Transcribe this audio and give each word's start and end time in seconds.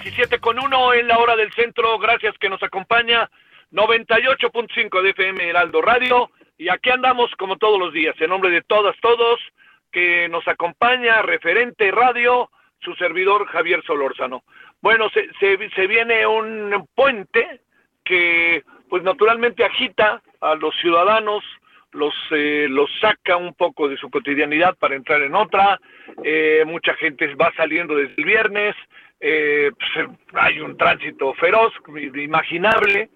17 0.00 0.40
con 0.40 0.58
1 0.58 0.94
en 0.94 1.06
la 1.06 1.18
hora 1.18 1.36
del 1.36 1.52
centro. 1.52 1.96
Gracias 2.00 2.36
que 2.38 2.48
nos 2.48 2.60
acompaña 2.64 3.30
98.5 3.70 5.02
de 5.02 5.10
FM 5.10 5.48
Heraldo 5.48 5.80
Radio. 5.82 6.30
Y 6.58 6.68
aquí 6.68 6.90
andamos 6.90 7.30
como 7.38 7.58
todos 7.58 7.78
los 7.78 7.92
días, 7.92 8.16
en 8.18 8.30
nombre 8.30 8.50
de 8.50 8.62
todas, 8.62 8.96
todos, 9.00 9.38
que 9.92 10.28
nos 10.28 10.48
acompaña 10.48 11.22
referente 11.22 11.92
radio, 11.92 12.50
su 12.80 12.92
servidor 12.96 13.46
Javier 13.46 13.84
Solórzano. 13.86 14.42
Bueno, 14.80 15.08
se, 15.10 15.28
se, 15.38 15.56
se 15.70 15.86
viene 15.86 16.26
un 16.26 16.88
puente 16.96 17.60
que 18.04 18.64
pues 18.88 19.04
naturalmente 19.04 19.64
agita 19.64 20.22
a 20.40 20.56
los 20.56 20.74
ciudadanos, 20.80 21.44
los, 21.92 22.14
eh, 22.32 22.66
los 22.68 22.90
saca 23.00 23.36
un 23.36 23.54
poco 23.54 23.88
de 23.88 23.96
su 23.96 24.10
cotidianidad 24.10 24.76
para 24.76 24.96
entrar 24.96 25.22
en 25.22 25.36
otra. 25.36 25.80
Eh, 26.24 26.64
mucha 26.66 26.94
gente 26.94 27.32
va 27.36 27.52
saliendo 27.56 27.94
desde 27.94 28.14
el 28.18 28.24
viernes. 28.24 28.74
Eh, 29.26 29.70
pues, 29.78 30.08
hay 30.34 30.60
un 30.60 30.76
tránsito 30.76 31.32
feroz, 31.34 31.72
imaginable, 32.14 33.08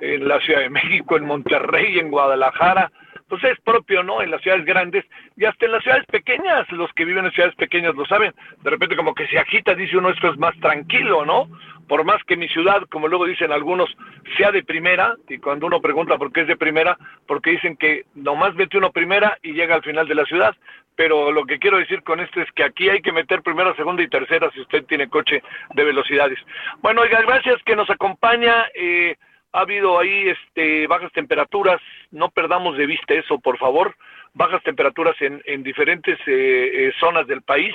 en 0.00 0.28
la 0.28 0.38
Ciudad 0.38 0.60
de 0.60 0.70
México, 0.70 1.16
en 1.16 1.24
Monterrey, 1.24 1.98
en 1.98 2.08
Guadalajara. 2.08 2.92
Pues 3.28 3.42
es 3.42 3.58
propio, 3.62 4.04
¿no? 4.04 4.22
En 4.22 4.30
las 4.30 4.40
ciudades 4.42 4.64
grandes 4.64 5.04
y 5.36 5.44
hasta 5.44 5.66
en 5.66 5.72
las 5.72 5.82
ciudades 5.82 6.06
pequeñas, 6.06 6.70
los 6.70 6.92
que 6.92 7.04
viven 7.04 7.24
en 7.24 7.32
ciudades 7.32 7.56
pequeñas 7.56 7.96
lo 7.96 8.06
saben. 8.06 8.32
De 8.62 8.70
repente 8.70 8.94
como 8.94 9.12
que 9.12 9.26
se 9.26 9.40
agita, 9.40 9.74
dice 9.74 9.96
uno, 9.96 10.10
esto 10.10 10.30
es 10.30 10.38
más 10.38 10.56
tranquilo, 10.60 11.26
¿no? 11.26 11.48
por 11.88 12.04
más 12.04 12.22
que 12.24 12.36
mi 12.36 12.48
ciudad, 12.48 12.82
como 12.90 13.08
luego 13.08 13.26
dicen 13.26 13.52
algunos, 13.52 13.88
sea 14.36 14.50
de 14.50 14.64
primera, 14.64 15.14
y 15.28 15.38
cuando 15.38 15.66
uno 15.66 15.80
pregunta 15.80 16.18
por 16.18 16.32
qué 16.32 16.42
es 16.42 16.48
de 16.48 16.56
primera, 16.56 16.96
porque 17.26 17.50
dicen 17.50 17.76
que 17.76 18.04
nomás 18.14 18.54
mete 18.54 18.78
uno 18.78 18.90
primera 18.90 19.38
y 19.42 19.52
llega 19.52 19.74
al 19.74 19.82
final 19.82 20.08
de 20.08 20.14
la 20.14 20.24
ciudad, 20.24 20.54
pero 20.96 21.30
lo 21.30 21.44
que 21.44 21.58
quiero 21.58 21.78
decir 21.78 22.02
con 22.02 22.20
esto 22.20 22.40
es 22.40 22.50
que 22.52 22.64
aquí 22.64 22.88
hay 22.88 23.00
que 23.02 23.12
meter 23.12 23.42
primera, 23.42 23.74
segunda 23.76 24.02
y 24.02 24.08
tercera 24.08 24.50
si 24.52 24.60
usted 24.60 24.84
tiene 24.86 25.08
coche 25.08 25.42
de 25.74 25.84
velocidades. 25.84 26.38
Bueno, 26.78 27.02
oiga, 27.02 27.20
gracias 27.22 27.62
que 27.64 27.76
nos 27.76 27.88
acompaña. 27.90 28.66
Eh, 28.74 29.16
ha 29.52 29.60
habido 29.60 29.98
ahí 29.98 30.28
este, 30.28 30.86
bajas 30.86 31.12
temperaturas, 31.12 31.80
no 32.10 32.30
perdamos 32.30 32.76
de 32.76 32.86
vista 32.86 33.14
eso, 33.14 33.38
por 33.38 33.58
favor. 33.58 33.94
Bajas 34.34 34.62
temperaturas 34.64 35.14
en, 35.20 35.40
en 35.46 35.62
diferentes 35.62 36.18
eh, 36.26 36.70
eh, 36.88 36.92
zonas 36.98 37.26
del 37.26 37.42
país 37.42 37.74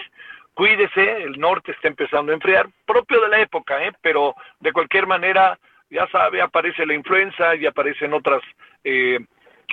cuídese, 0.54 1.24
el 1.24 1.40
norte 1.40 1.72
está 1.72 1.88
empezando 1.88 2.32
a 2.32 2.36
enfriar, 2.36 2.68
propio 2.86 3.22
de 3.22 3.30
la 3.30 3.40
época, 3.40 3.84
¿eh? 3.84 3.92
pero 4.02 4.36
de 4.60 4.72
cualquier 4.72 5.08
manera, 5.08 5.58
ya 5.90 6.08
sabe, 6.10 6.42
aparece 6.42 6.86
la 6.86 6.94
influenza 6.94 7.56
y 7.56 7.66
aparecen 7.66 8.14
otras 8.14 8.42
eh, 8.84 9.20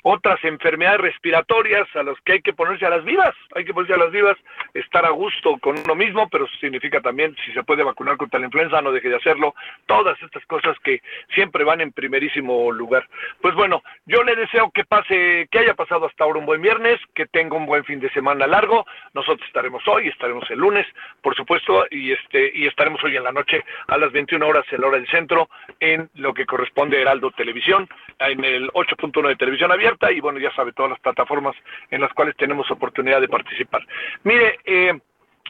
otras 0.03 0.43
enfermedades 0.45 1.01
respiratorias 1.01 1.89
a 1.95 2.03
las 2.03 2.21
que 2.23 2.33
hay 2.33 2.43
que 2.43 2.53
ponerse 2.53 2.87
a 2.87 2.91
las 2.91 3.05
vivas, 3.05 3.35
hay 3.55 3.65
que 3.65 3.75
ponerse 3.75 3.95
a 3.95 3.99
las 3.99 4.11
vivas, 4.11 4.37
estar 4.75 5.05
a 5.05 5.11
gusto 5.11 5.59
con 5.59 5.79
uno 5.79 5.95
mismo, 5.95 6.29
pero 6.29 6.47
significa 6.61 7.01
también, 7.01 7.37
si 7.45 7.53
se 7.53 7.63
puede 7.63 7.83
vacunar 7.83 8.17
contra 8.17 8.41
la 8.41 8.47
influenza, 8.47 8.81
no 8.83 8.93
deje 8.93 9.09
de 9.09 9.17
hacerlo, 9.17 9.55
todas 9.87 10.21
estas 10.23 10.45
cosas 10.47 10.77
que 10.83 11.03
siempre 11.35 11.65
van 11.65 11.81
en 11.81 11.93
primerísimo 11.93 12.71
lugar. 12.73 13.07
Pues 13.41 13.55
bueno, 13.55 13.83
yo 14.07 14.23
le 14.23 14.37
deseo 14.37 14.71
que 14.71 14.85
pase, 14.85 15.49
que 15.51 15.59
haya 15.59 15.75
pasado 15.75 16.07
hasta 16.07 16.25
ahora 16.25 16.39
un 16.39 16.47
buen 16.47 16.63
viernes, 16.63 16.99
que 17.15 17.27
tenga 17.27 17.57
un 17.57 17.67
buen 17.67 17.85
fin 17.85 18.01
de 18.01 18.11
semana 18.11 18.47
largo, 18.47 18.87
nosotros 19.15 19.47
estaremos 19.47 19.87
hoy, 19.89 20.09
estaremos 20.09 20.49
el 20.51 20.59
lunes, 20.59 20.87
por 21.23 21.35
supuesto, 21.35 21.87
y 21.91 22.13
este, 22.13 22.51
y 22.55 22.67
estaremos 22.67 23.03
hoy 23.05 23.17
en 23.17 23.25
la 23.25 23.33
noche 23.33 23.65
a 23.87 23.99
las 23.99 24.13
21 24.13 24.47
horas 24.47 24.65
en 24.71 24.81
la 24.81 24.87
hora 24.89 24.99
del 24.99 25.09
centro, 25.09 25.49
en 25.81 26.09
lo 26.15 26.35
que 26.35 26.47
corresponde 26.47 26.99
a 26.99 27.01
Heraldo 27.03 27.31
Televisión, 27.33 27.89
en 28.19 28.45
el 28.45 28.69
8.1 28.71 29.29
de 29.29 29.37
televisión 29.37 29.73
abierta, 29.73 29.88
y 30.11 30.21
bueno, 30.21 30.39
ya 30.39 30.53
sabe, 30.55 30.73
todas 30.73 30.91
las 30.91 31.01
plataformas 31.01 31.57
en 31.91 32.01
las 32.01 32.13
cuales 32.13 32.37
tenemos 32.37 32.71
oportunidad 32.71 33.21
de 33.21 33.29
participar. 33.29 33.87
Mire, 34.25 34.59
eh, 34.65 34.99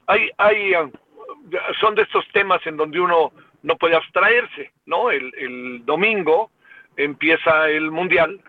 hay, 0.06 0.30
hay, 0.38 0.74
ah, 0.74 0.88
son 1.80 1.94
de 1.94 2.02
estos 2.02 2.26
temas 2.32 2.64
en 2.66 2.76
donde 2.76 3.00
uno 3.00 3.32
no 3.62 3.76
puede 3.76 3.96
abstraerse, 3.96 4.72
¿no? 4.86 5.10
El, 5.10 5.32
el 5.36 5.84
domingo 5.84 6.50
empieza 6.96 7.68
el 7.68 7.90
Mundial 7.90 8.40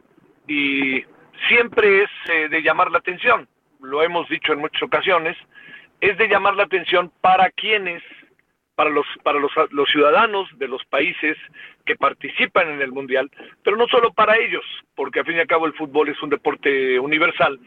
y 0.48 1.04
siempre 1.48 2.04
es 2.04 2.10
eh, 2.30 2.50
de 2.50 2.62
llamar 2.62 2.92
la 2.92 2.98
atención, 2.98 3.48
lo 3.82 4.04
hemos 4.04 4.28
dicho 4.30 4.54
en 4.54 4.60
muchas 4.60 4.84
ocasiones, 4.84 5.38
es 6.02 6.18
de 6.18 6.28
llamar 6.28 6.56
la 6.56 6.64
atención 6.64 7.12
para 7.22 7.50
quienes 7.52 8.02
para 8.80 8.92
los 8.92 9.06
para 9.24 9.40
los, 9.40 9.52
los, 9.72 9.90
ciudadanos 9.90 10.48
de 10.58 10.70
los 10.70 10.82
países 10.86 11.36
que 11.86 11.98
participan 11.98 12.70
en 12.70 12.82
el 12.82 12.94
mundial, 12.94 13.30
pero 13.62 13.76
no 13.76 13.86
solo 13.90 14.14
para 14.14 14.38
ellos, 14.38 14.64
porque 14.96 15.20
a 15.20 15.26
fin 15.26 15.36
y 15.36 15.40
al 15.42 15.48
cabo 15.48 15.66
el 15.66 15.74
fútbol 15.74 16.08
es 16.08 16.24
un 16.24 16.30
deporte 16.30 16.98
universal. 16.98 17.60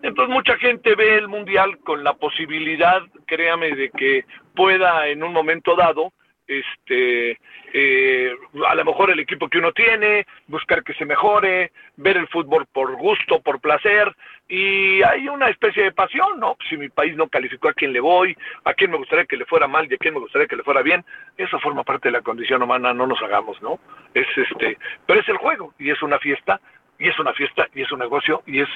Entonces 0.00 0.32
mucha 0.32 0.56
gente 0.58 0.94
ve 0.94 1.16
el 1.16 1.26
mundial 1.26 1.78
con 1.78 2.04
la 2.04 2.12
posibilidad, 2.12 3.02
créame, 3.26 3.74
de 3.74 3.90
que 3.90 4.24
pueda 4.54 5.08
en 5.08 5.24
un 5.24 5.32
momento 5.32 5.74
dado 5.74 6.12
este 6.50 7.38
eh, 7.72 8.34
a 8.66 8.74
lo 8.74 8.84
mejor 8.84 9.10
el 9.10 9.20
equipo 9.20 9.48
que 9.48 9.58
uno 9.58 9.72
tiene, 9.72 10.26
buscar 10.48 10.82
que 10.82 10.94
se 10.94 11.04
mejore, 11.04 11.70
ver 11.96 12.16
el 12.16 12.26
fútbol 12.28 12.66
por 12.66 12.96
gusto, 12.96 13.40
por 13.40 13.60
placer, 13.60 14.14
y 14.48 15.02
hay 15.02 15.28
una 15.28 15.48
especie 15.48 15.84
de 15.84 15.92
pasión, 15.92 16.40
¿no? 16.40 16.56
Si 16.68 16.76
mi 16.76 16.88
país 16.88 17.16
no 17.16 17.28
calificó 17.28 17.68
a 17.68 17.72
quién 17.72 17.92
le 17.92 18.00
voy, 18.00 18.36
a 18.64 18.74
quién 18.74 18.90
me 18.90 18.96
gustaría 18.96 19.24
que 19.24 19.36
le 19.36 19.44
fuera 19.44 19.68
mal 19.68 19.86
y 19.88 19.94
a 19.94 19.98
quién 19.98 20.14
me 20.14 20.20
gustaría 20.20 20.48
que 20.48 20.56
le 20.56 20.64
fuera 20.64 20.82
bien, 20.82 21.04
eso 21.36 21.60
forma 21.60 21.84
parte 21.84 22.08
de 22.08 22.12
la 22.12 22.22
condición 22.22 22.62
humana, 22.62 22.92
no 22.92 23.06
nos 23.06 23.22
hagamos, 23.22 23.62
¿no? 23.62 23.78
Es 24.14 24.26
este, 24.36 24.76
pero 25.06 25.20
es 25.20 25.28
el 25.28 25.36
juego, 25.36 25.72
y 25.78 25.90
es 25.90 26.02
una 26.02 26.18
fiesta, 26.18 26.60
y 26.98 27.08
es 27.08 27.18
una 27.20 27.32
fiesta, 27.32 27.68
y 27.74 27.82
es 27.82 27.92
un 27.92 28.00
negocio, 28.00 28.42
y 28.46 28.60
es 28.60 28.68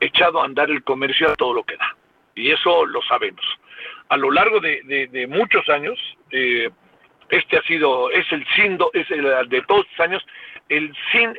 echado 0.00 0.40
a 0.40 0.46
andar 0.46 0.70
el 0.70 0.82
comercio 0.82 1.30
a 1.30 1.36
todo 1.36 1.52
lo 1.52 1.64
que 1.64 1.76
da. 1.76 1.94
Y 2.34 2.50
eso 2.50 2.86
lo 2.86 3.02
sabemos. 3.02 3.44
A 4.08 4.16
lo 4.16 4.30
largo 4.30 4.60
de, 4.60 5.08
de, 5.10 5.26
muchos 5.26 5.68
años, 5.68 5.98
eh, 6.30 6.70
este 7.32 7.56
ha 7.56 7.62
sido, 7.62 8.10
es 8.10 8.30
el 8.30 8.46
signo, 8.54 8.90
es 8.92 9.10
el, 9.10 9.48
de 9.48 9.62
todos 9.62 9.86
los 9.90 10.00
años, 10.00 10.22
el, 10.68 10.92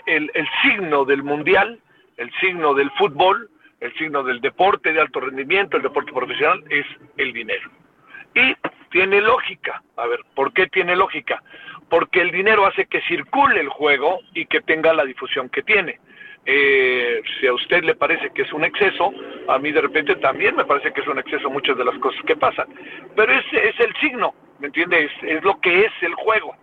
el, 0.07 0.31
el 0.33 0.47
signo 0.63 1.05
del 1.05 1.21
mundial, 1.21 1.79
el 2.17 2.31
signo 2.41 2.73
del 2.73 2.89
fútbol, 2.91 3.47
el 3.79 3.93
signo 3.93 4.23
del 4.23 4.41
deporte 4.41 4.91
de 4.91 4.99
alto 4.99 5.19
rendimiento, 5.19 5.77
el 5.77 5.83
deporte 5.83 6.11
profesional, 6.11 6.63
es 6.69 6.85
el 7.17 7.31
dinero. 7.31 7.69
Y 8.33 8.55
tiene 8.89 9.21
lógica. 9.21 9.83
A 9.97 10.07
ver, 10.07 10.21
¿por 10.33 10.51
qué 10.51 10.65
tiene 10.65 10.95
lógica? 10.95 11.43
Porque 11.89 12.21
el 12.21 12.31
dinero 12.31 12.65
hace 12.65 12.87
que 12.87 13.01
circule 13.01 13.59
el 13.59 13.69
juego 13.69 14.19
y 14.33 14.47
que 14.47 14.61
tenga 14.61 14.93
la 14.93 15.05
difusión 15.05 15.47
que 15.49 15.61
tiene. 15.61 15.99
Eh, 16.45 17.21
si 17.39 17.45
a 17.45 17.53
usted 17.53 17.83
le 17.83 17.93
parece 17.93 18.31
que 18.31 18.41
es 18.41 18.51
un 18.51 18.63
exceso, 18.63 19.13
a 19.47 19.59
mí 19.59 19.71
de 19.71 19.81
repente 19.81 20.15
también 20.15 20.55
me 20.55 20.65
parece 20.65 20.91
que 20.91 21.01
es 21.01 21.07
un 21.07 21.19
exceso 21.19 21.51
muchas 21.51 21.77
de 21.77 21.85
las 21.85 21.97
cosas 21.99 22.19
que 22.25 22.35
pasan. 22.35 22.67
Pero 23.15 23.31
ese 23.31 23.69
es 23.69 23.79
el 23.79 23.93
signo, 23.97 24.33
¿me 24.63 24.67
entiendes? 24.67 25.11
Es, 25.23 25.43
lo 25.43 25.59
que 25.59 25.81
es 25.81 25.91
el 26.01 26.13
juego. 26.15 26.55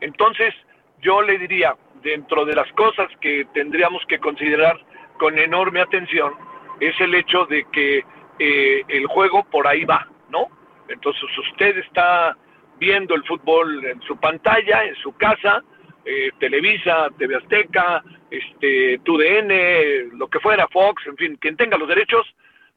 Entonces, 0.00 0.54
yo 1.02 1.20
le 1.20 1.36
diría, 1.36 1.76
dentro 2.02 2.46
de 2.46 2.54
las 2.54 2.72
cosas 2.72 3.08
que 3.20 3.44
tendríamos 3.52 4.02
que 4.08 4.18
considerar 4.18 4.80
con 5.18 5.38
enorme 5.38 5.82
atención 5.82 6.32
es 6.80 6.98
el 6.98 7.14
hecho 7.14 7.44
de 7.44 7.64
que 7.70 8.04
eh, 8.38 8.82
el 8.88 9.06
juego 9.06 9.44
por 9.44 9.66
ahí 9.66 9.84
va, 9.84 10.08
¿no? 10.30 10.48
Entonces 10.88 11.22
usted 11.50 11.76
está 11.76 12.34
viendo 12.78 13.14
el 13.14 13.22
fútbol 13.24 13.84
en 13.84 14.00
su 14.00 14.16
pantalla, 14.16 14.84
en 14.84 14.96
su 14.96 15.14
casa, 15.18 15.62
eh, 16.06 16.30
Televisa, 16.40 17.08
TV 17.18 17.36
Azteca, 17.36 18.02
este, 18.30 18.98
TUDN, 19.04 20.18
lo 20.18 20.26
que 20.28 20.40
fuera, 20.40 20.66
Fox, 20.68 21.06
en 21.06 21.16
fin, 21.18 21.36
quien 21.36 21.58
tenga 21.58 21.76
los 21.76 21.88
derechos, 21.88 22.34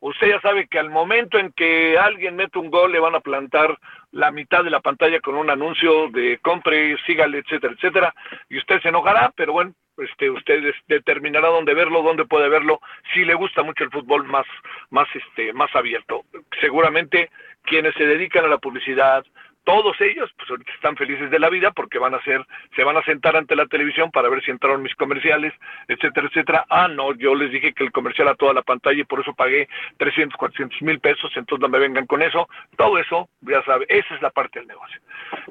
usted 0.10 0.28
ya 0.28 0.42
sabe 0.42 0.68
que 0.68 0.78
al 0.78 0.90
momento 0.90 1.40
en 1.40 1.52
que 1.52 1.98
alguien 1.98 2.36
mete 2.36 2.60
un 2.60 2.70
gol 2.70 2.92
le 2.92 3.00
van 3.00 3.16
a 3.16 3.22
plantar 3.22 3.78
la 4.12 4.32
mitad 4.32 4.64
de 4.64 4.70
la 4.70 4.80
pantalla 4.80 5.20
con 5.20 5.36
un 5.36 5.50
anuncio 5.50 6.10
de 6.10 6.38
compre, 6.42 6.96
sígale, 7.06 7.40
etcétera, 7.40 7.74
etcétera, 7.74 8.16
y 8.50 8.58
usted 8.58 8.80
se 8.82 8.90
enojará, 8.90 9.34
pero 9.36 9.54
bueno, 9.54 9.74
este, 9.98 10.30
usted 10.30 10.74
determinará 10.88 11.48
dónde 11.48 11.74
verlo, 11.74 12.04
dónde 12.04 12.26
puede 12.26 12.50
verlo, 12.50 12.82
si 13.14 13.26
le 13.26 13.34
gusta 13.34 13.64
mucho 13.64 13.84
el 13.84 13.90
fútbol 13.90 14.26
más, 14.26 14.46
más, 14.92 15.08
este, 15.16 15.54
más 15.54 15.76
abierto. 15.76 16.24
Seguramente 16.62 17.32
quienes 17.64 17.96
se 17.96 18.06
dedican 18.06 18.46
a 18.46 18.50
la 18.50 18.60
publicidad, 18.60 19.26
todos 19.66 20.00
ellos 20.00 20.32
pues 20.38 20.50
ahorita 20.50 20.72
están 20.72 20.96
felices 20.96 21.30
de 21.30 21.40
la 21.40 21.50
vida 21.50 21.72
porque 21.72 22.00
van 22.00 22.14
a 22.14 22.22
ser, 22.22 22.46
se 22.76 22.84
van 22.84 22.98
a 22.98 23.04
sentar 23.04 23.36
ante 23.36 23.56
la 23.56 23.66
televisión 23.66 24.12
para 24.12 24.30
ver 24.30 24.44
si 24.44 24.52
entraron 24.52 24.82
mis 24.82 24.96
comerciales, 24.96 25.54
etcétera, 25.88 26.28
etcétera. 26.28 26.66
Ah, 26.70 26.88
no, 26.88 27.14
yo 27.16 27.36
les 27.36 27.52
dije 27.52 27.74
que 27.74 27.84
el 27.84 27.92
comercial 27.92 28.28
a 28.28 28.36
toda 28.36 28.54
la 28.54 28.62
pantalla 28.62 29.02
y 29.02 29.04
por 29.04 29.20
eso 29.20 29.34
pagué 29.34 29.68
300, 29.98 30.38
400 30.38 30.82
mil 30.84 31.00
pesos, 31.00 31.32
entonces 31.36 31.62
no 31.62 31.68
me 31.68 31.80
vengan 31.80 32.06
con 32.06 32.22
eso. 32.22 32.48
Todo 32.78 33.00
eso, 33.00 33.28
ya 33.42 33.64
sabe, 33.64 33.86
esa 33.90 34.16
es 34.16 34.22
la 34.22 34.30
parte 34.30 34.60
del 34.60 34.68
negocio. 34.68 35.02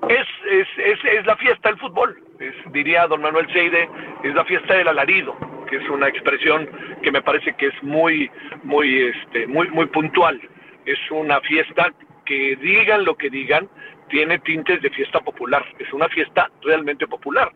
Es, 0.09 0.27
es, 0.49 0.69
es, 0.79 1.05
es 1.05 1.27
la 1.27 1.37
fiesta 1.37 1.69
del 1.69 1.79
fútbol, 1.79 2.17
es, 2.39 2.55
diría 2.73 3.09
don 3.09 3.21
Manuel 3.21 3.53
Seide, 3.53 3.89
es 4.23 4.35
la 4.35 4.45
fiesta 4.45 4.75
del 4.75 4.89
alarido, 4.89 5.37
que 5.69 5.77
es 5.77 5.89
una 5.89 6.09
expresión 6.09 6.69
que 7.03 7.11
me 7.11 7.23
parece 7.23 7.55
que 7.55 7.67
es 7.67 7.83
muy, 7.83 8.31
muy, 8.63 9.09
este, 9.09 9.49
muy, 9.49 9.69
muy 9.71 9.87
puntual. 9.87 10.41
Es 10.87 10.99
una 11.11 11.41
fiesta 11.41 11.93
que 12.25 12.57
digan 12.57 13.05
lo 13.05 13.17
que 13.17 13.31
digan, 13.31 13.69
tiene 14.09 14.39
tintes 14.41 14.81
de 14.83 14.91
fiesta 14.91 15.21
popular, 15.21 15.65
es 15.79 15.93
una 15.93 16.09
fiesta 16.09 16.51
realmente 16.63 17.07
popular, 17.07 17.51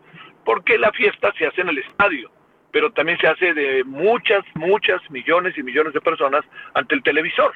porque 0.44 0.78
la 0.78 0.92
fiesta 0.92 1.32
se 1.38 1.46
hace 1.46 1.60
en 1.60 1.70
el 1.70 1.78
estadio, 1.78 2.30
pero 2.70 2.90
también 2.92 3.18
se 3.18 3.28
hace 3.28 3.54
de 3.54 3.84
muchas, 3.84 4.44
muchas 4.54 5.00
millones 5.10 5.56
y 5.56 5.62
millones 5.62 5.92
de 5.92 6.00
personas 6.00 6.44
ante 6.74 6.94
el 6.94 7.02
televisor, 7.02 7.52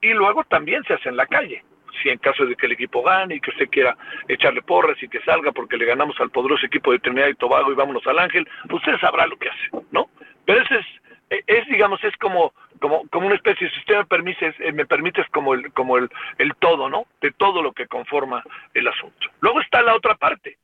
y 0.00 0.12
luego 0.12 0.44
también 0.44 0.82
se 0.84 0.94
hace 0.94 1.08
en 1.08 1.16
la 1.16 1.26
calle, 1.26 1.62
si 2.02 2.08
en 2.08 2.18
caso 2.18 2.46
de 2.46 2.56
que 2.56 2.66
el 2.66 2.72
equipo 2.72 3.02
gane 3.02 3.36
y 3.36 3.40
que 3.40 3.50
usted 3.50 3.68
quiera 3.68 3.96
echarle 4.28 4.62
porras 4.62 5.02
y 5.02 5.08
que 5.08 5.20
salga 5.20 5.52
porque 5.52 5.76
le 5.76 5.84
ganamos 5.84 6.18
al 6.20 6.30
poderoso 6.30 6.66
equipo 6.66 6.92
de 6.92 6.98
Trinidad 7.00 7.28
y 7.28 7.34
Tobago 7.34 7.70
y 7.72 7.74
vámonos 7.74 8.06
al 8.06 8.18
Ángel, 8.18 8.48
usted 8.70 8.96
sabrá 9.00 9.26
lo 9.26 9.36
que 9.36 9.48
hace, 9.48 9.84
¿no? 9.90 10.08
Pero 10.46 10.62
ese 10.62 10.76
es, 10.76 11.44
es 11.46 11.66
digamos, 11.68 12.02
es 12.04 12.16
como 12.16 12.52
como, 12.80 13.06
como 13.08 13.26
una 13.26 13.36
especie, 13.36 13.70
si 13.70 13.78
usted 13.78 13.98
me 13.98 14.04
permite, 14.06 14.54
eh, 14.58 14.72
me 14.72 14.86
permite, 14.86 15.20
es 15.20 15.28
como 15.28 15.54
el, 15.54 15.72
como 15.72 15.98
el, 15.98 16.10
el 16.38 16.54
todo, 16.56 16.88
¿no? 16.88 17.06
De 17.20 17.30
todo 17.32 17.62
lo 17.62 17.72
que 17.72 17.86
conforma 17.86 18.42
el 18.74 18.88
asunto. 18.88 19.28
Luego 19.40 19.60
está 19.60 19.82
la 19.82 19.94
otra 19.94 20.16
parte, 20.16 20.58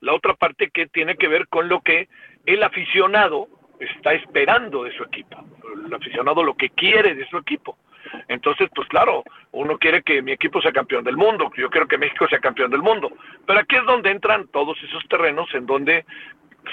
la 0.00 0.14
otra 0.14 0.34
parte 0.34 0.70
que 0.70 0.86
tiene 0.86 1.16
que 1.16 1.28
ver 1.28 1.48
con 1.48 1.68
lo 1.68 1.80
que 1.80 2.08
el 2.46 2.62
aficionado 2.62 3.48
está 3.80 4.12
esperando 4.12 4.84
de 4.84 4.96
su 4.96 5.02
equipo, 5.02 5.44
el 5.86 5.92
aficionado 5.92 6.42
lo 6.42 6.54
que 6.54 6.70
quiere 6.70 7.14
de 7.14 7.26
su 7.28 7.38
equipo. 7.38 7.76
Entonces, 8.28 8.68
pues 8.74 8.86
claro, 8.88 9.24
uno 9.52 9.78
quiere 9.78 10.02
que 10.02 10.22
mi 10.22 10.32
equipo 10.32 10.60
sea 10.60 10.72
campeón 10.72 11.04
del 11.04 11.16
mundo, 11.16 11.50
yo 11.56 11.70
quiero 11.70 11.88
que 11.88 11.98
México 11.98 12.28
sea 12.28 12.38
campeón 12.38 12.70
del 12.70 12.82
mundo, 12.82 13.10
pero 13.46 13.60
aquí 13.60 13.76
es 13.76 13.84
donde 13.84 14.10
entran 14.10 14.46
todos 14.48 14.80
esos 14.82 15.02
terrenos 15.08 15.52
en 15.54 15.66
donde 15.66 16.04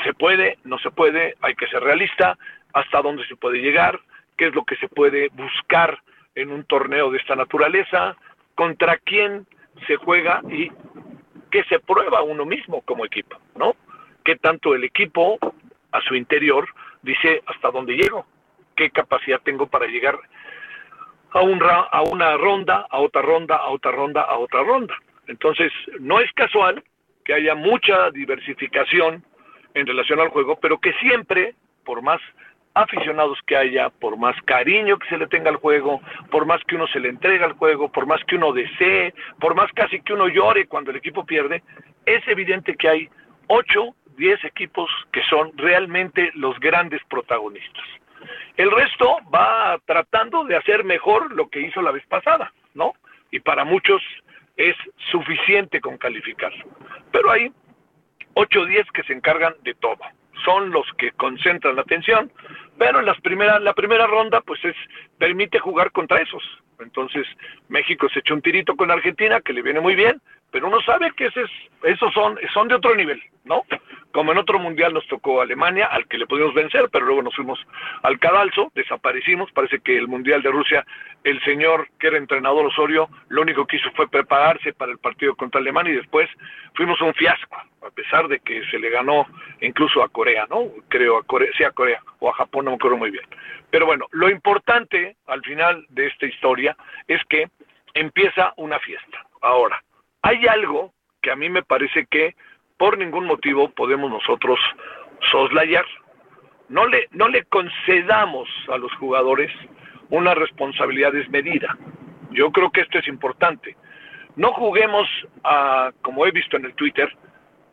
se 0.03 0.13
puede, 0.13 0.57
no 0.65 0.77
se 0.79 0.91
puede, 0.91 1.35
hay 1.41 1.55
que 1.55 1.67
ser 1.67 1.81
realista, 1.81 2.37
hasta 2.73 3.01
dónde 3.01 3.25
se 3.27 3.35
puede 3.35 3.61
llegar, 3.61 3.99
qué 4.41 4.47
es 4.47 4.55
lo 4.55 4.63
que 4.63 4.75
se 4.77 4.87
puede 4.87 5.29
buscar 5.33 5.99
en 6.33 6.51
un 6.51 6.63
torneo 6.63 7.11
de 7.11 7.19
esta 7.19 7.35
naturaleza, 7.35 8.17
contra 8.55 8.97
quién 8.97 9.45
se 9.85 9.97
juega 9.97 10.41
y 10.49 10.71
qué 11.51 11.63
se 11.65 11.79
prueba 11.79 12.23
uno 12.23 12.43
mismo 12.43 12.81
como 12.81 13.05
equipo, 13.05 13.37
¿no? 13.55 13.75
Qué 14.25 14.37
tanto 14.37 14.73
el 14.73 14.83
equipo 14.83 15.37
a 15.91 16.01
su 16.01 16.15
interior 16.15 16.67
dice 17.03 17.43
hasta 17.45 17.69
dónde 17.69 17.93
llego, 17.93 18.25
qué 18.75 18.89
capacidad 18.89 19.39
tengo 19.43 19.67
para 19.67 19.85
llegar 19.85 20.17
a, 21.33 21.41
un 21.41 21.61
a 21.61 22.01
una 22.01 22.35
ronda, 22.35 22.87
a 22.89 22.97
otra 22.97 23.21
ronda, 23.21 23.57
a 23.57 23.69
otra 23.69 23.91
ronda, 23.91 24.21
a 24.23 24.39
otra 24.39 24.63
ronda. 24.63 24.95
Entonces, 25.27 25.71
no 25.99 26.19
es 26.19 26.33
casual 26.33 26.83
que 27.25 27.35
haya 27.35 27.53
mucha 27.53 28.09
diversificación 28.09 29.23
en 29.75 29.85
relación 29.85 30.19
al 30.19 30.29
juego, 30.29 30.57
pero 30.59 30.79
que 30.79 30.93
siempre, 30.93 31.53
por 31.85 32.01
más 32.01 32.19
aficionados 32.73 33.39
que 33.45 33.57
haya, 33.57 33.89
por 33.89 34.17
más 34.17 34.35
cariño 34.43 34.97
que 34.97 35.09
se 35.09 35.17
le 35.17 35.27
tenga 35.27 35.49
al 35.49 35.57
juego, 35.57 36.01
por 36.29 36.45
más 36.45 36.63
que 36.65 36.75
uno 36.75 36.87
se 36.87 36.99
le 36.99 37.09
entregue 37.09 37.43
al 37.43 37.53
juego, 37.53 37.91
por 37.91 38.05
más 38.05 38.23
que 38.25 38.35
uno 38.35 38.53
desee, 38.53 39.13
por 39.39 39.55
más 39.55 39.71
casi 39.73 40.01
que 40.01 40.13
uno 40.13 40.27
llore 40.27 40.67
cuando 40.67 40.91
el 40.91 40.97
equipo 40.97 41.25
pierde, 41.25 41.63
es 42.05 42.25
evidente 42.27 42.75
que 42.75 42.89
hay 42.89 43.09
8, 43.47 43.95
10 44.17 44.45
equipos 44.45 44.89
que 45.11 45.21
son 45.23 45.51
realmente 45.57 46.31
los 46.35 46.57
grandes 46.59 47.01
protagonistas. 47.09 47.83
El 48.55 48.71
resto 48.71 49.17
va 49.33 49.79
tratando 49.85 50.43
de 50.45 50.55
hacer 50.55 50.83
mejor 50.83 51.33
lo 51.33 51.49
que 51.49 51.61
hizo 51.61 51.81
la 51.81 51.91
vez 51.91 52.05
pasada, 52.07 52.53
¿no? 52.73 52.93
Y 53.31 53.39
para 53.39 53.65
muchos 53.65 54.01
es 54.55 54.75
suficiente 55.11 55.81
con 55.81 55.97
calificar. 55.97 56.53
Pero 57.11 57.31
hay 57.31 57.51
8 58.35 58.61
o 58.61 58.65
10 58.65 58.91
que 58.91 59.03
se 59.03 59.13
encargan 59.13 59.55
de 59.63 59.73
todo 59.75 59.99
son 60.43 60.71
los 60.71 60.85
que 60.97 61.11
concentran 61.11 61.75
la 61.75 61.81
atención, 61.81 62.31
pero 62.77 62.99
en 62.99 63.05
las 63.05 63.19
primeras, 63.21 63.61
la 63.61 63.73
primera 63.73 64.07
ronda 64.07 64.41
pues 64.41 64.63
es 64.65 64.75
permite 65.17 65.59
jugar 65.59 65.91
contra 65.91 66.21
esos. 66.21 66.43
Entonces 66.79 67.27
México 67.69 68.07
se 68.09 68.19
echó 68.19 68.33
un 68.33 68.41
tirito 68.41 68.75
con 68.75 68.91
Argentina 68.91 69.41
que 69.41 69.53
le 69.53 69.61
viene 69.61 69.79
muy 69.79 69.95
bien, 69.95 70.19
pero 70.51 70.67
uno 70.67 70.81
sabe 70.81 71.11
que 71.15 71.27
ese 71.27 71.45
esos 71.83 72.13
son, 72.13 72.37
son 72.53 72.67
de 72.67 72.75
otro 72.75 72.95
nivel, 72.95 73.21
¿no? 73.45 73.63
Como 74.11 74.31
en 74.31 74.37
otro 74.37 74.59
mundial 74.59 74.93
nos 74.93 75.07
tocó 75.07 75.41
Alemania, 75.41 75.85
al 75.85 76.07
que 76.07 76.17
le 76.17 76.27
pudimos 76.27 76.53
vencer, 76.53 76.89
pero 76.91 77.05
luego 77.05 77.21
nos 77.21 77.35
fuimos 77.35 77.59
al 78.03 78.19
cadalso, 78.19 78.71
desaparecimos, 78.75 79.51
parece 79.51 79.79
que 79.79 79.97
el 79.97 80.07
mundial 80.07 80.41
de 80.41 80.51
Rusia, 80.51 80.85
el 81.23 81.41
señor 81.43 81.87
que 81.99 82.07
era 82.07 82.17
entrenador 82.17 82.65
Osorio, 82.65 83.09
lo 83.29 83.41
único 83.41 83.65
que 83.65 83.77
hizo 83.77 83.89
fue 83.91 84.09
prepararse 84.09 84.73
para 84.73 84.91
el 84.91 84.97
partido 84.97 85.35
contra 85.35 85.61
Alemania 85.61 85.93
y 85.93 85.97
después 85.97 86.29
fuimos 86.75 86.99
un 87.01 87.13
fiasco, 87.13 87.55
a 87.55 87.89
pesar 87.91 88.27
de 88.27 88.39
que 88.39 88.65
se 88.69 88.79
le 88.79 88.89
ganó 88.89 89.25
incluso 89.61 90.03
a 90.03 90.09
Corea, 90.09 90.45
¿no? 90.49 90.67
Creo, 90.89 91.17
a 91.17 91.23
Corea, 91.23 91.51
sí 91.57 91.63
a 91.63 91.71
Corea, 91.71 92.01
o 92.19 92.29
a 92.29 92.33
Japón, 92.33 92.65
no 92.65 92.71
me 92.71 92.75
acuerdo 92.75 92.97
muy 92.97 93.11
bien. 93.11 93.25
Pero 93.69 93.85
bueno, 93.85 94.07
lo 94.11 94.29
importante 94.29 95.15
al 95.27 95.41
final 95.41 95.85
de 95.89 96.07
esta 96.07 96.25
historia 96.25 96.75
es 97.07 97.21
que 97.29 97.49
empieza 97.93 98.53
una 98.57 98.79
fiesta. 98.79 99.25
Ahora, 99.41 99.81
hay 100.21 100.45
algo 100.47 100.93
que 101.21 101.31
a 101.31 101.35
mí 101.35 101.49
me 101.49 101.63
parece 101.63 102.05
que 102.07 102.35
por 102.81 102.97
ningún 102.97 103.27
motivo 103.27 103.69
podemos 103.69 104.09
nosotros 104.09 104.59
soslayar. 105.31 105.85
No 106.67 106.87
le, 106.87 107.07
no 107.11 107.27
le 107.27 107.43
concedamos 107.43 108.49
a 108.69 108.77
los 108.79 108.91
jugadores 108.95 109.51
una 110.09 110.33
responsabilidad 110.33 111.11
desmedida. 111.11 111.77
Yo 112.31 112.51
creo 112.51 112.71
que 112.71 112.81
esto 112.81 112.97
es 112.97 113.07
importante. 113.07 113.77
No 114.35 114.51
juguemos 114.53 115.07
a, 115.43 115.91
como 116.01 116.25
he 116.25 116.31
visto 116.31 116.57
en 116.57 116.65
el 116.65 116.73
Twitter, 116.73 117.07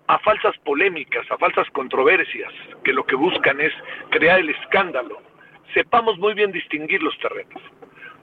a 0.08 0.18
falsas 0.18 0.54
polémicas, 0.58 1.24
a 1.30 1.38
falsas 1.38 1.66
controversias, 1.70 2.52
que 2.84 2.92
lo 2.92 3.06
que 3.06 3.16
buscan 3.16 3.62
es 3.62 3.72
crear 4.10 4.40
el 4.40 4.50
escándalo. 4.50 5.22
Sepamos 5.72 6.18
muy 6.18 6.34
bien 6.34 6.52
distinguir 6.52 7.02
los 7.02 7.16
terrenos. 7.16 7.62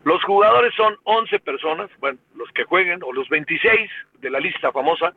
Los 0.05 0.23
jugadores 0.23 0.71
son 0.75 0.95
11 1.03 1.39
personas, 1.39 1.89
bueno, 1.99 2.19
los 2.35 2.47
que 2.51 2.63
jueguen, 2.63 3.01
o 3.01 3.11
los 3.11 3.27
26 3.27 3.89
de 4.19 4.29
la 4.29 4.39
lista 4.39 4.71
famosa, 4.71 5.13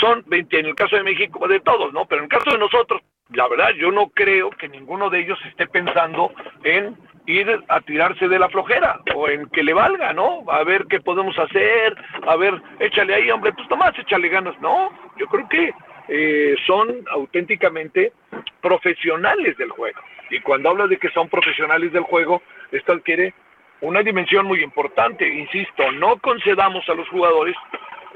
son 0.00 0.22
20 0.28 0.60
en 0.60 0.66
el 0.66 0.76
caso 0.76 0.94
de 0.94 1.02
México, 1.02 1.48
de 1.48 1.58
todos, 1.58 1.92
¿no? 1.92 2.06
Pero 2.06 2.20
en 2.20 2.24
el 2.26 2.38
caso 2.38 2.52
de 2.52 2.58
nosotros, 2.58 3.02
la 3.30 3.48
verdad, 3.48 3.70
yo 3.70 3.90
no 3.90 4.08
creo 4.10 4.50
que 4.50 4.68
ninguno 4.68 5.10
de 5.10 5.18
ellos 5.18 5.38
esté 5.46 5.66
pensando 5.66 6.32
en 6.62 6.96
ir 7.26 7.60
a 7.66 7.80
tirarse 7.80 8.28
de 8.28 8.38
la 8.38 8.48
flojera 8.48 9.00
o 9.16 9.28
en 9.28 9.48
que 9.50 9.64
le 9.64 9.74
valga, 9.74 10.12
¿no? 10.12 10.44
A 10.48 10.62
ver 10.62 10.86
qué 10.88 11.00
podemos 11.00 11.36
hacer, 11.36 11.96
a 12.24 12.36
ver, 12.36 12.54
échale 12.78 13.16
ahí, 13.16 13.32
hombre, 13.32 13.52
pues 13.52 13.68
nomás 13.68 13.98
échale 13.98 14.28
ganas. 14.28 14.54
No, 14.60 14.92
yo 15.18 15.26
creo 15.26 15.48
que 15.48 15.74
eh, 16.06 16.54
son 16.68 17.04
auténticamente 17.10 18.12
profesionales 18.60 19.56
del 19.58 19.70
juego. 19.70 20.00
Y 20.30 20.38
cuando 20.38 20.68
hablo 20.68 20.86
de 20.86 20.98
que 20.98 21.10
son 21.10 21.28
profesionales 21.28 21.92
del 21.92 22.04
juego, 22.04 22.42
esto 22.70 22.92
adquiere 22.92 23.34
una 23.80 24.02
dimensión 24.02 24.46
muy 24.46 24.62
importante, 24.62 25.26
insisto, 25.26 25.90
no 25.92 26.18
concedamos 26.18 26.88
a 26.88 26.94
los 26.94 27.08
jugadores 27.08 27.56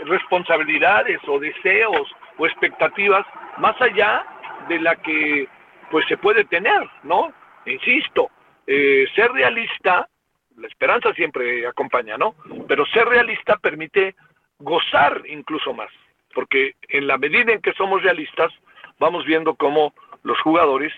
responsabilidades 0.04 1.20
o 1.26 1.38
deseos 1.38 2.10
o 2.38 2.46
expectativas 2.46 3.24
más 3.58 3.80
allá 3.80 4.26
de 4.68 4.80
la 4.80 4.96
que 4.96 5.48
pues 5.90 6.06
se 6.08 6.16
puede 6.16 6.44
tener, 6.44 6.88
¿no? 7.02 7.32
Insisto, 7.66 8.30
eh, 8.66 9.06
ser 9.14 9.30
realista, 9.32 10.08
la 10.56 10.66
esperanza 10.66 11.12
siempre 11.14 11.66
acompaña, 11.66 12.16
¿no? 12.16 12.34
Pero 12.68 12.84
ser 12.86 13.06
realista 13.06 13.56
permite 13.56 14.14
gozar 14.58 15.22
incluso 15.26 15.72
más, 15.72 15.90
porque 16.34 16.74
en 16.88 17.06
la 17.06 17.18
medida 17.18 17.52
en 17.52 17.60
que 17.60 17.72
somos 17.74 18.02
realistas, 18.02 18.52
vamos 18.98 19.24
viendo 19.24 19.54
cómo 19.54 19.94
los 20.22 20.40
jugadores 20.40 20.92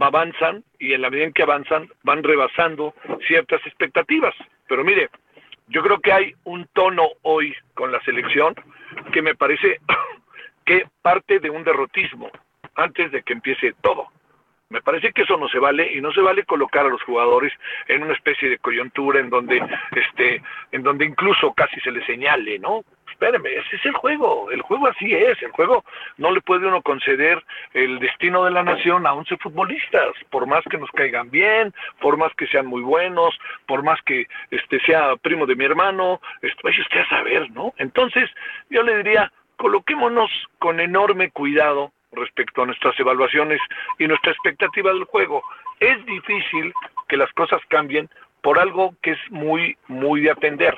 avanzan 0.00 0.64
y 0.78 0.92
en 0.92 1.02
la 1.02 1.10
medida 1.10 1.26
en 1.26 1.32
que 1.32 1.42
avanzan 1.42 1.88
van 2.02 2.22
rebasando 2.22 2.94
ciertas 3.26 3.64
expectativas. 3.66 4.34
Pero 4.68 4.84
mire, 4.84 5.10
yo 5.68 5.82
creo 5.82 6.00
que 6.00 6.12
hay 6.12 6.34
un 6.44 6.66
tono 6.72 7.08
hoy 7.22 7.54
con 7.74 7.92
la 7.92 8.00
selección 8.02 8.54
que 9.12 9.22
me 9.22 9.34
parece 9.34 9.80
que 10.64 10.86
parte 11.02 11.38
de 11.38 11.50
un 11.50 11.64
derrotismo 11.64 12.30
antes 12.74 13.12
de 13.12 13.22
que 13.22 13.32
empiece 13.32 13.74
todo. 13.80 14.08
Me 14.72 14.80
parece 14.80 15.12
que 15.12 15.22
eso 15.22 15.36
no 15.36 15.48
se 15.48 15.58
vale 15.58 15.92
y 15.92 16.00
no 16.00 16.12
se 16.12 16.22
vale 16.22 16.44
colocar 16.44 16.86
a 16.86 16.88
los 16.88 17.02
jugadores 17.02 17.52
en 17.88 18.02
una 18.02 18.14
especie 18.14 18.48
de 18.48 18.58
coyuntura 18.58 19.20
en 19.20 19.28
donde 19.28 19.62
este 19.94 20.42
en 20.72 20.82
donde 20.82 21.04
incluso 21.04 21.52
casi 21.52 21.78
se 21.80 21.90
les 21.90 22.06
señale, 22.06 22.58
¿no? 22.58 22.82
Espéreme, 23.22 23.54
ese 23.54 23.76
es 23.76 23.86
el 23.86 23.92
juego, 23.92 24.50
el 24.50 24.62
juego 24.62 24.88
así 24.88 25.14
es, 25.14 25.40
el 25.42 25.52
juego 25.52 25.84
no 26.16 26.32
le 26.32 26.40
puede 26.40 26.66
uno 26.66 26.82
conceder 26.82 27.40
el 27.72 28.00
destino 28.00 28.44
de 28.44 28.50
la 28.50 28.64
nación 28.64 29.06
a 29.06 29.14
11 29.14 29.36
futbolistas, 29.36 30.12
por 30.28 30.48
más 30.48 30.64
que 30.68 30.76
nos 30.76 30.90
caigan 30.90 31.30
bien, 31.30 31.72
por 32.00 32.16
más 32.16 32.34
que 32.34 32.48
sean 32.48 32.66
muy 32.66 32.82
buenos, 32.82 33.38
por 33.66 33.84
más 33.84 34.02
que 34.02 34.26
este 34.50 34.80
sea 34.80 35.14
primo 35.14 35.46
de 35.46 35.54
mi 35.54 35.64
hermano, 35.64 36.20
esto 36.40 36.68
usted 36.68 37.00
a 37.00 37.08
saber, 37.10 37.48
¿no? 37.52 37.72
Entonces, 37.78 38.28
yo 38.70 38.82
le 38.82 38.96
diría, 38.96 39.30
coloquémonos 39.54 40.28
con 40.58 40.80
enorme 40.80 41.30
cuidado 41.30 41.92
respecto 42.10 42.64
a 42.64 42.66
nuestras 42.66 42.98
evaluaciones 42.98 43.60
y 44.00 44.08
nuestra 44.08 44.32
expectativa 44.32 44.92
del 44.92 45.04
juego. 45.04 45.44
Es 45.78 46.04
difícil 46.06 46.74
que 47.06 47.16
las 47.16 47.32
cosas 47.34 47.60
cambien 47.68 48.10
por 48.40 48.58
algo 48.58 48.96
que 49.00 49.12
es 49.12 49.30
muy, 49.30 49.76
muy 49.86 50.22
de 50.22 50.32
atender. 50.32 50.74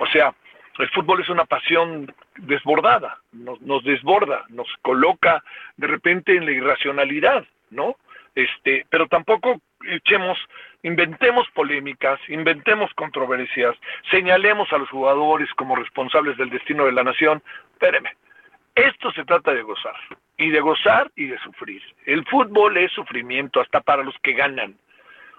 O 0.00 0.06
sea, 0.06 0.34
el 0.78 0.90
fútbol 0.90 1.20
es 1.20 1.28
una 1.28 1.44
pasión 1.44 2.12
desbordada, 2.36 3.18
nos, 3.32 3.60
nos 3.62 3.84
desborda, 3.84 4.44
nos 4.48 4.68
coloca 4.82 5.42
de 5.76 5.86
repente 5.86 6.36
en 6.36 6.46
la 6.46 6.52
irracionalidad, 6.52 7.44
¿no? 7.70 7.96
Este, 8.34 8.84
pero 8.90 9.06
tampoco 9.06 9.60
echemos, 9.86 10.38
inventemos 10.82 11.48
polémicas, 11.54 12.18
inventemos 12.28 12.92
controversias, 12.94 13.76
señalemos 14.10 14.72
a 14.72 14.78
los 14.78 14.88
jugadores 14.90 15.48
como 15.54 15.76
responsables 15.76 16.36
del 16.36 16.50
destino 16.50 16.86
de 16.86 16.92
la 16.92 17.04
nación. 17.04 17.42
Espéreme, 17.72 18.10
esto 18.74 19.12
se 19.12 19.24
trata 19.24 19.54
de 19.54 19.62
gozar, 19.62 19.94
y 20.36 20.50
de 20.50 20.60
gozar 20.60 21.10
y 21.14 21.26
de 21.26 21.38
sufrir. 21.38 21.82
El 22.06 22.24
fútbol 22.26 22.76
es 22.76 22.90
sufrimiento 22.92 23.60
hasta 23.60 23.80
para 23.80 24.02
los 24.02 24.16
que 24.22 24.32
ganan. 24.32 24.76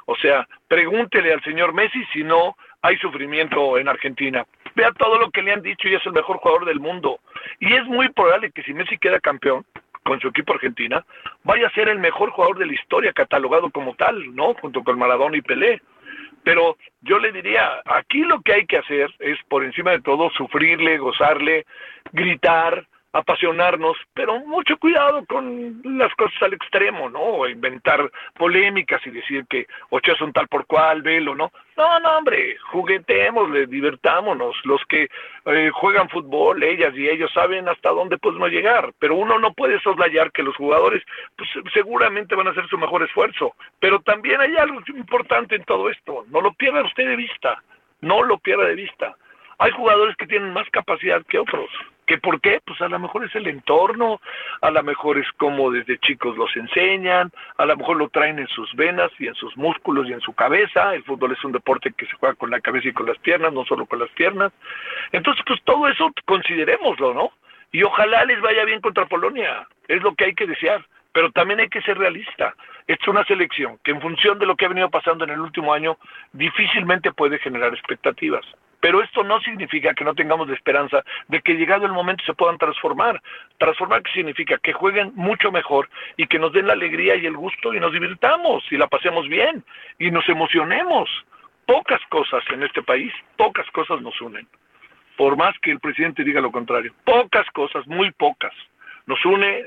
O 0.06 0.16
sea, 0.16 0.48
pregúntele 0.68 1.34
al 1.34 1.44
señor 1.44 1.74
Messi 1.74 2.04
si 2.14 2.24
no 2.24 2.56
hay 2.82 2.98
sufrimiento 2.98 3.78
en 3.78 3.90
Argentina. 3.90 4.46
Vea 4.76 4.92
todo 4.92 5.18
lo 5.18 5.32
que 5.32 5.42
le 5.42 5.54
han 5.54 5.62
dicho 5.62 5.88
y 5.88 5.96
es 5.96 6.06
el 6.06 6.12
mejor 6.12 6.38
jugador 6.38 6.66
del 6.66 6.80
mundo. 6.80 7.20
Y 7.60 7.74
es 7.74 7.86
muy 7.86 8.10
probable 8.10 8.52
que 8.52 8.64
si 8.64 8.74
Messi 8.74 8.98
queda 8.98 9.20
campeón 9.20 9.66
con 10.04 10.20
su 10.20 10.28
equipo 10.28 10.54
Argentina, 10.54 11.04
vaya 11.44 11.68
a 11.68 11.72
ser 11.72 11.90
el 11.90 11.98
mejor 11.98 12.30
jugador 12.30 12.60
de 12.60 12.68
la 12.68 12.74
historia, 12.74 13.14
catalogado 13.14 13.72
como 13.72 13.96
tal, 13.96 14.36
¿no? 14.36 14.54
Junto 14.56 14.84
con 14.84 15.00
Maradona 15.00 15.38
y 15.38 15.42
Pelé. 15.42 15.82
Pero 16.44 16.78
yo 17.02 17.18
le 17.18 17.32
diría, 17.32 17.82
aquí 17.86 18.20
lo 18.20 18.40
que 18.42 18.54
hay 18.54 18.66
que 18.68 18.78
hacer 18.78 19.12
es, 19.18 19.38
por 19.50 19.64
encima 19.64 19.92
de 19.92 20.02
todo, 20.02 20.30
sufrirle, 20.30 21.00
gozarle, 21.00 21.66
gritar, 22.12 22.86
apasionarnos, 23.16 23.96
pero 24.14 24.40
mucho 24.42 24.76
cuidado 24.78 25.26
con 25.26 25.82
las 25.86 26.14
cosas 26.16 26.42
al 26.44 26.54
extremo, 26.54 27.10
¿no? 27.10 27.48
Inventar 27.48 28.12
polémicas 28.34 29.02
y 29.08 29.12
decir 29.12 29.46
que 29.50 29.68
Ochoa 29.90 30.16
es 30.16 30.22
un 30.22 30.34
tal 30.34 30.50
por 30.50 30.66
cual, 30.66 31.02
velo, 31.02 31.34
¿no? 31.34 31.50
No, 31.78 32.00
no, 32.02 32.18
hombre, 32.18 32.58
juguetemos, 32.72 33.50
divertámonos. 33.70 34.54
Los 34.66 34.84
que 34.90 35.08
eh, 35.46 35.70
juegan 35.74 36.10
fútbol, 36.10 36.62
ellas 36.62 36.94
y 36.94 37.08
ellos 37.08 37.32
saben 37.34 37.70
hasta 37.70 37.90
dónde 37.92 38.18
podemos 38.18 38.50
llegar, 38.50 38.92
pero 39.00 39.16
uno 39.16 39.40
no 39.40 39.54
puede 39.54 39.80
soslayar 39.80 40.34
que 40.34 40.44
los 40.44 40.56
jugadores 40.58 41.02
pues, 41.38 41.50
seguramente 41.74 42.36
van 42.36 42.48
a 42.48 42.52
hacer 42.52 42.68
su 42.68 42.78
mejor 42.78 43.02
esfuerzo, 43.04 43.56
pero 43.80 44.02
también 44.02 44.42
hay 44.42 44.58
algo 44.58 44.82
importante 44.90 45.56
en 45.56 45.64
todo 45.64 45.90
esto, 45.90 46.26
no 46.28 46.42
lo 46.42 46.52
pierda 46.54 46.84
usted 46.84 47.08
de 47.08 47.16
vista, 47.16 47.64
no 48.02 48.24
lo 48.24 48.38
pierda 48.40 48.66
de 48.66 48.76
vista. 48.76 49.16
Hay 49.58 49.72
jugadores 49.72 50.18
que 50.18 50.28
tienen 50.28 50.52
más 50.52 50.70
capacidad 50.70 51.26
que 51.28 51.40
otros. 51.40 51.70
¿Que 52.06 52.20
por 52.20 52.40
qué? 52.40 52.62
Pues 52.64 52.80
a 52.82 52.88
lo 52.88 53.00
mejor 53.00 53.26
es 53.26 53.36
el 53.36 53.48
entorno, 53.48 54.22
a 54.62 54.70
lo 54.70 54.84
mejor 54.84 55.18
es 55.18 55.28
como 55.38 55.72
desde 55.72 55.98
chicos 56.00 56.38
los 56.38 56.56
enseñan, 56.56 57.32
a 57.58 57.66
lo 57.66 57.76
mejor 57.76 57.98
lo 57.98 58.10
traen 58.10 58.38
en 58.38 58.48
sus 58.48 58.72
venas 58.76 59.12
y 59.18 59.28
en 59.28 59.36
sus 59.36 59.58
músculos 59.58 60.08
y 60.08 60.14
en 60.14 60.22
su 60.22 60.34
cabeza. 60.34 60.94
El 60.94 61.04
fútbol 61.04 61.32
es 61.32 61.44
un 61.44 61.52
deporte 61.52 61.92
que 61.94 62.06
se 62.06 62.14
juega 62.14 62.36
con 62.36 62.52
la 62.52 62.62
cabeza 62.62 62.90
y 62.90 62.94
con 62.94 63.08
las 63.08 63.18
piernas, 63.18 63.54
no 63.54 63.66
solo 63.66 63.88
con 63.88 64.00
las 64.00 64.10
piernas. 64.12 64.52
Entonces, 65.12 65.44
pues 65.48 65.62
todo 65.64 65.88
eso 65.88 66.12
considerémoslo, 66.26 67.14
¿no? 67.14 67.32
Y 67.72 67.82
ojalá 67.84 68.24
les 68.26 68.40
vaya 68.40 68.64
bien 68.66 68.82
contra 68.82 69.08
Polonia, 69.08 69.68
es 69.88 70.02
lo 70.04 70.14
que 70.14 70.26
hay 70.26 70.36
que 70.36 70.48
desear. 70.48 70.86
Pero 71.12 71.32
también 71.32 71.62
hay 71.62 71.70
que 71.70 71.82
ser 71.82 71.98
realista. 71.98 72.54
Es 72.88 72.98
una 73.08 73.24
selección 73.24 73.80
que 73.84 73.92
en 73.92 74.02
función 74.02 74.38
de 74.38 74.46
lo 74.46 74.56
que 74.56 74.66
ha 74.66 74.70
venido 74.70 74.90
pasando 74.90 75.24
en 75.24 75.32
el 75.32 75.40
último 75.40 75.74
año, 75.74 75.98
difícilmente 76.34 77.14
puede 77.14 77.40
generar 77.40 77.74
expectativas. 77.74 78.46
Pero 78.86 79.02
esto 79.02 79.24
no 79.24 79.42
significa 79.42 79.96
que 79.96 80.04
no 80.04 80.14
tengamos 80.14 80.48
la 80.48 80.54
esperanza 80.54 81.04
de 81.28 81.42
que 81.42 81.56
llegado 81.56 81.88
el 81.88 81.92
momento 81.92 82.24
se 82.24 82.36
puedan 82.36 82.60
transformar. 82.60 83.20
Transformar 83.58 84.04
qué 84.04 84.12
significa 84.12 84.60
que 84.60 84.74
jueguen 84.74 85.12
mucho 85.16 85.52
mejor 85.52 85.90
y 86.18 86.28
que 86.28 86.38
nos 86.38 86.54
den 86.54 86.68
la 86.68 86.74
alegría 86.74 87.16
y 87.16 87.26
el 87.26 87.36
gusto 87.36 87.74
y 87.74 87.80
nos 87.80 87.92
divirtamos 87.92 88.64
y 88.70 88.78
la 88.78 88.86
pasemos 88.86 89.28
bien 89.28 89.64
y 89.98 90.12
nos 90.12 90.30
emocionemos. 90.30 91.10
Pocas 91.66 92.00
cosas 92.10 92.44
en 92.52 92.62
este 92.62 92.84
país, 92.84 93.12
pocas 93.38 93.66
cosas 93.72 94.04
nos 94.04 94.22
unen. 94.22 94.48
Por 95.18 95.36
más 95.36 95.58
que 95.64 95.72
el 95.72 95.80
presidente 95.80 96.24
diga 96.24 96.40
lo 96.40 96.52
contrario, 96.52 96.94
pocas 97.06 97.50
cosas, 97.54 97.88
muy 97.88 98.12
pocas. 98.12 98.54
Nos 99.08 99.26
une 99.26 99.66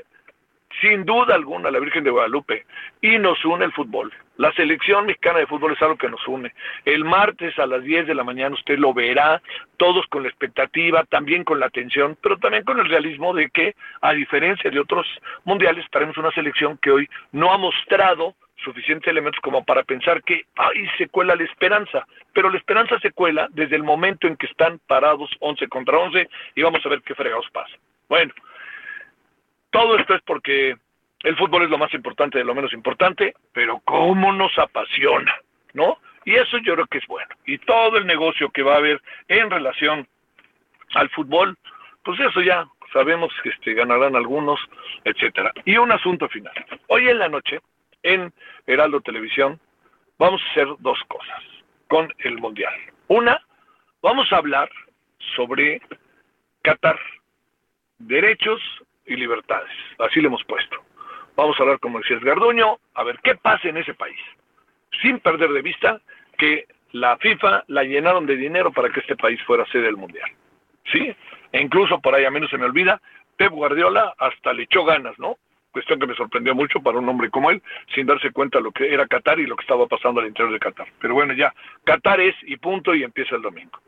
sin 0.81 1.05
duda 1.05 1.35
alguna 1.35 1.71
la 1.71 1.79
Virgen 1.79 2.03
de 2.03 2.11
Guadalupe 2.11 2.65
y 3.01 3.17
nos 3.17 3.43
une 3.43 3.65
el 3.65 3.73
fútbol. 3.73 4.13
La 4.37 4.53
selección 4.53 5.05
mexicana 5.05 5.39
de 5.39 5.47
fútbol 5.47 5.73
es 5.73 5.81
algo 5.81 5.97
que 5.97 6.09
nos 6.09 6.25
une. 6.27 6.53
El 6.85 7.03
martes 7.03 7.57
a 7.59 7.65
las 7.65 7.83
10 7.83 8.07
de 8.07 8.15
la 8.15 8.23
mañana 8.23 8.55
usted 8.55 8.77
lo 8.77 8.93
verá, 8.93 9.41
todos 9.77 10.05
con 10.07 10.23
la 10.23 10.29
expectativa, 10.29 11.03
también 11.05 11.43
con 11.43 11.59
la 11.59 11.65
atención, 11.65 12.17
pero 12.21 12.37
también 12.37 12.63
con 12.63 12.79
el 12.79 12.87
realismo 12.87 13.33
de 13.33 13.49
que, 13.49 13.75
a 14.01 14.13
diferencia 14.13 14.71
de 14.71 14.79
otros 14.79 15.05
mundiales, 15.43 15.85
tenemos 15.91 16.17
una 16.17 16.31
selección 16.31 16.77
que 16.77 16.91
hoy 16.91 17.09
no 17.31 17.51
ha 17.51 17.57
mostrado 17.57 18.35
suficientes 18.63 19.07
elementos 19.07 19.39
como 19.41 19.63
para 19.63 19.83
pensar 19.83 20.23
que 20.23 20.43
ahí 20.57 20.87
se 20.97 21.07
cuela 21.07 21.35
la 21.35 21.43
esperanza, 21.43 22.05
pero 22.33 22.49
la 22.49 22.57
esperanza 22.57 22.99
se 22.99 23.11
cuela 23.11 23.47
desde 23.51 23.75
el 23.75 23.83
momento 23.83 24.27
en 24.27 24.35
que 24.35 24.47
están 24.47 24.79
parados 24.87 25.29
11 25.39 25.67
contra 25.67 25.97
11 25.97 26.29
y 26.55 26.61
vamos 26.61 26.85
a 26.85 26.89
ver 26.89 27.01
qué 27.01 27.15
fregados 27.15 27.49
pasa. 27.51 27.75
Bueno, 28.07 28.33
todo 29.71 29.97
esto 29.97 30.15
es 30.15 30.21
porque 30.23 30.75
el 31.23 31.35
fútbol 31.37 31.63
es 31.63 31.69
lo 31.69 31.77
más 31.77 31.93
importante 31.93 32.37
de 32.37 32.43
lo 32.43 32.55
menos 32.55 32.73
importante, 32.73 33.33
pero 33.53 33.81
cómo 33.85 34.31
nos 34.31 34.57
apasiona, 34.57 35.35
¿no? 35.73 35.97
Y 36.25 36.35
eso 36.35 36.57
yo 36.59 36.75
creo 36.75 36.87
que 36.87 36.99
es 36.99 37.07
bueno. 37.07 37.29
Y 37.45 37.57
todo 37.59 37.97
el 37.97 38.05
negocio 38.05 38.49
que 38.49 38.63
va 38.63 38.75
a 38.75 38.77
haber 38.77 39.01
en 39.27 39.49
relación 39.49 40.07
al 40.95 41.09
fútbol, 41.09 41.57
pues 42.03 42.19
eso 42.19 42.41
ya 42.41 42.67
sabemos 42.93 43.31
que 43.43 43.49
este, 43.49 43.73
ganarán 43.73 44.15
algunos, 44.15 44.59
etcétera. 45.03 45.51
Y 45.65 45.77
un 45.77 45.91
asunto 45.91 46.27
final. 46.29 46.53
Hoy 46.87 47.07
en 47.07 47.19
la 47.19 47.29
noche, 47.29 47.59
en 48.03 48.33
Heraldo 48.65 49.01
Televisión, 49.01 49.59
vamos 50.17 50.41
a 50.41 50.51
hacer 50.51 50.67
dos 50.79 50.99
cosas 51.07 51.43
con 51.87 52.13
el 52.19 52.37
Mundial. 52.37 52.73
Una, 53.07 53.41
vamos 54.01 54.31
a 54.31 54.37
hablar 54.37 54.69
sobre 55.35 55.81
Qatar, 56.61 56.99
derechos 57.97 58.61
y 59.09 59.15
libertades. 59.15 59.71
Así 59.97 60.21
le 60.21 60.27
hemos 60.27 60.43
puesto. 60.45 60.77
Vamos 61.35 61.59
a 61.59 61.63
hablar 61.63 61.79
con 61.79 61.91
Moisés 61.93 62.21
Garduño, 62.21 62.79
a 62.93 63.03
ver 63.03 63.19
qué 63.23 63.35
pasa 63.35 63.67
en 63.67 63.77
ese 63.77 63.93
país, 63.93 64.19
sin 65.01 65.19
perder 65.19 65.51
de 65.51 65.61
vista 65.61 66.01
que 66.37 66.65
la 66.91 67.17
FIFA 67.17 67.63
la 67.67 67.83
llenaron 67.83 68.25
de 68.25 68.35
dinero 68.35 68.71
para 68.71 68.89
que 68.89 68.99
este 68.99 69.15
país 69.15 69.41
fuera 69.43 69.65
sede 69.67 69.83
del 69.83 69.97
Mundial. 69.97 70.29
¿Sí? 70.91 71.15
E 71.51 71.61
incluso 71.61 71.99
por 71.99 72.15
ahí, 72.15 72.25
a 72.25 72.31
menos 72.31 72.49
se 72.49 72.57
me 72.57 72.65
olvida, 72.65 73.01
Pep 73.37 73.51
Guardiola 73.51 74.13
hasta 74.17 74.53
le 74.53 74.63
echó 74.63 74.83
ganas, 74.83 75.17
¿no? 75.19 75.37
Cuestión 75.71 75.99
que 75.99 76.07
me 76.07 76.15
sorprendió 76.15 76.55
mucho 76.55 76.81
para 76.81 76.97
un 76.97 77.07
hombre 77.07 77.29
como 77.29 77.51
él, 77.51 77.61
sin 77.93 78.07
darse 78.07 78.31
cuenta 78.31 78.59
lo 78.59 78.71
que 78.71 78.91
era 78.91 79.07
Qatar 79.07 79.39
y 79.39 79.45
lo 79.45 79.55
que 79.55 79.61
estaba 79.61 79.87
pasando 79.87 80.19
al 80.19 80.27
interior 80.27 80.51
de 80.51 80.59
Qatar. 80.59 80.87
Pero 80.99 81.13
bueno, 81.13 81.33
ya, 81.33 81.53
Qatar 81.83 82.19
es 82.19 82.35
y 82.43 82.57
punto 82.57 82.93
y 82.95 83.03
empieza 83.03 83.35
el 83.35 83.43
domingo. 83.43 83.79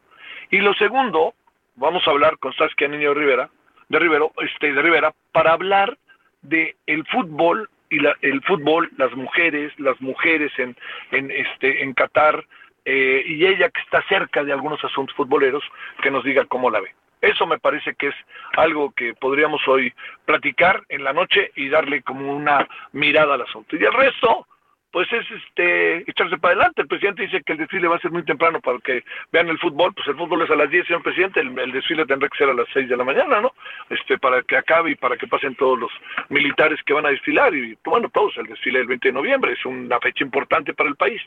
Y 0.52 0.60
lo 0.60 0.74
segundo, 0.76 1.34
vamos 1.76 2.08
a 2.08 2.12
hablar 2.12 2.38
con 2.38 2.54
Saskia 2.54 2.88
Niño 2.88 3.14
Rivera, 3.14 3.50
de 3.92 4.00
Rivero, 4.00 4.32
este, 4.38 4.74
de 4.74 4.82
Rivera, 4.82 5.14
para 5.32 5.54
hablar 5.54 5.98
de 6.42 6.76
el 6.88 7.06
fútbol 7.08 7.70
y 7.90 8.00
la, 8.00 8.16
el 8.22 8.42
fútbol, 8.44 8.90
las 8.98 9.14
mujeres, 9.16 9.72
las 9.80 10.00
mujeres 10.02 10.52
en, 10.58 10.76
en 11.12 11.30
este, 11.30 11.84
en 11.84 11.94
Qatar, 11.94 12.44
eh, 12.86 13.24
y 13.26 13.46
ella 13.46 13.70
que 13.70 13.82
está 13.82 14.02
cerca 14.08 14.44
de 14.44 14.54
algunos 14.54 14.84
asuntos 14.84 15.16
futboleros, 15.16 15.64
que 16.02 16.10
nos 16.10 16.24
diga 16.24 16.46
cómo 16.46 16.70
la 16.70 16.80
ve. 16.80 16.96
Eso 17.22 17.46
me 17.46 17.60
parece 17.60 17.94
que 17.94 18.08
es 18.08 18.16
algo 18.58 18.92
que 18.92 19.14
podríamos 19.14 19.62
hoy 19.68 19.94
platicar 20.26 20.82
en 20.90 21.04
la 21.04 21.14
noche 21.14 21.52
y 21.56 21.70
darle 21.70 22.02
como 22.02 22.34
una 22.34 22.68
mirada 22.94 23.36
al 23.36 23.42
asunto. 23.42 23.76
Y 23.76 23.84
el 23.84 23.94
resto, 23.94 24.48
pues 24.92 25.12
es 25.14 25.26
este 25.32 26.10
echarse 26.10 26.38
para 26.38 26.54
adelante. 26.54 26.82
El 26.82 26.88
presidente 26.88 27.24
dice 27.24 27.42
que 27.44 27.54
el 27.54 27.60
desfile 27.60 27.88
va 27.88 27.96
a 27.96 28.00
ser 28.00 28.12
muy 28.12 28.24
temprano 28.24 28.60
para 28.60 28.78
que 28.80 29.04
vean 29.32 29.48
el 29.48 29.58
fútbol, 29.60 29.94
pues 29.94 30.08
el 30.08 30.16
fútbol 30.16 30.42
es 30.42 30.50
a 30.50 30.56
las 30.56 30.70
10, 30.70 30.88
señor 30.88 31.04
presidente, 31.04 31.40
el, 31.40 31.72
desfile 31.72 32.06
tendrá 32.06 32.28
que 32.30 32.38
ser 32.38 32.50
a 32.50 32.54
las 32.54 32.68
6 32.74 32.90
de 32.90 32.98
la 32.98 33.04
mañana, 33.04 33.42
¿no? 33.42 33.54
Este, 33.90 34.18
para 34.18 34.42
que 34.44 34.58
acabe 34.58 34.92
y 34.92 34.96
para 34.96 35.18
que 35.18 35.28
pasen 35.28 35.56
todos 35.56 35.80
los 35.80 35.92
militares 36.30 36.80
que 36.86 36.94
van 36.94 37.06
a 37.06 37.10
desfilar 37.10 37.54
y 37.56 37.78
bueno, 37.86 38.10
todos 38.10 38.38
el 38.38 38.48
desfile 38.48 38.80
del 38.80 38.88
20 38.88 39.08
de 39.08 39.14
noviembre, 39.14 39.54
es 39.54 39.66
una 39.66 40.00
fecha 40.00 40.24
importante 40.24 40.74
para 40.74 40.90
el 40.90 40.96
país. 40.96 41.22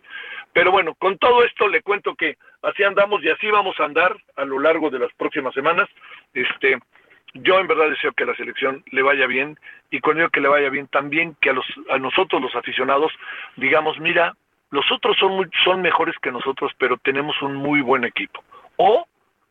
Pero 0.52 0.70
bueno, 0.70 0.94
con 0.94 1.18
todo 1.18 1.42
esto 1.44 1.66
le 1.68 1.82
cuento 1.82 2.14
que 2.14 2.36
así 2.62 2.82
andamos 2.82 3.22
y 3.24 3.30
así 3.30 3.50
vamos 3.50 3.78
a 3.80 3.84
andar 3.84 4.16
a 4.36 4.44
lo 4.44 4.58
largo 4.58 4.90
de 4.90 4.98
las 4.98 5.12
próximas 5.14 5.54
semanas. 5.54 5.88
Este, 6.34 6.78
yo 7.34 7.58
en 7.58 7.66
verdad 7.66 7.90
deseo 7.90 8.12
que 8.12 8.24
la 8.24 8.34
selección 8.36 8.82
le 8.90 9.02
vaya 9.02 9.26
bien 9.26 9.58
y 9.90 10.00
con 10.00 10.18
ello 10.18 10.30
que 10.30 10.40
le 10.40 10.48
vaya 10.48 10.70
bien 10.70 10.86
también 10.88 11.36
que 11.40 11.50
a, 11.50 11.52
los, 11.52 11.66
a 11.90 11.98
nosotros 11.98 12.40
los 12.40 12.54
aficionados 12.54 13.12
digamos, 13.56 13.98
mira, 14.00 14.34
los 14.70 14.90
otros 14.90 15.16
son, 15.18 15.50
son 15.64 15.82
mejores 15.82 16.16
que 16.20 16.32
nosotros, 16.32 16.72
pero 16.78 16.96
tenemos 16.98 17.40
un 17.42 17.54
muy 17.54 17.80
buen 17.80 18.04
equipo. 18.04 18.42
O 18.76 19.06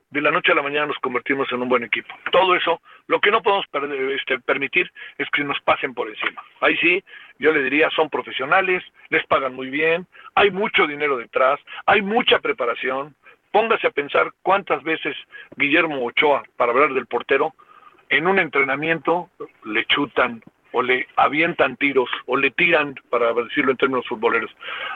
de 0.09 0.21
la 0.21 0.31
noche 0.31 0.51
a 0.51 0.55
la 0.55 0.61
mañana 0.61 0.85
nos 0.85 0.99
convertimos 0.99 1.51
en 1.51 1.61
un 1.61 1.69
buen 1.69 1.83
equipo. 1.83 2.13
Todo 2.31 2.55
eso, 2.55 2.81
lo 3.07 3.19
que 3.19 3.31
no 3.31 3.41
podemos 3.41 3.65
este, 4.13 4.37
permitir 4.39 4.91
es 5.17 5.27
que 5.31 5.43
nos 5.43 5.59
pasen 5.61 5.93
por 5.93 6.07
encima. 6.07 6.43
Ahí 6.61 6.77
sí, 6.77 7.03
yo 7.39 7.51
le 7.51 7.63
diría, 7.63 7.89
son 7.89 8.09
profesionales, 8.09 8.83
les 9.09 9.25
pagan 9.25 9.55
muy 9.55 9.69
bien, 9.69 10.05
hay 10.35 10.51
mucho 10.51 10.85
dinero 10.85 11.17
detrás, 11.17 11.59
hay 11.87 12.01
mucha 12.01 12.39
preparación. 12.39 13.15
Póngase 13.51 13.87
a 13.87 13.91
pensar 13.91 14.31
cuántas 14.43 14.83
veces 14.83 15.15
Guillermo 15.55 16.05
Ochoa, 16.05 16.43
para 16.57 16.73
hablar 16.73 16.93
del 16.93 17.07
portero, 17.07 17.53
en 18.17 18.27
un 18.27 18.39
entrenamiento 18.39 19.29
le 19.65 19.85
chutan 19.85 20.41
o 20.71 20.81
le 20.81 21.07
avientan 21.15 21.77
tiros 21.77 22.09
o 22.25 22.37
le 22.37 22.51
tiran, 22.51 22.95
para 23.09 23.33
decirlo 23.33 23.71
en 23.71 23.77
términos 23.77 24.07
futboleros. 24.07 24.51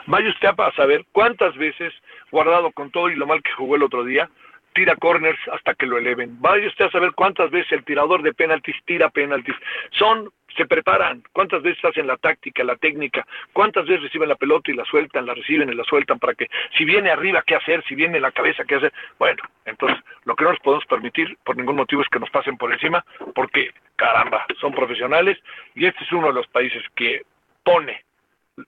Vaya 0.06 0.28
usted 0.28 0.48
a 0.56 0.72
saber 0.72 1.04
cuántas 1.12 1.56
veces, 1.56 1.92
guardado 2.30 2.70
con 2.72 2.90
todo 2.90 3.08
y 3.10 3.16
lo 3.16 3.26
mal 3.26 3.42
que 3.42 3.52
jugó 3.52 3.76
el 3.76 3.82
otro 3.82 4.04
día, 4.04 4.28
tira 4.74 4.96
corners 4.96 5.38
hasta 5.52 5.74
que 5.74 5.86
lo 5.86 5.98
eleven. 5.98 6.40
Vaya 6.40 6.66
usted 6.68 6.86
a 6.86 6.90
saber 6.90 7.12
cuántas 7.12 7.50
veces 7.50 7.72
el 7.72 7.84
tirador 7.84 8.22
de 8.22 8.34
penaltis 8.34 8.76
tira 8.84 9.08
penaltis. 9.08 9.54
Son 9.90 10.30
se 10.58 10.66
preparan, 10.66 11.22
cuántas 11.32 11.62
veces 11.62 11.82
hacen 11.84 12.06
la 12.06 12.16
táctica, 12.18 12.62
la 12.64 12.76
técnica, 12.76 13.26
cuántas 13.52 13.86
veces 13.86 14.02
reciben 14.02 14.28
la 14.28 14.34
pelota 14.34 14.70
y 14.70 14.74
la 14.74 14.84
sueltan, 14.84 15.24
la 15.24 15.32
reciben 15.32 15.70
y 15.70 15.74
la 15.74 15.84
sueltan 15.84 16.18
para 16.18 16.34
que 16.34 16.48
si 16.76 16.84
viene 16.84 17.10
arriba, 17.10 17.42
¿qué 17.46 17.54
hacer? 17.54 17.82
Si 17.88 17.94
viene 17.94 18.20
la 18.20 18.32
cabeza, 18.32 18.64
¿qué 18.64 18.74
hacer? 18.74 18.92
Bueno, 19.18 19.42
entonces 19.64 19.98
lo 20.24 20.34
que 20.36 20.44
no 20.44 20.50
nos 20.50 20.60
podemos 20.60 20.84
permitir 20.86 21.38
por 21.44 21.56
ningún 21.56 21.76
motivo 21.76 22.02
es 22.02 22.08
que 22.08 22.18
nos 22.18 22.30
pasen 22.30 22.58
por 22.58 22.72
encima, 22.72 23.04
porque 23.34 23.70
caramba, 23.96 24.44
son 24.60 24.72
profesionales 24.72 25.38
y 25.74 25.86
este 25.86 26.04
es 26.04 26.12
uno 26.12 26.28
de 26.28 26.34
los 26.34 26.46
países 26.48 26.82
que 26.94 27.22
pone 27.62 28.04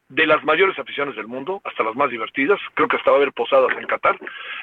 de 0.09 0.26
las 0.26 0.44
mayores 0.44 0.78
aficiones 0.78 1.16
del 1.16 1.26
mundo, 1.26 1.61
hasta 1.64 1.82
las 1.82 1.97
más 1.97 2.11
divertidas, 2.11 2.61
creo 2.75 2.87
que 2.87 2.97
hasta 2.97 3.11
va 3.11 3.16
a 3.16 3.20
haber 3.20 3.32
posadas 3.32 3.76
en 3.76 3.87
Qatar, 3.87 4.16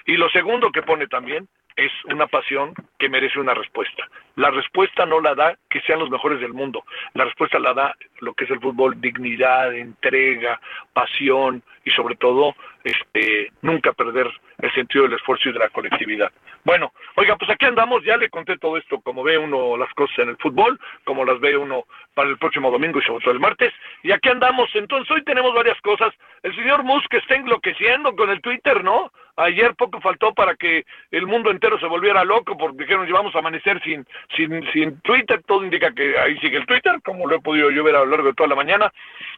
y 0.05 0.15
lo 0.15 0.29
segundo 0.29 0.71
que 0.71 0.83
pone 0.83 1.07
también 1.07 1.49
es 1.77 1.91
una 2.05 2.25
pasión 2.27 2.73
que 2.97 3.07
merece 3.07 3.39
una 3.39 3.53
respuesta. 3.53 4.09
La 4.35 4.49
respuesta 4.49 5.05
no 5.05 5.21
la 5.21 5.35
da 5.35 5.55
que 5.69 5.79
sean 5.81 5.99
los 5.99 6.09
mejores 6.09 6.41
del 6.41 6.53
mundo, 6.53 6.83
la 7.13 7.25
respuesta 7.25 7.59
la 7.59 7.73
da 7.73 7.95
lo 8.19 8.33
que 8.33 8.45
es 8.45 8.51
el 8.51 8.59
fútbol, 8.59 8.99
dignidad, 8.99 9.73
entrega, 9.73 10.59
pasión 10.91 11.63
y 11.85 11.91
sobre 11.91 12.15
todo 12.15 12.55
este 12.83 13.51
nunca 13.61 13.93
perder 13.93 14.27
el 14.59 14.73
sentido 14.73 15.03
del 15.03 15.13
esfuerzo 15.13 15.49
y 15.49 15.53
de 15.53 15.59
la 15.59 15.69
colectividad. 15.69 16.31
Bueno, 16.63 16.91
oiga, 17.15 17.35
pues 17.37 17.49
aquí 17.51 17.65
andamos, 17.65 18.03
ya 18.03 18.17
le 18.17 18.29
conté 18.29 18.57
todo 18.57 18.77
esto, 18.77 18.99
como 19.01 19.23
ve 19.23 19.37
uno 19.37 19.77
las 19.77 19.93
cosas 19.93 20.19
en 20.19 20.29
el 20.29 20.37
fútbol, 20.37 20.79
como 21.05 21.23
las 21.23 21.39
ve 21.39 21.55
uno 21.55 21.85
para 22.13 22.29
el 22.29 22.37
próximo 22.37 22.71
domingo 22.71 22.99
y 22.99 23.03
sobre 23.03 23.23
todo 23.23 23.33
el 23.33 23.39
martes, 23.39 23.71
y 24.03 24.11
aquí 24.11 24.29
andamos, 24.29 24.69
entonces 24.73 25.09
hoy 25.11 25.23
tenemos 25.23 25.53
varias 25.53 25.79
cosas. 25.81 26.13
El 26.43 26.55
señor 26.55 26.83
Musk 26.83 27.13
está 27.13 27.35
enloqueciendo 27.35 28.15
con 28.15 28.29
el 28.29 28.41
Twitter, 28.41 28.83
¿no? 28.83 29.11
Ayer 29.37 29.75
poco 29.75 30.01
faltó 30.01 30.33
para 30.33 30.55
que 30.55 30.83
el 31.11 31.27
mundo 31.27 31.51
entero 31.51 31.79
se 31.79 31.85
volviera 31.85 32.23
loco 32.23 32.57
porque 32.57 32.83
dijeron 32.83 33.05
llevamos 33.05 33.35
a 33.35 33.39
amanecer 33.39 33.79
sin, 33.83 34.03
sin, 34.35 34.67
sin 34.71 34.99
Twitter, 35.01 35.43
todo 35.45 35.63
indica 35.63 35.93
que 35.93 36.17
ahí 36.17 36.39
sigue 36.39 36.57
el 36.57 36.65
Twitter, 36.65 36.99
como 37.03 37.27
lo 37.27 37.35
he 37.35 37.41
podido 37.41 37.69
yo 37.69 37.83
ver 37.83 37.95
a 37.95 37.99
lo 37.99 38.07
largo 38.07 38.29
de 38.29 38.33
toda 38.33 38.49
la 38.49 38.55
mañana. 38.55 38.91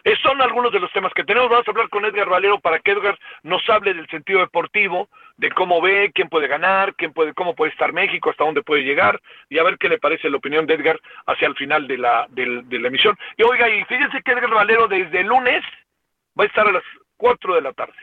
Eh, 0.05 0.15
son 0.23 0.41
algunos 0.41 0.71
de 0.71 0.79
los 0.79 0.89
temas 0.93 1.13
que 1.13 1.25
tenemos, 1.25 1.49
vamos 1.49 1.67
a 1.67 1.71
hablar 1.71 1.89
con 1.89 2.05
Edgar 2.05 2.29
Valero 2.29 2.59
para 2.61 2.79
que 2.79 2.91
Edgar 2.91 3.19
nos 3.43 3.69
hable 3.69 3.93
del 3.93 4.07
sentido 4.07 4.39
deportivo, 4.39 5.09
de 5.35 5.51
cómo 5.51 5.81
ve, 5.81 6.11
quién 6.15 6.29
puede 6.29 6.47
ganar, 6.47 6.95
quién 6.95 7.11
puede, 7.11 7.33
cómo 7.33 7.53
puede 7.53 7.71
estar 7.73 7.91
México, 7.91 8.29
hasta 8.29 8.45
dónde 8.45 8.63
puede 8.63 8.83
llegar, 8.83 9.19
y 9.49 9.59
a 9.59 9.63
ver 9.63 9.77
qué 9.77 9.89
le 9.89 9.99
parece 9.99 10.29
la 10.29 10.37
opinión 10.37 10.65
de 10.65 10.75
Edgar 10.75 10.97
hacia 11.25 11.49
el 11.49 11.55
final 11.55 11.87
de 11.87 11.97
la, 11.97 12.25
de, 12.29 12.61
de 12.63 12.79
la 12.79 12.87
emisión. 12.87 13.17
Y 13.35 13.43
oiga, 13.43 13.69
y 13.69 13.83
fíjense 13.83 14.21
que 14.21 14.31
Edgar 14.31 14.51
Valero 14.51 14.87
desde 14.87 15.19
el 15.19 15.27
lunes 15.27 15.61
va 16.39 16.45
a 16.45 16.47
estar 16.47 16.65
a 16.65 16.71
las 16.71 16.83
4 17.17 17.55
de 17.55 17.61
la 17.61 17.73
tarde. 17.73 17.97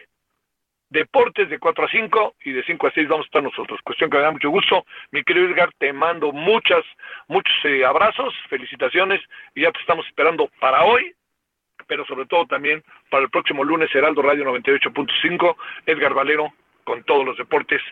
Deportes 0.97 1.51
de 1.51 1.59
4 1.59 1.85
a 1.85 1.89
5 1.91 2.37
y 2.43 2.53
de 2.53 2.65
5 2.65 2.87
a 2.87 2.91
6 2.91 3.07
vamos 3.07 3.27
a 3.27 3.29
estar 3.29 3.43
nosotros. 3.43 3.79
Cuestión 3.85 4.09
que 4.09 4.17
me 4.17 4.23
da 4.23 4.31
mucho 4.31 4.49
gusto. 4.49 4.87
Mi 5.11 5.23
querido 5.25 5.47
Edgar, 5.47 5.69
te 5.77 5.93
mando 5.93 6.33
muchas, 6.33 6.83
muchos 7.29 7.55
eh, 7.65 7.85
abrazos, 7.85 8.33
felicitaciones 8.49 9.21
y 9.55 9.61
ya 9.61 9.73
te 9.73 9.81
estamos 9.81 10.07
esperando 10.07 10.49
para 10.59 10.85
hoy, 10.85 11.15
pero 11.87 12.07
sobre 12.07 12.25
todo 12.25 12.47
también 12.47 12.83
para 13.11 13.25
el 13.25 13.29
próximo 13.29 13.63
lunes, 13.63 13.95
Heraldo 13.95 14.23
Radio 14.23 14.47
98.5, 14.47 15.57
Edgar 15.85 16.15
Valero 16.15 16.55
con 16.85 17.05
todos 17.05 17.27
los 17.27 17.37
deportes. 17.37 17.83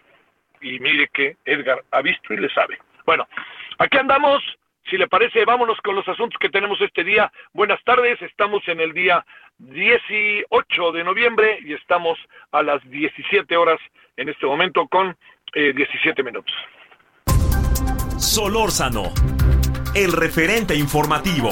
Y 0.62 0.78
mire 0.78 1.08
que 1.12 1.36
Edgar 1.44 1.84
ha 1.90 2.00
visto 2.00 2.32
y 2.32 2.38
le 2.38 2.48
sabe. 2.54 2.78
Bueno, 3.04 3.28
aquí 3.80 3.98
andamos. 3.98 4.42
Si 4.90 4.98
le 4.98 5.08
parece, 5.08 5.44
vámonos 5.44 5.78
con 5.82 5.96
los 5.96 6.06
asuntos 6.08 6.38
que 6.38 6.50
tenemos 6.50 6.80
este 6.80 7.04
día. 7.04 7.32
Buenas 7.52 7.82
tardes, 7.84 8.20
estamos 8.20 8.62
en 8.68 8.80
el 8.80 8.92
día 8.92 9.24
18 9.58 10.92
de 10.92 11.04
noviembre 11.04 11.58
y 11.64 11.72
estamos 11.72 12.18
a 12.52 12.62
las 12.62 12.82
17 12.90 13.56
horas 13.56 13.80
en 14.16 14.28
este 14.28 14.46
momento 14.46 14.86
con 14.88 15.16
17 15.54 16.20
eh, 16.20 16.24
minutos. 16.24 16.54
Solórzano, 18.18 19.12
el 19.94 20.12
referente 20.12 20.74
informativo. 20.74 21.50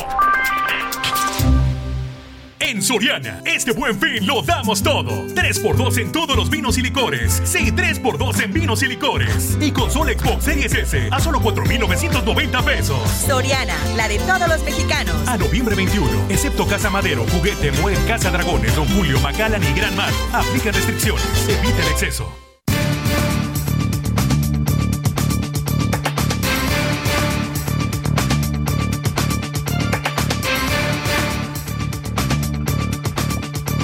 En 2.65 2.81
Soriana, 2.81 3.43
este 3.45 3.73
buen 3.73 3.99
fin 3.99 4.25
lo 4.25 4.41
damos 4.41 4.85
todo. 4.85 5.27
3x2 5.27 5.99
en 5.99 6.13
todos 6.13 6.37
los 6.37 6.49
vinos 6.49 6.79
y 6.79 6.83
licores. 6.83 7.43
Sí, 7.45 7.73
3x2 7.73 8.45
en 8.45 8.53
vinos 8.53 8.85
y 8.85 8.87
licores. 8.87 9.59
Y 9.61 9.73
console 9.73 10.17
Xbox 10.17 10.45
Series 10.45 10.73
S 10.73 11.09
a 11.11 11.19
solo 11.19 11.41
4,990 11.41 12.63
pesos. 12.63 13.11
Soriana, 13.27 13.75
la 13.97 14.07
de 14.07 14.19
todos 14.21 14.49
los 14.49 14.63
mexicanos. 14.63 15.17
A 15.27 15.37
noviembre 15.37 15.75
21, 15.75 16.09
excepto 16.29 16.65
Casa 16.65 16.89
Madero, 16.89 17.27
Juguete, 17.33 17.73
Muer, 17.73 17.99
Casa 18.07 18.31
Dragones, 18.31 18.77
Don 18.77 18.87
Julio, 18.95 19.19
Macallan 19.21 19.63
y 19.65 19.73
Gran 19.77 19.97
Mar. 19.97 20.13
Aplica 20.33 20.71
restricciones. 20.71 21.25
Evita 21.49 21.83
el 21.85 21.89
exceso. 21.93 22.42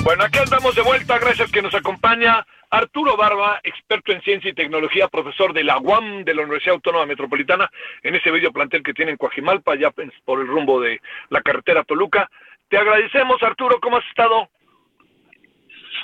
Bueno, 0.08 0.24
aquí 0.24 0.38
estamos 0.38 0.74
de 0.74 0.80
vuelta, 0.80 1.18
gracias 1.18 1.52
que 1.52 1.60
nos 1.60 1.74
acompaña 1.74 2.42
Arturo 2.70 3.14
Barba, 3.14 3.60
experto 3.62 4.10
en 4.10 4.22
ciencia 4.22 4.50
y 4.50 4.54
tecnología, 4.54 5.06
profesor 5.06 5.52
de 5.52 5.62
la 5.62 5.76
UAM 5.76 6.24
de 6.24 6.34
la 6.34 6.44
Universidad 6.44 6.76
Autónoma 6.76 7.04
Metropolitana, 7.04 7.70
en 8.02 8.14
ese 8.14 8.30
bello 8.30 8.50
plantel 8.50 8.82
que 8.82 8.94
tiene 8.94 9.10
en 9.10 9.18
Coajimalpa, 9.18 9.76
ya 9.76 9.90
por 10.24 10.40
el 10.40 10.46
rumbo 10.46 10.80
de 10.80 10.98
la 11.28 11.42
carretera 11.42 11.84
Toluca. 11.84 12.26
Te 12.70 12.78
agradecemos, 12.78 13.42
Arturo, 13.42 13.78
¿cómo 13.82 13.98
has 13.98 14.06
estado? 14.06 14.48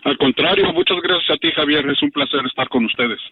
Al 0.05 0.19
contrario, 0.19 0.71
muchas 0.75 1.01
gracias 1.01 1.31
a 1.31 1.39
ti, 1.39 1.51
Javier, 1.53 1.89
es 1.89 2.03
un 2.03 2.11
placer 2.11 2.45
estar 2.45 2.69
con 2.69 2.85
ustedes. 2.85 3.23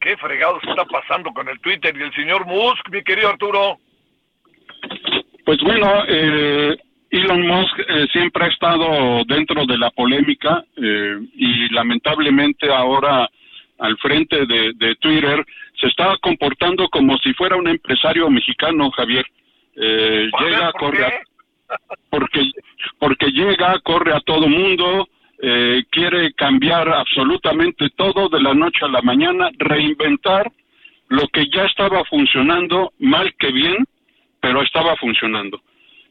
¿Qué 0.00 0.16
fregados 0.16 0.62
está 0.66 0.86
pasando 0.86 1.34
con 1.34 1.46
el 1.50 1.60
Twitter 1.60 1.94
y 1.98 2.02
el 2.02 2.14
señor 2.14 2.46
Musk, 2.46 2.88
mi 2.88 3.02
querido 3.02 3.28
Arturo? 3.28 3.76
Pues 5.44 5.58
bueno, 5.60 6.02
eh, 6.08 6.78
Elon 7.10 7.44
Musk 7.44 7.78
eh, 7.80 8.06
siempre 8.12 8.44
ha 8.44 8.48
estado 8.48 9.24
dentro 9.26 9.66
de 9.66 9.76
la 9.76 9.90
polémica 9.90 10.64
eh, 10.76 11.18
y 11.34 11.68
lamentablemente 11.74 12.72
ahora 12.72 13.28
al 13.78 13.96
frente 13.98 14.46
de, 14.46 14.94
Twitter 14.96 15.44
se 15.80 15.86
está 15.86 16.16
comportando 16.20 16.88
como 16.88 17.16
si 17.18 17.32
fuera 17.32 17.56
un 17.56 17.66
empresario 17.66 18.28
mexicano, 18.28 18.90
Javier. 18.90 19.26
Eh, 19.74 20.30
llega, 20.38 20.70
corre, 20.72 21.22
porque 22.10 22.42
porque 22.98 23.30
llega, 23.30 23.78
corre 23.80 24.12
a 24.12 24.20
todo 24.20 24.46
mundo, 24.46 25.08
quiere 25.90 26.34
cambiar 26.34 26.86
absolutamente 26.90 27.88
todo 27.96 28.28
de 28.28 28.42
la 28.42 28.52
noche 28.52 28.84
a 28.84 28.88
la 28.88 29.00
mañana, 29.00 29.48
reinventar 29.58 30.52
lo 31.08 31.26
que 31.28 31.46
ya 31.48 31.64
estaba 31.64 32.04
funcionando, 32.04 32.92
mal 32.98 33.34
que 33.38 33.50
bien, 33.50 33.86
pero 34.38 34.60
estaba 34.60 34.94
funcionando. 34.96 35.62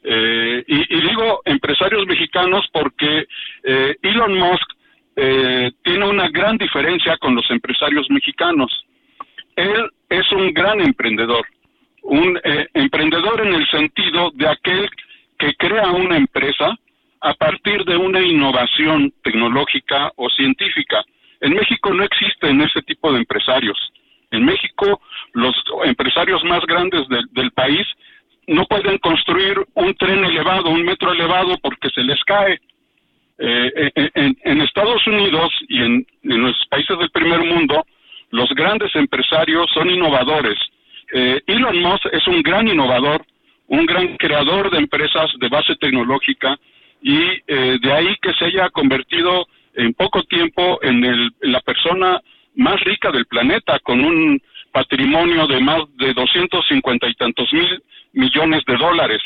Eh, 0.04 0.64
y, 0.66 1.02
digo 1.02 1.42
empresarios 1.46 2.06
mexicanos 2.08 2.66
porque 2.72 3.28
eh, 3.64 3.96
Elon 4.02 4.38
Musk 4.38 4.74
eh, 5.16 5.72
tiene 5.84 6.08
una 6.08 6.30
gran 6.30 6.58
diferencia 6.58 7.18
con 7.18 7.36
los 7.36 7.50
empresarios 7.52 8.10
mexicanos. 8.10 8.72
Él 9.56 9.90
es 10.10 10.32
un 10.32 10.54
gran 10.54 10.80
emprendedor, 10.80 11.46
un 12.04 12.40
emprendedor 12.74 13.46
en 13.46 13.54
el 13.54 13.68
sentido 13.68 14.32
de 14.36 14.48
aquel 14.48 14.90
que 15.38 15.54
crea 15.56 15.90
una 15.92 16.16
empresa 16.16 16.78
a 17.22 17.34
partir 17.34 17.84
de 17.84 17.98
una 17.98 18.22
innovación 18.22 19.14
tecnológica 19.22 20.14
o 20.16 20.30
científica. 20.30 21.04
En 21.42 21.56
México 21.56 21.94
no 21.94 22.04
existen 22.04 22.62
ese 22.62 22.82
tipo 22.84 23.12
de 23.12 23.20
empresarios. 23.20 23.78
En 24.32 24.46
México, 24.46 25.02
los 25.34 25.56
empresarios 25.84 26.42
más 26.46 26.62
grandes 26.66 27.02
del 27.32 27.52
país 27.52 27.86
no 28.50 28.66
pueden 28.66 28.98
construir 28.98 29.56
un 29.76 29.94
tren 29.94 30.26
elevado, 30.26 30.70
un 30.70 30.84
metro 30.84 31.14
elevado, 31.14 31.56
porque 31.62 31.90
se 31.90 32.02
les 32.02 32.22
cae. 32.24 32.60
Eh, 33.38 33.92
en, 34.44 34.62
Estados 34.62 35.06
Unidos 35.08 35.50
y 35.70 35.82
en, 35.82 36.06
los 36.24 36.56
países 36.70 36.98
del 36.98 37.12
primer 37.12 37.44
mundo, 37.46 37.86
los 38.32 38.50
grandes 38.50 38.94
empresarios 38.96 39.68
son 39.74 39.90
innovadores. 39.90 40.58
Eh, 41.14 41.40
Elon 41.46 41.80
Musk 41.80 42.08
es 42.12 42.28
un 42.28 42.42
gran 42.42 42.68
innovador, 42.68 43.24
un 43.68 43.86
gran 43.86 44.18
creador 44.18 44.72
de 44.72 44.80
empresas 44.80 45.30
de 45.40 45.48
base 45.48 45.76
tecnológica 45.76 46.58
y 47.02 47.20
eh, 47.48 47.78
de 47.82 47.94
ahí 47.94 48.16
que 48.22 48.34
se 48.34 48.46
haya 48.46 48.70
convertido 48.72 49.48
en 49.76 49.94
poco 49.94 50.24
tiempo 50.24 50.80
en, 50.82 51.04
el, 51.06 51.32
la 51.42 51.62
persona 51.62 52.20
más 52.56 52.80
rica 52.82 53.12
del 53.12 53.28
planeta, 53.28 53.80
con 53.80 54.04
un 54.04 54.42
patrimonio 54.72 55.48
de 55.48 55.60
más 55.62 55.82
de 55.98 56.14
250 56.14 57.08
y 57.08 57.14
tantos 57.14 57.54
mil 57.54 57.82
millones 58.14 58.64
de 58.66 58.78
dólares. 58.78 59.22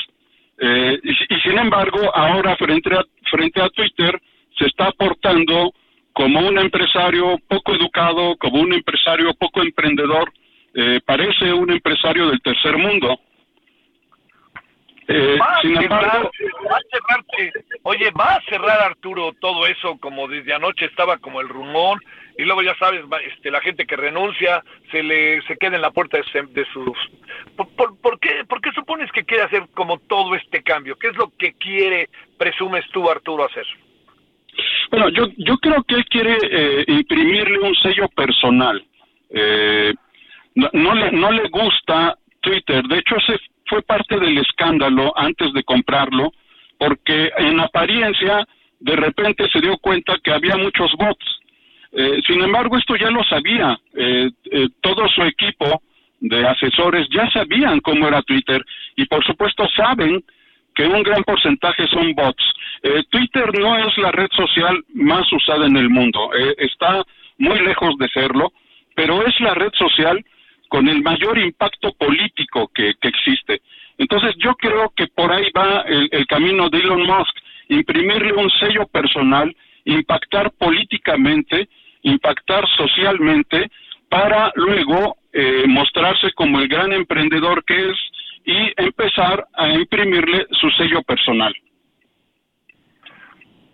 Eh, 0.60 1.00
y, 1.04 1.40
sin 1.42 1.58
embargo, 1.58 2.16
ahora 2.16 2.56
frente 2.58 2.94
a, 2.96 3.04
frente 3.30 3.62
a 3.62 3.70
Twitter 3.70 4.22
se 4.58 4.66
está 4.66 4.88
aportando 4.88 5.74
como 6.14 6.40
un 6.48 6.60
empresario 6.60 7.40
poco 7.48 7.74
educado, 7.74 8.36
como 8.38 8.62
un 8.62 8.74
empresario 8.74 9.34
poco 9.34 9.62
emprendedor, 9.62 10.32
eh, 10.76 11.00
parece 11.06 11.52
un 11.52 11.72
empresario 11.72 12.30
del 12.30 12.42
tercer 12.42 12.78
mundo. 12.78 13.20
Eh, 15.08 15.38
sin 15.62 15.82
embargo, 15.82 16.32
va 16.72 16.78
a 16.78 17.24
oye, 17.84 18.10
va 18.12 18.36
a 18.36 18.42
cerrar 18.44 18.82
Arturo 18.82 19.34
todo 19.40 19.68
eso 19.68 19.98
como 20.00 20.28
desde 20.28 20.54
anoche 20.54 20.86
estaba 20.86 21.18
como 21.18 21.42
el 21.42 21.50
rumor 21.50 22.02
y 22.38 22.44
luego 22.44 22.64
ya 22.64 22.76
sabes, 22.76 23.02
este, 23.28 23.52
la 23.52 23.62
gente 23.62 23.86
que 23.86 23.96
renuncia 23.96 24.64
se 24.92 25.04
le 25.04 25.42
se 25.44 25.58
queda 25.58 25.76
en 25.76 25.82
la 25.82 25.92
puerta 25.92 26.18
de, 26.18 26.66
sus... 26.74 26.98
¿Por, 27.56 28.20
qué, 28.20 28.44
¿Por 28.48 28.62
qué 28.62 28.72
supones 28.72 29.12
que 29.12 29.24
quiere 29.24 29.44
hacer 29.44 29.68
como 29.74 30.00
todo 30.00 30.34
este 30.36 30.64
cambio? 30.64 30.96
¿Qué 30.96 31.08
es 31.08 31.18
lo 31.18 31.32
que 31.38 31.54
quiere, 31.54 32.10
presumes 32.38 32.86
tú 32.92 33.10
Arturo 33.10 33.46
hacer? 33.46 33.66
Bueno, 34.90 35.10
yo, 35.10 35.28
yo 35.38 35.58
creo 35.58 35.84
que 35.84 35.96
él 35.96 36.06
quiere 36.06 36.38
eh, 36.42 36.86
imprimirle 36.88 37.60
un 37.60 37.76
sello 37.76 38.08
personal. 38.10 38.84
Eh, 39.30 39.94
no, 40.56 40.70
no, 40.74 40.96
le, 40.96 41.12
no 41.12 41.32
le 41.32 41.50
gusta 41.50 42.18
Twitter, 42.42 42.84
de 42.84 42.98
hecho 42.98 43.16
ese 43.18 43.40
fue 43.74 43.82
parte 43.82 44.20
del 44.20 44.38
escándalo 44.38 45.12
antes 45.16 45.52
de 45.52 45.64
comprarlo, 45.64 46.32
porque 46.78 47.32
en 47.38 47.60
apariencia 47.60 48.46
de 48.80 48.96
repente 48.96 49.50
se 49.52 49.62
dio 49.62 49.78
cuenta 49.78 50.16
que 50.24 50.32
había 50.32 50.56
muchos 50.58 50.92
bots. 50.96 51.26
Eh, 51.92 52.22
sin 52.28 52.40
embargo, 52.44 52.78
esto 52.78 52.96
ya 52.96 53.10
lo 53.10 53.24
sabía. 53.24 53.76
Eh, 53.96 54.30
eh, 54.52 54.68
todo 54.80 55.08
su 55.08 55.24
equipo 55.24 55.82
de 56.20 56.48
asesores 56.48 57.08
ya 57.10 57.28
sabían 57.32 57.80
cómo 57.80 58.08
era 58.08 58.22
Twitter 58.22 58.64
y 58.96 59.06
por 59.06 59.26
supuesto 59.26 59.68
saben 59.76 60.24
que 60.76 60.86
un 60.86 61.02
gran 61.02 61.24
porcentaje 61.24 61.88
son 61.88 62.14
bots. 62.14 62.44
Twitter 63.10 63.58
no 63.58 63.78
es 63.78 63.98
la 63.98 64.12
red 64.12 64.28
social 64.36 64.84
más 64.94 65.32
usada 65.32 65.66
en 65.68 65.78
el 65.78 65.90
mundo, 65.90 66.32
está 66.58 67.04
muy 67.38 67.60
lejos 67.60 67.96
de 67.98 68.10
serlo, 68.10 68.52
pero 68.96 69.26
es 69.26 69.40
la 69.40 69.54
red 69.54 69.72
social 69.74 70.24
con 70.74 70.88
el 70.90 71.04
mayor 71.04 71.38
impacto 71.38 71.94
político 71.94 72.68
que, 72.74 72.96
existe. 73.00 73.62
Entonces 74.00 74.34
yo 74.40 74.56
creo 74.56 74.92
que 74.96 75.06
por 75.06 75.32
ahí 75.32 75.46
va 75.56 75.84
el, 75.86 76.26
camino 76.26 76.68
de 76.68 76.80
Elon 76.80 77.04
Musk, 77.06 77.36
imprimirle 77.70 78.34
un 78.34 78.50
sello 78.60 78.88
personal, 78.88 79.56
impactar 79.86 80.50
políticamente, 80.54 81.70
impactar 82.02 82.66
socialmente, 82.76 83.70
para 84.10 84.52
luego 84.56 85.18
eh, 85.32 85.66
mostrarse 85.68 86.32
como 86.34 86.60
el 86.60 86.68
gran 86.68 86.92
emprendedor 86.92 87.64
que 87.66 87.92
es 87.92 87.98
y 88.44 88.74
empezar 88.76 89.46
a 89.54 89.70
imprimirle 89.70 90.48
su 90.60 90.72
sello 90.72 91.04
personal. 91.04 91.54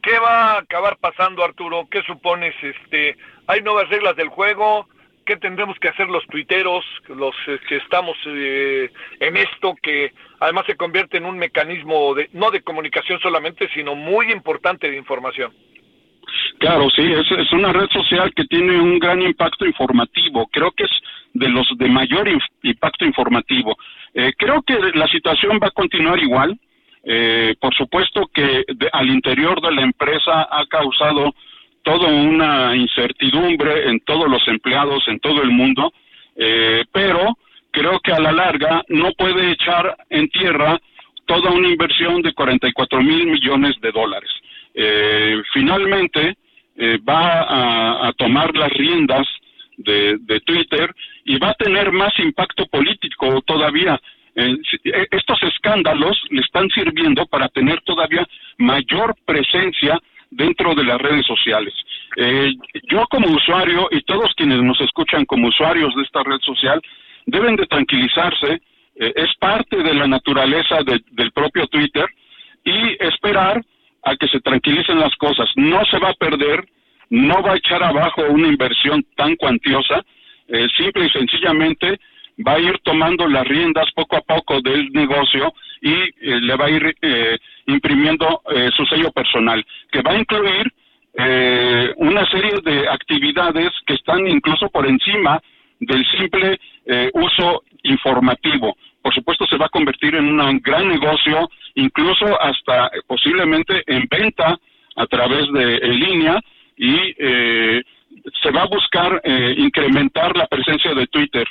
¿Qué 0.04 0.20
va 0.20 0.56
a 0.56 0.60
acabar 0.60 0.98
pasando, 0.98 1.46
Arturo? 1.46 1.88
¿Qué 1.90 2.02
supones? 2.02 2.54
Este, 2.62 3.16
hay 3.48 3.62
nuevas 3.62 3.88
reglas 3.88 4.18
del 4.18 4.28
juego 4.28 4.86
qué 5.30 5.38
tendremos 5.38 5.78
que 5.78 5.90
hacer 5.90 6.08
los 6.08 6.26
tuiteros, 6.26 6.84
los 7.08 7.36
eh, 7.46 7.60
que 7.68 7.76
estamos 7.76 8.18
eh, 8.26 8.90
en 9.20 9.38
esto, 9.38 9.76
que 9.80 10.12
además 10.40 10.66
se 10.66 10.76
convierte 10.76 11.18
en 11.18 11.26
un 11.26 11.38
mecanismo 11.38 12.16
de, 12.16 12.32
no 12.34 12.50
de 12.50 12.64
comunicación 12.64 13.20
solamente, 13.20 13.70
sino 13.76 13.94
muy 13.94 14.32
importante 14.32 14.90
de 14.90 14.98
información. 14.98 15.54
Claro, 16.58 16.90
sí, 16.96 17.04
es, 17.04 17.54
una 17.54 17.72
red 17.72 17.88
social 17.92 18.34
que 18.34 18.46
tiene 18.46 18.82
un 18.82 18.98
gran 18.98 19.22
impacto 19.22 19.68
informativo. 19.68 20.48
Creo 20.48 20.72
que 20.72 20.86
es 20.86 20.92
de 21.34 21.48
los 21.48 21.68
de 21.78 21.90
mayor 21.90 22.28
impacto 22.64 23.06
informativo. 23.06 23.78
Eh, 24.16 24.34
creo 24.36 24.64
que 24.64 24.80
la 24.96 25.08
situación 25.10 25.60
va 25.62 25.68
a 25.68 25.72
continuar 25.82 26.18
igual. 26.18 26.60
por 27.62 27.74
supuesto 27.76 28.30
que 28.34 28.66
al 28.92 29.10
interior 29.10 29.62
de 29.62 29.72
la 29.72 29.84
empresa 29.84 30.48
ha 30.50 30.66
causado 30.66 31.34
toda 31.84 32.08
una 32.08 32.76
incertidumbre 32.76 33.90
en 33.90 34.00
todos 34.02 34.30
los 34.30 34.46
empleados 34.48 35.04
en 35.08 35.20
todo 35.20 35.42
el 35.42 35.52
mundo, 35.52 35.92
eh, 36.36 36.84
pero 36.92 37.38
creo 37.72 38.00
que 38.00 38.12
a 38.12 38.20
la 38.20 38.32
larga 38.32 38.84
no 38.90 39.12
puede 39.14 39.52
echar 39.52 39.96
en 40.10 40.30
tierra 40.30 40.80
toda 41.26 41.52
una 41.52 41.68
inversión 41.68 42.22
de 42.22 42.34
44 42.34 43.02
mil 43.02 43.28
millones 43.28 43.74
de 43.82 43.92
dólares. 43.92 44.30
Eh, 44.74 45.42
finalmente 45.54 46.36
eh, 46.76 46.98
va 47.08 48.08
a, 48.08 48.14
tomar 48.14 48.56
las 48.56 48.72
riendas 48.72 49.28
de, 49.78 50.18
de, 50.22 50.40
Twitter 50.42 50.94
y 51.26 51.38
va 51.38 51.50
a 51.50 51.54
tener 51.54 51.92
más 51.92 52.12
impacto 52.20 52.66
político 52.68 53.42
todavía. 53.42 54.00
estos 54.36 55.44
escándalos 55.44 56.18
le 56.30 56.42
están 56.42 56.70
sirviendo 56.70 57.26
para 57.26 57.50
tener 57.50 57.82
todavía 57.82 58.26
mayor 58.58 59.16
presencia 59.26 60.00
dentro 60.32 60.76
de 60.76 60.84
las 60.84 61.00
redes 61.00 61.26
sociales. 61.26 61.74
Eh, 62.16 62.54
yo 62.90 63.06
como 63.10 63.28
usuario 63.30 63.88
y 63.92 64.02
todos 64.02 64.34
quienes 64.36 64.62
nos 64.62 64.80
escuchan 64.82 65.26
como 65.26 65.48
usuarios 65.48 65.96
de 65.96 66.04
esta 66.04 66.24
red 66.24 66.40
social 66.42 66.82
deben 67.26 67.56
de 67.56 67.66
tranquilizarse, 67.66 68.62
eh, 68.96 69.14
es 69.16 69.30
parte 69.40 69.78
de 69.78 69.94
la 69.94 70.08
naturaleza 70.08 70.80
del 70.84 71.32
propio 71.32 71.68
Twitter 71.68 72.06
y 72.64 73.04
esperar 73.04 73.64
a 74.04 74.16
que 74.16 74.28
se 74.28 74.40
tranquilicen 74.40 75.00
las 75.00 75.16
cosas. 75.16 75.50
No 75.56 75.84
se 75.86 76.00
va 76.00 76.10
a 76.10 76.14
perder, 76.14 76.68
no 77.10 77.42
va 77.42 77.54
a 77.54 77.58
echar 77.58 77.84
abajo 77.84 78.24
una 78.30 78.48
inversión 78.48 79.06
tan 79.16 79.36
cuantiosa, 79.36 80.04
eh, 80.48 80.68
simple 80.78 81.06
y 81.06 81.10
sencillamente 81.10 82.00
va 82.46 82.54
a 82.54 82.60
ir 82.60 82.80
tomando 82.84 83.28
las 83.28 83.48
riendas 83.48 83.86
poco 83.96 84.16
a 84.16 84.22
poco 84.22 84.62
del 84.62 84.90
negocio 84.92 85.54
y 85.82 85.96
le 86.22 86.56
va 86.56 86.66
a 86.66 86.70
ir 86.70 86.96
imprimiendo 87.70 88.42
eh, 88.54 88.70
su 88.76 88.86
sello 88.86 89.12
personal, 89.12 89.66
que 89.92 90.02
va 90.02 90.12
a 90.12 90.20
incluir 90.20 90.72
eh, 91.14 91.94
una 91.98 92.26
serie 92.30 92.54
de 92.64 92.88
actividades 92.88 93.70
que 93.86 93.96
están 93.96 94.28
incluso 94.28 94.70
por 94.70 94.88
encima 94.88 95.40
del 95.80 96.06
simple 96.18 96.60
eh, 96.86 97.10
uso 97.14 97.64
informativo. 97.84 98.76
Por 99.02 99.14
supuesto, 99.14 99.46
se 99.48 99.58
va 99.58 99.68
a 99.68 99.70
convertir 99.78 100.16
en 100.16 100.40
un 100.40 100.60
gran 100.60 100.88
negocio, 100.88 101.50
incluso 101.76 102.26
hasta 102.42 102.92
posiblemente 103.08 103.84
en 103.88 104.06
venta 104.10 104.58
a 104.96 105.06
través 105.08 105.50
de 105.54 105.80
línea 105.88 106.40
y 106.76 107.14
se 108.42 108.52
va 108.52 108.64
a 108.64 108.68
buscar 108.68 109.22
incrementar 109.56 110.36
la 110.36 110.48
presencia 110.48 110.94
de 110.94 111.08
Twitter 111.08 111.46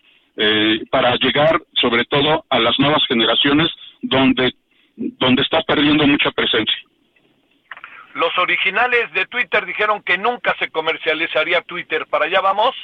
para 0.90 1.16
llegar 1.16 1.60
sobre 1.80 2.04
todo 2.04 2.44
a 2.48 2.58
las 2.60 2.78
nuevas 2.78 3.04
generaciones 3.08 3.68
donde 4.02 4.52
donde 4.98 5.42
está 5.42 5.62
perdiendo 5.62 6.06
mucha 6.06 6.30
presencia. 6.32 6.76
Los 8.14 8.36
originales 8.38 9.12
de 9.12 9.26
Twitter 9.26 9.64
dijeron 9.64 10.02
que 10.02 10.18
nunca 10.18 10.54
se 10.58 10.70
comercializaría 10.70 11.62
Twitter. 11.62 12.06
¿Para 12.10 12.24
allá 12.24 12.40
vamos? 12.40 12.74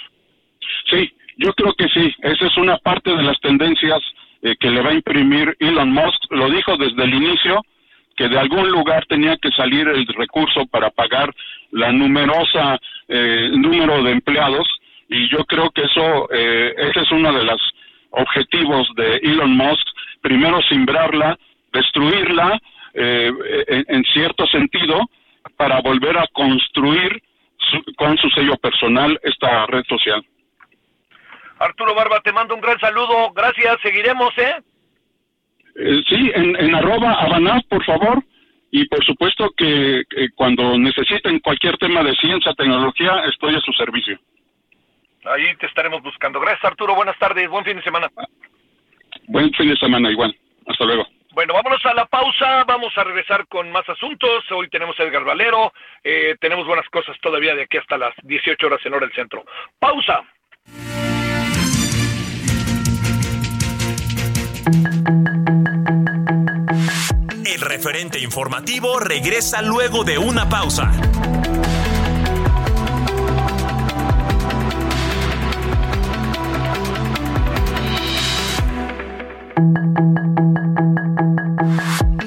Sí, 0.91 1.13
yo 1.39 1.53
creo 1.55 1.75
que 1.75 1.89
sí. 1.89 2.15
Esa 2.23 2.47
es 2.47 2.57
una 2.57 2.79
parte 2.79 3.11
de 3.11 3.23
las 3.23 3.39
tendencias 3.41 4.01
eh, 4.43 4.55
que 4.61 4.71
le 4.71 4.81
va 4.81 4.91
a 4.91 4.95
imprimir 4.95 5.57
Elon 5.59 5.91
Musk. 5.91 6.31
Lo 6.31 6.49
dijo 6.49 6.77
desde 6.77 7.03
el 7.03 7.15
inicio, 7.15 7.63
que 8.17 8.29
de 8.29 8.39
algún 8.39 8.71
lugar 8.71 9.05
tenía 9.07 9.37
que 9.39 9.51
salir 9.51 9.89
el 9.89 10.07
recurso 10.07 10.67
para 10.67 10.91
pagar 10.91 11.35
la 11.73 11.91
numerosa 11.91 12.79
eh, 13.09 13.51
número 13.55 14.05
de 14.05 14.13
empleados. 14.13 14.69
Y 15.15 15.29
yo 15.29 15.45
creo 15.45 15.71
que 15.71 15.83
eso, 15.83 16.29
eh, 16.33 16.75
ese 16.77 17.01
es 17.01 17.11
uno 17.13 17.33
de 17.33 17.45
los 17.45 17.61
objetivos 18.11 18.89
de 18.97 19.17
Elon 19.19 19.57
Musk. 19.57 19.87
Primero, 20.21 20.61
simbrarla 20.63 21.39
destruirla 21.73 22.61
eh, 22.95 23.31
en, 23.89 24.05
cierto 24.13 24.47
sentido 24.47 25.01
para 25.57 25.81
volver 25.83 26.17
a 26.19 26.27
construir 26.33 27.23
con 27.97 28.17
su 28.19 28.29
sello 28.31 28.57
personal 28.57 29.19
esta 29.23 29.67
red 29.67 29.85
social. 29.89 30.25
Arturo 31.59 31.95
Barba, 31.95 32.21
te 32.21 32.33
mando 32.33 32.55
un 32.55 32.61
gran 32.61 32.79
saludo. 32.81 33.33
Gracias, 33.35 33.77
seguiremos, 33.83 34.37
¿eh? 34.39 34.55
eh 35.77 36.03
sí, 36.09 36.33
en, 36.35 36.57
en 36.57 36.75
arroba 36.75 37.13
Abanaz, 37.13 37.63
por 37.65 37.85
favor. 37.85 38.23
y 38.73 38.85
por 38.89 39.05
supuesto 39.05 39.51
que 39.57 40.03
cuando 40.35 40.77
necesiten 40.77 41.39
cualquier 41.39 41.77
tema 41.79 42.03
de 42.03 42.13
ciencia, 42.15 42.53
tecnología, 42.55 43.23
estoy 43.31 43.55
a 43.55 43.61
su 43.61 43.73
servicio. 43.73 44.19
Ahí 45.25 45.55
te 45.57 45.67
estaremos 45.67 46.03
buscando. 46.03 46.41
Gracias 46.41 46.65
Arturo, 46.65 46.95
buenas 46.95 47.19
tardes, 47.19 47.49
buen 47.49 47.65
fin 47.65 47.77
de 47.77 47.83
semana. 47.83 48.11
Buen 49.29 49.53
fin 49.55 49.69
de 49.69 49.77
semana 49.77 50.11
igual. 50.11 50.37
Hasta 50.67 50.85
luego. 50.85 51.07
Bueno, 51.33 51.55
vámonos 51.55 51.85
a 51.85 51.95
la 51.95 52.07
pausa, 52.07 52.63
vamos 52.65 52.97
a 52.97 53.03
regresar 53.03 53.49
con 53.49 53.71
más 53.73 53.89
asuntos. 53.89 54.45
Hoy 54.53 54.69
tenemos 54.69 54.99
a 55.01 55.03
Edgar 55.03 55.25
Valero, 55.25 55.73
eh, 56.05 56.37
tenemos 56.41 56.65
buenas 56.67 56.89
cosas 56.91 57.17
todavía 57.21 57.57
de 57.57 57.63
aquí 57.63 57.77
hasta 57.77 57.99
las 57.99 58.15
18 58.23 58.67
horas 58.67 58.81
en 58.85 58.95
hora 58.95 59.07
del 59.07 59.15
centro. 59.15 59.45
Pausa. 59.79 60.23
El 67.45 67.61
referente 67.61 68.21
informativo 68.21 69.01
regresa 69.01 69.61
luego 69.63 70.05
de 70.05 70.19
una 70.19 70.49
pausa. 70.49 70.93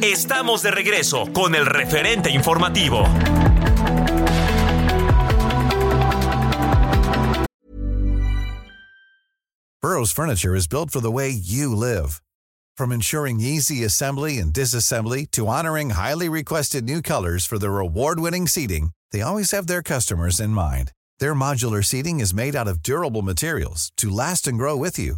Estamos 0.02 0.62
de 0.62 0.72
regreso 0.72 1.26
con 1.34 1.56
el 1.56 1.66
referente 1.66 2.30
informativo. 2.30 3.04
Burroughs 9.82 10.12
Furniture 10.12 10.56
is 10.56 10.68
built 10.68 10.92
for 10.92 11.00
the 11.00 11.12
way 11.12 11.30
you 11.30 11.76
live. 11.76 12.22
From 12.76 12.92
ensuring 12.92 13.40
easy 13.40 13.84
assembly 13.84 14.38
and 14.38 14.52
disassembly 14.54 15.30
to 15.32 15.48
honoring 15.48 15.92
highly 15.92 16.30
requested 16.30 16.84
new 16.84 17.02
colors 17.02 17.46
for 17.46 17.58
their 17.58 17.80
award-winning 17.80 18.48
seating, 18.48 18.92
they 19.12 19.22
always 19.22 19.52
have 19.52 19.68
their 19.68 19.82
customers 19.84 20.40
in 20.40 20.50
mind. 20.50 20.92
Their 21.20 21.34
modular 21.34 21.84
seating 21.84 22.20
is 22.20 22.34
made 22.34 22.56
out 22.56 22.68
of 22.68 22.84
durable 22.84 23.22
materials 23.22 23.92
to 23.98 24.10
last 24.10 24.48
and 24.48 24.58
grow 24.58 24.76
with 24.76 25.00
you. 25.00 25.18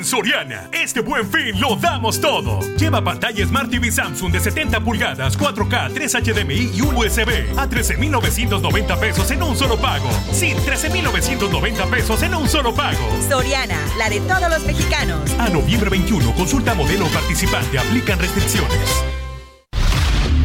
En 0.00 0.06
Soriana, 0.06 0.70
este 0.72 1.00
buen 1.00 1.30
fin 1.30 1.60
lo 1.60 1.76
damos 1.76 2.22
todo. 2.22 2.60
Lleva 2.78 3.04
pantalla 3.04 3.46
Smart 3.46 3.70
TV 3.70 3.92
Samsung 3.92 4.32
de 4.32 4.40
70 4.40 4.80
pulgadas, 4.80 5.38
4K, 5.38 5.92
3 5.92 6.14
HDMI 6.14 6.70
y 6.74 6.80
un 6.80 6.96
USB 6.96 7.58
a 7.58 7.68
13,990 7.68 8.98
pesos 8.98 9.30
en 9.30 9.42
un 9.42 9.54
solo 9.54 9.76
pago. 9.76 10.08
Sí, 10.32 10.54
13,990 10.64 11.84
pesos 11.88 12.22
en 12.22 12.34
un 12.34 12.48
solo 12.48 12.74
pago. 12.74 12.96
Soriana, 13.28 13.78
la 13.98 14.08
de 14.08 14.20
todos 14.20 14.48
los 14.48 14.64
mexicanos. 14.64 15.30
A 15.38 15.50
noviembre 15.50 15.90
21, 15.90 16.32
consulta 16.34 16.72
modelo 16.72 17.04
participante, 17.08 17.78
aplican 17.78 18.18
restricciones. 18.18 19.04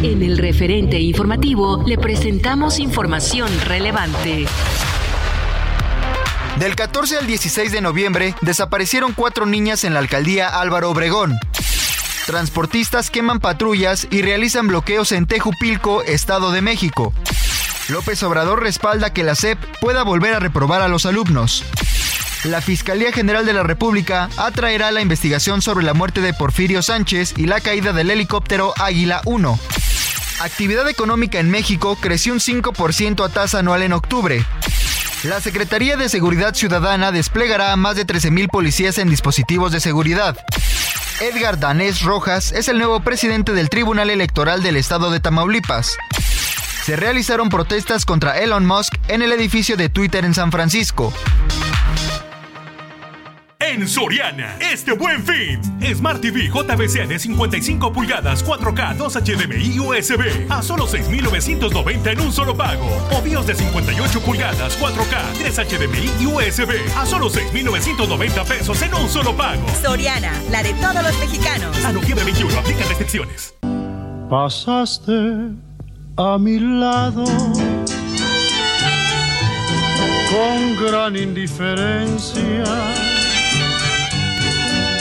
En 0.04 0.22
el 0.22 0.38
referente 0.38 1.00
informativo 1.00 1.82
le 1.88 1.98
presentamos 1.98 2.78
información 2.78 3.50
relevante. 3.68 4.48
Del 6.58 6.76
14 6.76 7.18
al 7.18 7.28
16 7.28 7.72
de 7.72 7.82
noviembre 7.82 8.34
desaparecieron 8.42 9.12
cuatro 9.14 9.46
niñas 9.46 9.84
en 9.84 9.94
la 9.94 10.00
alcaldía 10.00 10.48
Álvaro 10.48 10.90
Obregón. 10.90 11.38
Transportistas 12.26 13.12
queman 13.12 13.40
patrullas 13.40 14.08
y 14.10 14.22
realizan 14.22 14.68
bloqueos 14.68 15.12
en 15.12 15.28
Tejupilco, 15.28 16.02
Estado 16.04 16.52
de 16.52 16.62
México. 16.62 17.14
López 17.90 18.24
Obrador 18.24 18.64
respalda 18.64 19.12
que 19.12 19.24
la 19.24 19.36
SEP 19.36 19.60
pueda 19.82 20.04
volver 20.04 20.34
a 20.34 20.40
reprobar 20.40 20.82
a 20.82 20.88
los 20.88 21.06
alumnos. 21.06 21.64
La 22.46 22.62
Fiscalía 22.62 23.12
General 23.12 23.46
de 23.46 23.54
la 23.54 23.64
República 23.64 24.30
atraerá 24.38 24.92
la 24.92 25.02
investigación 25.02 25.62
sobre 25.62 25.86
la 25.86 25.94
muerte 25.94 26.22
de 26.22 26.34
Porfirio 26.34 26.82
Sánchez 26.82 27.34
y 27.38 27.48
la 27.48 27.60
caída 27.60 27.92
del 27.92 28.12
helicóptero 28.12 28.74
Águila 28.78 29.22
1. 29.26 29.60
Actividad 30.40 30.88
económica 30.90 31.40
en 31.40 31.50
México 31.50 31.98
creció 32.00 32.34
un 32.34 32.40
5% 32.40 33.26
a 33.26 33.30
tasa 33.30 33.60
anual 33.60 33.84
en 33.84 33.94
octubre. 33.94 34.46
La 35.26 35.42
Secretaría 35.42 35.98
de 35.98 36.08
Seguridad 36.08 36.54
Ciudadana 36.54 37.12
desplegará 37.12 37.72
a 37.72 37.76
más 37.78 37.96
de 37.96 38.06
13.000 38.06 38.48
policías 38.48 39.00
en 39.00 39.10
dispositivos 39.10 39.72
de 39.72 39.80
seguridad. 39.80 40.38
Edgar 41.20 41.60
Danés 41.60 42.04
Rojas 42.04 42.52
es 42.52 42.68
el 42.68 42.78
nuevo 42.78 43.00
presidente 43.00 43.54
del 43.54 43.70
Tribunal 43.70 44.12
Electoral 44.12 44.62
del 44.62 44.76
Estado 44.76 45.10
de 45.10 45.20
Tamaulipas. 45.20 45.98
Se 46.84 46.96
realizaron 46.96 47.50
protestas 47.50 48.06
contra 48.06 48.38
Elon 48.38 48.68
Musk 48.68 48.94
en 49.08 49.24
el 49.24 49.32
edificio 49.32 49.76
de 49.78 49.90
Twitter 49.90 50.26
en 50.26 50.36
San 50.36 50.52
Francisco. 50.52 51.12
En 53.58 53.88
Soriana, 53.88 54.58
este 54.60 54.92
buen 54.92 55.26
fin. 55.26 55.60
Smart 56.06 56.22
TV 56.22 56.52
JBC 56.52 57.08
de 57.08 57.18
55 57.18 57.92
pulgadas, 57.92 58.46
4K, 58.46 58.96
2 58.96 59.16
HDMI 59.16 59.74
y 59.74 59.80
USB 59.80 60.52
a 60.52 60.62
solo 60.62 60.86
6,990 60.86 62.12
en 62.12 62.20
un 62.20 62.32
solo 62.32 62.56
pago. 62.56 62.86
O 63.12 63.24
BIOS 63.24 63.48
de 63.48 63.56
58 63.56 64.20
pulgadas, 64.22 64.80
4K, 64.80 65.34
3 65.40 65.56
HDMI 65.56 66.12
y 66.22 66.28
USB 66.28 66.96
a 66.96 67.08
solo 67.08 67.28
6,990 67.28 68.44
pesos 68.44 68.80
en 68.84 68.94
un 68.94 69.10
solo 69.10 69.36
pago. 69.36 69.66
Soriana, 69.82 70.32
la 70.52 70.62
de 70.62 70.76
todos 70.76 71.02
los 71.02 71.18
mexicanos. 71.18 71.84
A 71.84 71.92
noviembre 71.92 72.24
21, 72.24 72.56
aplica 72.56 72.86
restricciones. 72.86 73.56
Pasaste 74.30 75.54
a 76.18 76.38
mi 76.38 76.60
lado 76.60 77.26
con 80.30 80.86
gran 80.86 81.16
indiferencia 81.16 82.64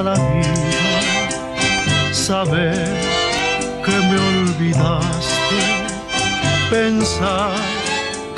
la 0.00 0.14
vida 0.14 1.02
saber 2.12 2.88
que 3.84 3.90
me 3.90 4.18
olvidaste, 4.18 5.60
pensar 6.70 7.52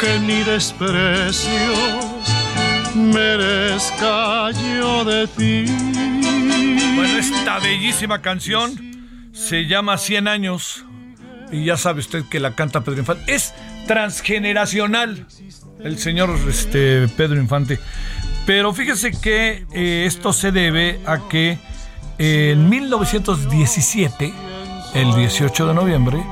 que 0.01 0.19
ni 0.21 0.43
desprecios 0.43 2.05
merezca 2.95 4.51
yo 4.53 5.05
de 5.05 5.27
ti. 5.29 5.65
Bueno, 6.97 7.19
esta 7.19 7.59
bellísima 7.59 8.23
canción 8.23 8.73
se 9.33 9.67
llama 9.67 9.99
100 9.99 10.29
años 10.29 10.85
y 11.53 11.65
ya 11.65 11.77
sabe 11.77 12.01
usted 12.01 12.25
que 12.31 12.41
la 12.41 12.55
canta 12.55 12.83
Pedro 12.83 13.01
Infante. 13.01 13.35
Es 13.35 13.55
transgeneracional 13.87 15.27
el 15.85 15.99
señor 15.99 16.37
este, 16.49 17.07
Pedro 17.09 17.37
Infante. 17.41 17.79
Pero 18.47 18.75
fíjese 18.75 19.13
que 19.13 19.65
eh, 19.73 20.05
esto 20.07 20.33
se 20.33 20.53
debe 20.53 21.01
a 21.07 21.29
que 21.29 21.59
en 22.19 22.69
1917, 22.69 24.33
el 24.95 25.15
18 25.15 25.67
de 25.67 25.75
noviembre, 25.75 26.23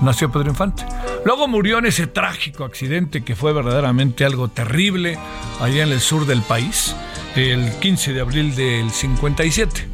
nació 0.00 0.30
Pedro 0.32 0.50
Infante. 0.50 0.84
Luego 1.24 1.46
murió 1.46 1.78
en 1.78 1.86
ese 1.86 2.06
trágico 2.06 2.64
accidente 2.64 3.22
que 3.22 3.36
fue 3.36 3.52
verdaderamente 3.52 4.24
algo 4.24 4.48
terrible 4.48 5.18
allá 5.60 5.82
en 5.82 5.92
el 5.92 6.00
sur 6.00 6.26
del 6.26 6.42
país, 6.42 6.96
el 7.36 7.70
15 7.78 8.12
de 8.14 8.20
abril 8.20 8.54
del 8.54 8.90
57. 8.90 9.88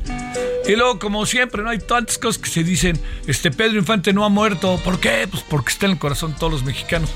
Y 0.66 0.76
luego, 0.76 0.98
como 0.98 1.26
siempre, 1.26 1.62
no 1.62 1.68
hay 1.68 1.78
tantas 1.78 2.16
cosas 2.16 2.40
que 2.40 2.48
se 2.48 2.64
dicen, 2.64 2.98
este 3.26 3.50
Pedro 3.50 3.78
Infante 3.78 4.14
no 4.14 4.24
ha 4.24 4.30
muerto. 4.30 4.80
¿Por 4.82 4.98
qué? 4.98 5.26
Pues 5.30 5.42
porque 5.48 5.70
está 5.70 5.86
en 5.86 5.92
el 5.92 5.98
corazón 5.98 6.32
de 6.32 6.38
todos 6.38 6.52
los 6.52 6.64
mexicanos. 6.64 7.10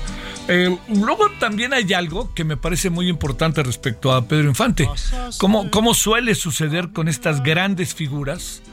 Eh, 0.51 0.75
luego 0.87 1.29
también 1.39 1.73
hay 1.73 1.93
algo 1.93 2.33
que 2.33 2.43
me 2.43 2.57
parece 2.57 2.89
muy 2.89 3.07
importante 3.07 3.61
respecto 3.61 4.11
a 4.11 4.27
Pedro 4.27 4.49
Infante. 4.49 4.89
Como, 5.37 5.69
cómo 5.69 5.93
suele 5.93 6.33
suceder 6.33 6.89
con 6.89 7.07
estas 7.07 7.43
grandes 7.43 7.93
figuras 7.93 8.63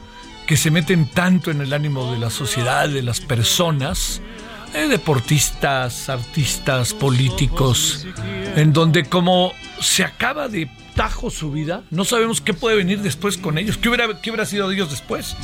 que 0.46 0.56
se 0.56 0.70
meten 0.70 1.10
tanto 1.10 1.50
en 1.50 1.60
el 1.60 1.74
ánimo 1.74 2.10
de 2.12 2.18
la 2.18 2.30
sociedad, 2.30 2.88
de 2.88 3.02
las 3.02 3.20
personas, 3.20 4.22
eh, 4.72 4.88
deportistas, 4.88 6.08
artistas, 6.08 6.94
políticos, 6.94 8.06
en 8.56 8.72
donde 8.72 9.04
como 9.04 9.52
se 9.80 10.02
acaba 10.02 10.48
de 10.48 10.70
tajo 10.96 11.30
su 11.30 11.52
vida. 11.52 11.84
No 11.90 12.04
sabemos 12.04 12.40
qué 12.40 12.54
puede 12.54 12.76
venir 12.76 13.00
después 13.00 13.38
con 13.38 13.58
ellos. 13.58 13.76
¿Qué 13.76 13.88
hubiera, 13.88 14.20
qué 14.20 14.30
hubiera 14.30 14.46
sido 14.46 14.68
de 14.68 14.74
ellos 14.74 14.90
después? 14.90 15.36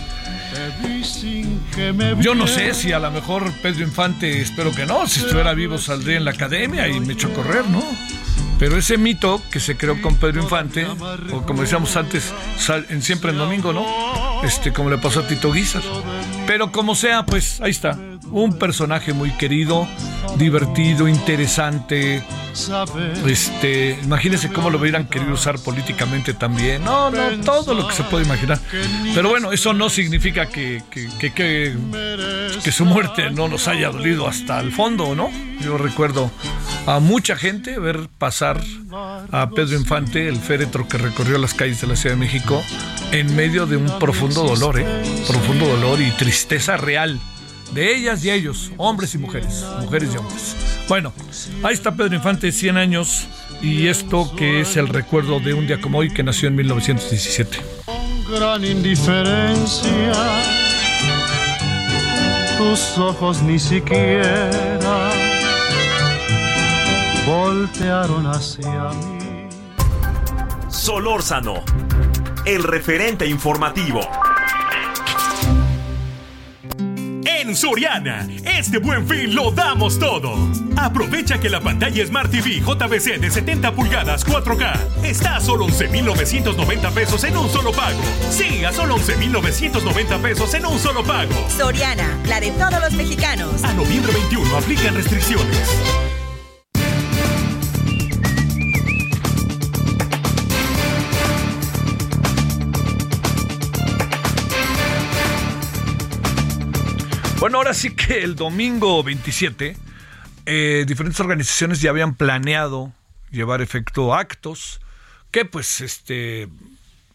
Yo 2.20 2.34
no 2.34 2.46
sé 2.46 2.74
si 2.74 2.92
a 2.92 2.98
lo 2.98 3.10
mejor 3.10 3.52
Pedro 3.62 3.82
Infante, 3.82 4.40
espero 4.40 4.72
que 4.72 4.86
no, 4.86 5.06
si 5.06 5.20
estuviera 5.20 5.54
vivo 5.54 5.78
saldría 5.78 6.16
en 6.16 6.24
la 6.24 6.32
academia 6.32 6.88
y 6.88 6.98
me 7.00 7.12
echo 7.12 7.28
a 7.28 7.32
correr, 7.32 7.66
¿no? 7.68 7.82
Pero 8.58 8.76
ese 8.76 8.96
mito 8.96 9.40
que 9.50 9.60
se 9.60 9.76
creó 9.76 10.00
con 10.00 10.16
Pedro 10.16 10.42
Infante, 10.42 10.86
o 11.32 11.42
como 11.42 11.62
decíamos 11.62 11.96
antes, 11.96 12.32
en 12.88 13.02
siempre 13.02 13.32
en 13.32 13.38
domingo, 13.38 13.72
¿no? 13.72 13.84
Este, 14.44 14.72
como 14.72 14.90
le 14.90 14.98
pasó 14.98 15.20
a 15.20 15.26
Tito 15.26 15.52
Guizar. 15.52 15.82
Pero 16.52 16.70
como 16.70 16.94
sea, 16.94 17.24
pues 17.24 17.62
ahí 17.62 17.70
está. 17.70 17.98
Un 18.30 18.58
personaje 18.58 19.14
muy 19.14 19.30
querido, 19.30 19.88
divertido, 20.36 21.08
interesante. 21.08 22.22
Este, 23.26 23.98
imagínense 24.04 24.52
cómo 24.52 24.68
lo 24.68 24.76
hubieran 24.78 25.06
querido 25.06 25.32
usar 25.32 25.58
políticamente 25.58 26.34
también. 26.34 26.84
No, 26.84 27.10
no, 27.10 27.40
todo 27.42 27.72
lo 27.72 27.88
que 27.88 27.94
se 27.94 28.02
puede 28.04 28.26
imaginar. 28.26 28.60
Pero 29.14 29.30
bueno, 29.30 29.50
eso 29.50 29.72
no 29.72 29.88
significa 29.88 30.44
que, 30.50 30.82
que, 30.90 31.32
que, 31.32 32.70
su 32.70 32.84
muerte 32.84 33.30
no 33.30 33.48
nos 33.48 33.66
haya 33.66 33.88
dolido 33.88 34.28
hasta 34.28 34.60
el 34.60 34.72
fondo, 34.72 35.14
¿no? 35.14 35.30
Yo 35.62 35.78
recuerdo 35.78 36.30
a 36.86 37.00
mucha 37.00 37.36
gente 37.36 37.78
ver 37.78 38.08
pasar 38.18 38.60
a 39.30 39.48
Pedro 39.48 39.78
Infante, 39.78 40.28
el 40.28 40.36
féretro 40.36 40.86
que 40.86 40.98
recorrió 40.98 41.38
las 41.38 41.54
calles 41.54 41.80
de 41.80 41.86
la 41.86 41.96
Ciudad 41.96 42.16
de 42.16 42.20
México, 42.20 42.62
en 43.10 43.34
medio 43.34 43.64
de 43.66 43.76
un 43.76 43.98
profundo 43.98 44.42
dolor, 44.42 44.78
¿eh? 44.78 44.86
Profundo 45.26 45.66
dolor 45.66 46.00
y 46.00 46.10
tristeza 46.10 46.41
real 46.78 47.20
de 47.72 47.94
ellas 47.94 48.24
y 48.24 48.30
ellos, 48.30 48.70
hombres 48.76 49.14
y 49.14 49.18
mujeres, 49.18 49.64
mujeres 49.80 50.10
y 50.14 50.16
hombres. 50.18 50.56
Bueno, 50.88 51.12
ahí 51.62 51.74
está 51.74 51.94
Pedro 51.94 52.14
Infante, 52.14 52.52
100 52.52 52.76
años, 52.76 53.26
y 53.62 53.88
esto 53.88 54.34
que 54.36 54.60
es 54.60 54.76
el 54.76 54.88
recuerdo 54.88 55.40
de 55.40 55.54
un 55.54 55.66
día 55.66 55.80
como 55.80 55.98
hoy 55.98 56.12
que 56.12 56.22
nació 56.22 56.48
en 56.48 56.56
1917. 56.56 57.58
Con 57.86 58.34
gran 58.34 58.64
indiferencia, 58.64 60.12
tus 62.58 62.98
ojos 62.98 63.42
ni 63.42 63.58
siquiera 63.58 64.50
voltearon 67.26 68.26
hacia 68.26 68.90
mí. 68.90 69.48
Solórzano, 70.68 71.62
el 72.44 72.62
referente 72.62 73.26
informativo. 73.26 74.00
En 77.52 77.56
Soriana, 77.56 78.26
este 78.46 78.78
buen 78.78 79.06
fin 79.06 79.34
lo 79.34 79.50
damos 79.50 79.98
todo. 79.98 80.32
Aprovecha 80.74 81.38
que 81.38 81.50
la 81.50 81.60
pantalla 81.60 82.06
Smart 82.06 82.30
TV 82.30 82.60
JBC 82.60 83.20
de 83.20 83.30
70 83.30 83.74
pulgadas 83.74 84.26
4K 84.26 85.04
está 85.04 85.36
a 85.36 85.40
solo 85.42 85.66
11,990 85.66 86.90
pesos 86.92 87.22
en 87.24 87.36
un 87.36 87.50
solo 87.50 87.70
pago. 87.72 88.00
Sí, 88.30 88.64
a 88.64 88.72
solo 88.72 88.94
11,990 88.94 90.18
pesos 90.22 90.54
en 90.54 90.64
un 90.64 90.78
solo 90.78 91.04
pago. 91.04 91.34
Soriana, 91.54 92.18
la 92.26 92.40
de 92.40 92.52
todos 92.52 92.80
los 92.80 92.94
mexicanos. 92.94 93.62
A 93.64 93.74
noviembre 93.74 94.14
21 94.14 94.56
aplican 94.56 94.94
restricciones. 94.94 95.68
Bueno, 107.42 107.58
ahora 107.58 107.74
sí 107.74 107.90
que 107.90 108.22
el 108.22 108.36
domingo 108.36 109.02
27, 109.02 109.76
eh, 110.46 110.84
diferentes 110.86 111.18
organizaciones 111.18 111.80
ya 111.80 111.90
habían 111.90 112.14
planeado 112.14 112.92
llevar 113.32 113.60
efecto 113.62 114.14
actos 114.14 114.80
que 115.32 115.44
pues 115.44 115.80
este 115.80 116.48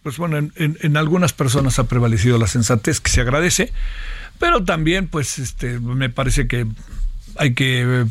pues 0.04 0.18
bueno 0.18 0.38
en, 0.38 0.98
algunas 0.98 1.32
personas 1.32 1.80
ha 1.80 1.86
prevalecido 1.86 2.38
la 2.38 2.48
sensatez 2.48 3.00
que 3.00 3.10
se 3.10 3.22
agradece 3.22 3.72
pero 4.38 4.66
también 4.66 5.08
pues 5.08 5.40
este 5.40 5.80
me 5.80 6.10
parece 6.10 6.46
que 6.46 6.68
hay 7.38 7.54
que 7.54 8.06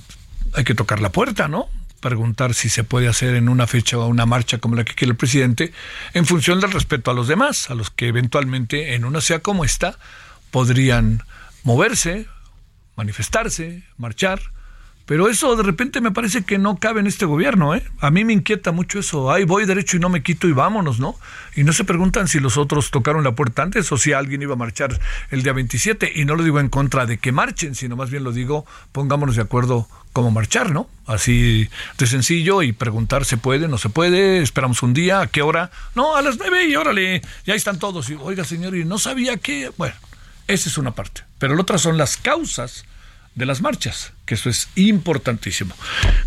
hay 0.54 0.64
que 0.64 0.74
tocar 0.74 1.00
la 1.00 1.12
puerta 1.12 1.48
no 1.48 1.68
preguntar 2.00 2.54
si 2.54 2.70
se 2.70 2.82
puede 2.82 3.08
hacer 3.08 3.34
en 3.34 3.50
una 3.50 3.66
fecha 3.66 3.98
o 3.98 4.06
una 4.06 4.24
marcha 4.24 4.56
como 4.56 4.74
la 4.74 4.84
que 4.84 4.94
quiere 4.94 5.10
el 5.10 5.18
presidente 5.18 5.74
en 6.14 6.24
función 6.24 6.60
del 6.60 6.72
respeto 6.72 7.10
a 7.10 7.14
los 7.14 7.28
demás 7.28 7.68
a 7.68 7.74
los 7.74 7.90
que 7.90 8.08
eventualmente 8.08 8.94
en 8.94 9.04
una 9.04 9.20
sea 9.20 9.40
como 9.40 9.66
esta 9.66 9.98
podrían 10.50 11.22
moverse, 11.66 12.28
manifestarse, 12.94 13.82
marchar, 13.98 14.40
pero 15.04 15.28
eso 15.28 15.56
de 15.56 15.64
repente 15.64 16.00
me 16.00 16.12
parece 16.12 16.44
que 16.44 16.58
no 16.58 16.76
cabe 16.76 17.00
en 17.00 17.08
este 17.08 17.26
gobierno, 17.26 17.74
¿eh? 17.74 17.82
A 17.98 18.12
mí 18.12 18.24
me 18.24 18.32
inquieta 18.32 18.70
mucho 18.70 19.00
eso. 19.00 19.32
Ay, 19.32 19.42
voy 19.42 19.66
derecho 19.66 19.96
y 19.96 20.00
no 20.00 20.08
me 20.08 20.22
quito 20.22 20.46
y 20.46 20.52
vámonos, 20.52 21.00
¿no? 21.00 21.16
Y 21.56 21.64
no 21.64 21.72
se 21.72 21.82
preguntan 21.82 22.28
si 22.28 22.38
los 22.38 22.56
otros 22.56 22.92
tocaron 22.92 23.24
la 23.24 23.32
puerta 23.32 23.64
antes 23.64 23.90
o 23.90 23.98
si 23.98 24.12
alguien 24.12 24.42
iba 24.42 24.54
a 24.54 24.56
marchar 24.56 25.00
el 25.32 25.42
día 25.42 25.52
27. 25.52 26.12
Y 26.14 26.24
no 26.24 26.36
lo 26.36 26.44
digo 26.44 26.60
en 26.60 26.68
contra 26.68 27.04
de 27.04 27.18
que 27.18 27.32
marchen, 27.32 27.74
sino 27.74 27.96
más 27.96 28.10
bien 28.10 28.22
lo 28.22 28.30
digo, 28.30 28.64
pongámonos 28.92 29.34
de 29.34 29.42
acuerdo 29.42 29.88
cómo 30.12 30.30
marchar, 30.30 30.70
¿no? 30.70 30.88
Así 31.04 31.68
de 31.98 32.06
sencillo 32.06 32.62
y 32.62 32.72
preguntar, 32.72 33.24
¿se 33.24 33.38
puede? 33.38 33.66
¿No 33.66 33.78
se 33.78 33.88
puede? 33.88 34.40
¿Esperamos 34.40 34.84
un 34.84 34.94
día? 34.94 35.20
¿A 35.20 35.26
qué 35.26 35.42
hora? 35.42 35.72
No, 35.96 36.14
a 36.14 36.22
las 36.22 36.38
nueve 36.38 36.64
y 36.68 36.76
órale, 36.76 37.22
ya 37.44 37.54
están 37.54 37.80
todos. 37.80 38.08
Y, 38.08 38.14
Oiga, 38.14 38.44
señor, 38.44 38.76
y 38.76 38.84
no 38.84 38.98
sabía 38.98 39.36
que... 39.36 39.72
Bueno, 39.76 39.96
esa 40.48 40.68
es 40.68 40.78
una 40.78 40.94
parte. 40.94 41.22
Pero 41.38 41.54
la 41.54 41.62
otra 41.62 41.78
son 41.78 41.98
las 41.98 42.16
causas 42.16 42.84
de 43.34 43.46
las 43.46 43.60
marchas, 43.60 44.14
que 44.24 44.34
eso 44.34 44.48
es 44.48 44.70
importantísimo. 44.76 45.74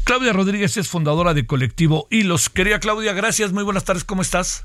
Claudia 0.03 0.31
Rodríguez 0.31 0.77
es 0.77 0.87
fundadora 0.87 1.33
de 1.33 1.45
Colectivo 1.45 2.07
Hilos. 2.11 2.49
Quería 2.49 2.79
Claudia, 2.79 3.13
gracias, 3.13 3.51
muy 3.51 3.63
buenas 3.63 3.83
tardes, 3.83 4.03
¿cómo 4.03 4.21
estás? 4.21 4.63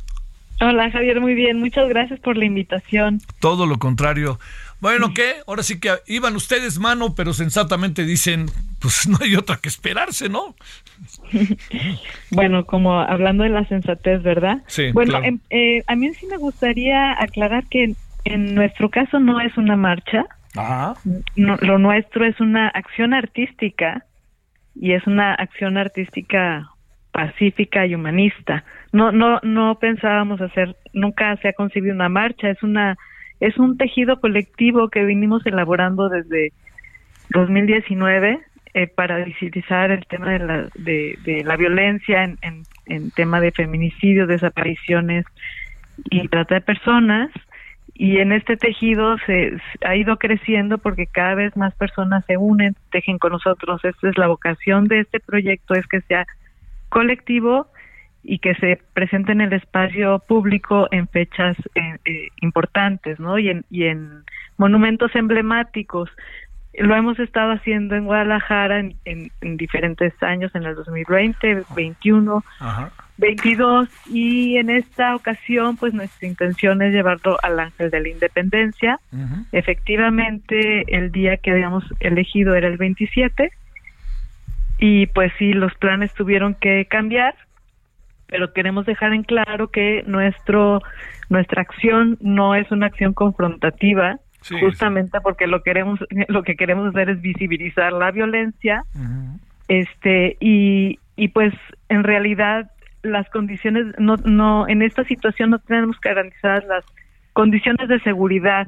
Hola 0.61 0.90
Javier, 0.90 1.21
muy 1.21 1.35
bien, 1.35 1.59
muchas 1.59 1.88
gracias 1.88 2.21
por 2.21 2.37
la 2.37 2.45
invitación. 2.45 3.21
Todo 3.40 3.67
lo 3.67 3.79
contrario. 3.79 4.38
Bueno, 4.81 5.14
¿qué? 5.14 5.37
Ahora 5.47 5.62
sí 5.62 5.81
que 5.81 5.90
iban 6.07 6.37
ustedes 6.37 6.79
mano, 6.79 7.14
pero 7.14 7.33
sensatamente 7.33 8.05
dicen, 8.05 8.51
pues 8.81 9.07
no 9.09 9.19
hay 9.21 9.35
otra 9.35 9.57
que 9.57 9.69
esperarse, 9.69 10.29
¿no? 10.29 10.55
bueno, 12.31 12.67
como 12.67 13.01
hablando 13.01 13.45
de 13.45 13.51
la 13.51 13.67
sensatez, 13.67 14.23
¿verdad? 14.23 14.62
Sí. 14.67 14.93
Bueno, 14.93 15.23
em, 15.25 15.40
eh, 15.51 15.83
a 15.87 15.97
mí 15.97 16.12
sí 16.14 16.27
me 16.27 16.37
gustaría 16.37 17.21
aclarar 17.21 17.67
que 17.69 17.95
en 18.24 18.54
nuestro 18.54 18.90
caso 18.90 19.20
no 19.20 19.40
es 19.40 19.56
una 19.56 19.76
marcha. 19.76 20.24
lo 21.37 21.78
nuestro 21.78 22.24
es 22.24 22.40
una 22.40 22.68
acción 22.68 23.12
artística 23.12 24.04
y 24.74 24.92
es 24.92 25.06
una 25.06 25.34
acción 25.34 25.76
artística 25.76 26.68
pacífica 27.12 27.87
y 27.87 27.94
humanista. 27.94 28.64
No, 28.92 29.12
no, 29.12 29.40
no 29.42 29.78
pensábamos 29.78 30.40
hacer, 30.40 30.76
nunca 30.92 31.37
se 31.37 31.48
ha 31.48 31.52
concebido 31.52 31.94
una 31.94 32.08
marcha. 32.08 32.50
Es 32.50 32.62
una, 32.62 32.96
es 33.40 33.56
un 33.58 33.76
tejido 33.76 34.20
colectivo 34.20 34.88
que 34.88 35.04
vinimos 35.04 35.44
elaborando 35.46 36.08
desde 36.08 36.52
2019 37.30 38.40
eh, 38.74 38.87
para 38.88 39.24
visibilizar 39.24 39.90
el 39.90 40.06
tema 40.06 40.32
de 40.32 40.38
la, 40.40 40.68
de, 40.74 41.18
de 41.24 41.44
la 41.44 41.56
violencia 41.56 42.24
en, 42.24 42.38
en, 42.42 42.62
en 42.87 43.10
tema 43.12 43.40
de 43.40 43.52
feminicidio, 43.52 44.26
desapariciones 44.26 45.24
y 46.10 46.26
trata 46.28 46.56
de 46.56 46.60
personas 46.60 47.30
y 47.94 48.18
en 48.18 48.33
este 48.33 48.57
tejido 48.57 49.16
se, 49.24 49.57
ha 49.85 49.94
ido 49.94 50.16
creciendo 50.16 50.78
porque 50.78 51.07
cada 51.07 51.37
vez 51.37 51.57
más 51.57 51.72
personas 51.74 52.24
se 52.26 52.37
unen, 52.37 52.74
tejen 52.90 53.18
con 53.18 53.33
nosotros. 53.33 53.85
Esta 53.85 54.09
es 54.09 54.18
la 54.18 54.26
vocación 54.26 54.88
de 54.88 55.00
este 55.00 55.20
proyecto, 55.20 55.74
es 55.74 55.87
que 55.87 56.00
sea 56.02 56.26
colectivo 56.88 57.68
y 58.24 58.38
que 58.40 58.54
se 58.57 58.80
presente 58.94 59.33
en 59.33 59.42
el 59.42 59.52
espacio 59.52 60.18
público 60.26 60.88
en 60.90 61.07
fechas 61.07 61.57
eh, 61.76 61.98
eh, 62.04 62.28
importantes, 62.40 63.20
¿no? 63.20 63.38
Y 63.38 63.50
en, 63.50 63.64
y 63.70 63.85
en 63.85 64.24
monumentos 64.57 65.14
emblemáticos. 65.14 66.11
Lo 66.78 66.94
hemos 66.94 67.18
estado 67.18 67.52
haciendo 67.52 67.94
en 67.94 68.04
Guadalajara 68.04 68.80
en, 68.80 68.96
en, 69.04 69.56
diferentes 69.56 70.12
años, 70.22 70.54
en 70.54 70.64
el 70.64 70.74
2020, 70.74 71.54
2021. 71.54 72.44
Ajá 72.60 72.90
22 73.16 73.88
y 74.10 74.56
en 74.56 74.70
esta 74.70 75.14
ocasión 75.14 75.76
pues 75.76 75.94
nuestra 75.94 76.26
intención 76.26 76.82
es 76.82 76.92
llevarlo 76.92 77.38
al 77.42 77.60
Ángel 77.60 77.90
de 77.90 78.00
la 78.00 78.08
Independencia. 78.08 78.98
Efectivamente 79.52 80.84
el 80.88 81.12
día 81.12 81.37
que 81.37 81.52
habíamos 81.52 81.84
elegido 82.00 82.54
era 82.54 82.66
el 82.66 82.76
27 82.76 83.52
y 84.78 85.06
pues 85.06 85.32
sí 85.38 85.52
los 85.52 85.72
planes 85.76 86.12
tuvieron 86.14 86.54
que 86.54 86.87
cambiar, 86.87 87.34
pero 88.26 88.52
queremos 88.52 88.85
dejar 88.85 89.12
en 89.12 89.22
claro 89.22 89.68
que 89.68 90.02
nuestro 90.06 90.83
nuestra 91.29 91.62
acción 91.62 92.18
no 92.20 92.54
es 92.54 92.70
una 92.70 92.87
acción 92.87 93.14
confrontativa, 93.14 94.18
justamente 94.61 95.21
porque 95.21 95.47
lo 95.47 95.63
queremos 95.63 96.01
lo 96.29 96.42
que 96.42 96.57
queremos 96.57 96.88
hacer 96.88 97.11
es 97.11 97.21
visibilizar 97.21 97.92
la 97.92 98.11
violencia. 98.11 98.85
Este 99.69 100.37
y 100.40 100.99
y 101.17 101.29
pues 101.29 101.55
en 101.88 102.05
realidad 102.05 102.71
las 103.03 103.29
condiciones, 103.31 103.87
no, 103.99 104.17
no, 104.17 104.67
en 104.67 104.83
esta 104.83 105.05
situación 105.05 105.51
no 105.51 105.59
tenemos 105.59 105.99
que 106.01 106.09
garantizar 106.09 106.65
las 106.65 106.85
condiciones 107.33 107.88
de 107.88 108.01
seguridad 108.01 108.67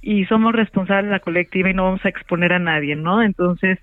y 0.00 0.24
somos 0.26 0.54
responsables 0.54 1.06
de 1.06 1.12
la 1.12 1.20
colectiva 1.20 1.70
y 1.70 1.74
no 1.74 1.84
vamos 1.84 2.04
a 2.04 2.08
exponer 2.08 2.52
a 2.54 2.58
nadie, 2.58 2.96
¿no? 2.96 3.22
Entonces, 3.22 3.78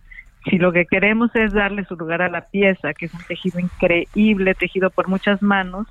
si 0.50 0.58
lo 0.58 0.72
que 0.72 0.86
queremos 0.86 1.34
es 1.36 1.54
darle 1.54 1.86
su 1.86 1.96
lugar 1.96 2.22
a 2.22 2.30
la 2.30 2.42
pieza, 2.42 2.94
que 2.94 3.06
es 3.06 3.14
un 3.14 3.22
tejido 3.28 3.60
increíble, 3.60 4.56
tejido 4.56 4.90
por 4.90 5.08
muchas 5.08 5.42
manos, 5.42 5.88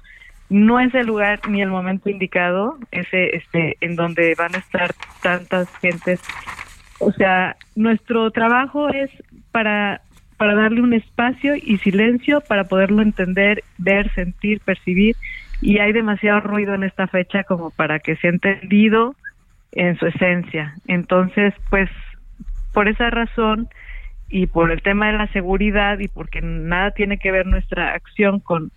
no 0.49 0.80
es 0.80 0.94
el 0.94 1.07
lugar 1.07 1.40
ni 1.49 1.62
el 1.62 1.70
momento 1.70 2.09
indicado, 2.09 2.78
ese 2.90 3.36
este 3.36 3.76
en 3.80 3.97
donde 3.97 4.34
van 4.36 4.55
a 4.55 4.59
estar 4.59 4.94
tantas 5.22 5.68
gentes. 5.78 6.20
O 6.99 7.12
sea, 7.12 7.57
nuestro 7.74 8.30
trabajo 8.30 8.88
es 8.88 9.11
para 9.53 10.01
para 10.36 10.55
darle 10.55 10.82
un 10.82 10.92
espacio 10.92 11.55
y 11.57 11.78
silencio 11.78 12.42
para 12.42 12.64
poderlo 12.64 13.03
entender, 13.03 13.64
ver, 13.78 14.12
sentir, 14.12 14.61
percibir 14.61 15.16
y 15.62 15.78
hay 15.78 15.92
demasiado 15.92 16.40
ruido 16.40 16.74
en 16.74 16.84
esta 16.84 17.07
fecha 17.07 17.44
como 17.44 17.70
para 17.70 18.01
que 18.01 18.16
sea 18.16 18.30
entendido 18.30 19.14
en 19.72 19.97
su 19.99 20.07
esencia. 20.07 20.74
Entonces, 20.86 21.55
pues 21.70 21.88
por 22.72 22.88
esa 22.88 23.09
razón 23.11 23.68
y 24.28 24.47
por 24.47 24.70
el 24.70 24.82
tema 24.82 25.07
de 25.07 25.18
la 25.18 25.28
seguridad 25.28 25.99
y 25.99 26.09
porque 26.09 26.42
nada 26.42 26.90
tiene 26.90 27.18
que 27.18 27.30
ver 27.30 27.47
nuestra 27.47 27.94
acción 27.94 28.40
con 28.40 28.70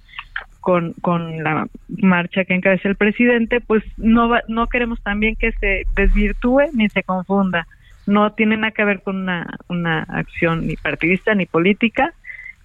con, 0.59 0.93
con 1.01 1.43
la 1.43 1.67
marcha 1.87 2.45
que 2.45 2.53
encabeza 2.53 2.89
el 2.89 2.95
presidente, 2.95 3.61
pues 3.61 3.83
no 3.97 4.29
no 4.47 4.67
queremos 4.67 5.01
también 5.01 5.35
que 5.35 5.51
se 5.53 5.83
desvirtúe 5.95 6.63
ni 6.73 6.89
se 6.89 7.03
confunda. 7.03 7.67
No 8.05 8.33
tiene 8.33 8.57
nada 8.57 8.71
que 8.71 8.83
ver 8.83 9.01
con 9.01 9.17
una, 9.17 9.47
una 9.67 10.03
acción 10.03 10.67
ni 10.67 10.75
partidista 10.75 11.35
ni 11.35 11.45
política. 11.45 12.13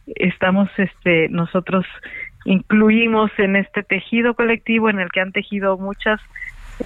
Estamos 0.07 0.69
este 0.79 1.29
nosotros 1.29 1.87
incluimos 2.45 3.31
en 3.39 3.57
este 3.57 3.83
tejido 3.83 4.35
colectivo 4.35 4.91
en 4.91 5.01
el 5.01 5.11
que 5.11 5.21
han 5.21 5.33
tejido 5.33 5.79
muchas 5.79 6.21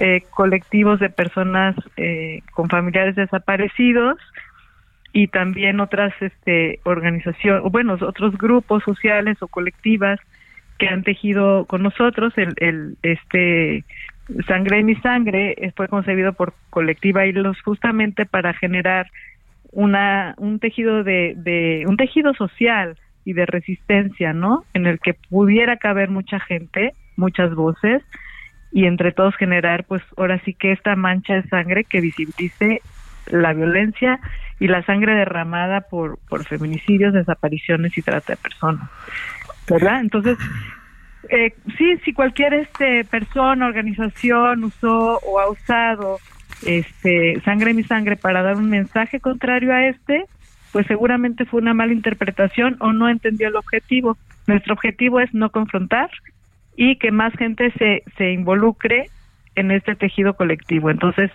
eh, 0.01 0.23
colectivos 0.31 1.01
de 1.01 1.09
personas 1.09 1.75
eh, 1.97 2.43
con 2.53 2.69
familiares 2.69 3.17
desaparecidos 3.17 4.19
y 5.13 5.29
también 5.29 5.81
otras 5.81 6.13
este 6.21 6.81
organizaciones, 6.85 7.63
bueno, 7.73 7.97
otros 8.01 8.37
grupos 8.37 8.85
sociales 8.85 9.39
o 9.41 9.49
colectivas 9.49 10.21
que 10.79 10.89
han 10.89 11.03
tejido 11.03 11.65
con 11.67 11.83
nosotros 11.83 12.33
el, 12.37 12.55
el 12.59 12.97
este 13.03 13.85
Sangre 14.47 14.79
de 14.79 14.83
mi 14.83 14.95
sangre 14.97 15.55
eh, 15.57 15.73
fue 15.75 15.89
concebido 15.89 16.35
por 16.35 16.53
colectiva 16.69 17.25
Hilos 17.25 17.61
justamente 17.63 18.27
para 18.27 18.53
generar 18.53 19.11
una 19.73 20.35
un 20.37 20.59
tejido 20.59 21.03
de, 21.03 21.33
de 21.37 21.85
un 21.87 21.97
tejido 21.97 22.35
social 22.35 22.99
y 23.25 23.33
de 23.33 23.47
resistencia, 23.47 24.35
¿no? 24.35 24.65
En 24.75 24.87
el 24.87 25.01
que 25.01 25.15
pudiera 25.15 25.79
caber 25.79 26.11
mucha 26.11 26.41
gente, 26.41 26.93
muchas 27.17 27.55
voces 27.55 28.03
y 28.71 28.85
entre 28.85 29.13
todos 29.13 29.35
generar, 29.37 29.85
pues 29.85 30.03
ahora 30.19 30.41
sí 30.45 30.53
que 30.53 30.73
esta 30.73 30.95
mancha 30.95 31.35
de 31.35 31.49
sangre 31.49 31.85
que 31.85 32.03
visibilice 32.03 32.83
la 33.31 33.55
violencia 33.55 34.21
y 34.61 34.69
la 34.69 34.83
sangre 34.83 35.15
derramada 35.15 35.83
por, 35.83 36.19
por 36.29 36.45
feminicidios, 36.45 37.15
desapariciones 37.15 37.97
y 37.97 38.03
trata 38.03 38.35
de 38.35 38.37
personas. 38.37 38.91
¿Verdad? 39.69 40.01
Entonces, 40.01 40.39
eh, 41.29 41.55
sí, 41.77 41.97
si 42.05 42.13
cualquier 42.13 42.55
este 42.55 43.05
persona, 43.05 43.67
organización 43.67 44.65
usó 44.65 45.19
o 45.19 45.41
ha 45.41 45.51
usado 45.51 46.19
este 46.67 47.41
sangre 47.45 47.75
mi 47.75 47.85
sangre 47.85 48.17
para 48.17 48.43
dar 48.43 48.57
un 48.57 48.71
mensaje 48.71 49.21
contrario 49.21 49.73
a 49.73 49.87
este, 49.87 50.25
pues 50.73 50.87
seguramente 50.87 51.45
fue 51.45 51.61
una 51.61 51.75
mala 51.75 51.93
interpretación 51.93 52.77
o 52.81 52.93
no 52.93 53.09
entendió 53.09 53.49
el 53.49 53.57
objetivo. 53.57 54.17
Nuestro 54.47 54.75
objetivo 54.75 55.21
es 55.21 55.33
no 55.35 55.51
confrontar 55.51 56.11
y 56.77 56.97
que 56.97 57.11
más 57.11 57.35
gente 57.35 57.73
se, 57.73 58.03
se 58.17 58.33
involucre 58.33 59.11
en 59.55 59.71
este 59.71 59.97
tejido 59.97 60.35
colectivo. 60.35 60.91
Entonces, 60.91 61.31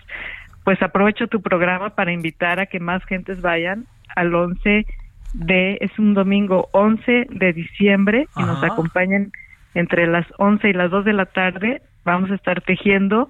pues 0.64 0.80
aprovecho 0.82 1.26
tu 1.28 1.42
programa 1.42 1.90
para 1.90 2.12
invitar 2.12 2.58
a 2.58 2.66
que 2.66 2.80
más 2.80 3.04
gentes 3.04 3.40
vayan 3.42 3.84
al 4.16 4.34
11 4.34 4.86
de, 5.34 5.78
es 5.80 5.96
un 5.98 6.14
domingo 6.14 6.68
11 6.72 7.26
de 7.28 7.52
diciembre 7.52 8.28
y 8.36 8.40
nos 8.40 8.62
acompañen 8.62 9.32
entre 9.74 10.06
las 10.06 10.26
11 10.38 10.70
y 10.70 10.72
las 10.72 10.90
2 10.90 11.04
de 11.04 11.12
la 11.12 11.26
tarde. 11.26 11.82
Vamos 12.04 12.30
a 12.30 12.36
estar 12.36 12.62
tejiendo. 12.62 13.28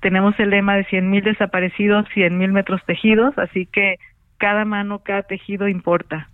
Tenemos 0.00 0.38
el 0.38 0.50
lema 0.50 0.76
de 0.76 0.84
100 0.84 1.10
mil 1.10 1.22
desaparecidos, 1.22 2.06
100 2.14 2.38
mil 2.38 2.52
metros 2.52 2.80
tejidos, 2.86 3.36
así 3.36 3.66
que 3.66 3.96
cada 4.38 4.64
mano, 4.64 5.00
cada 5.00 5.22
tejido 5.24 5.68
importa. 5.68 6.28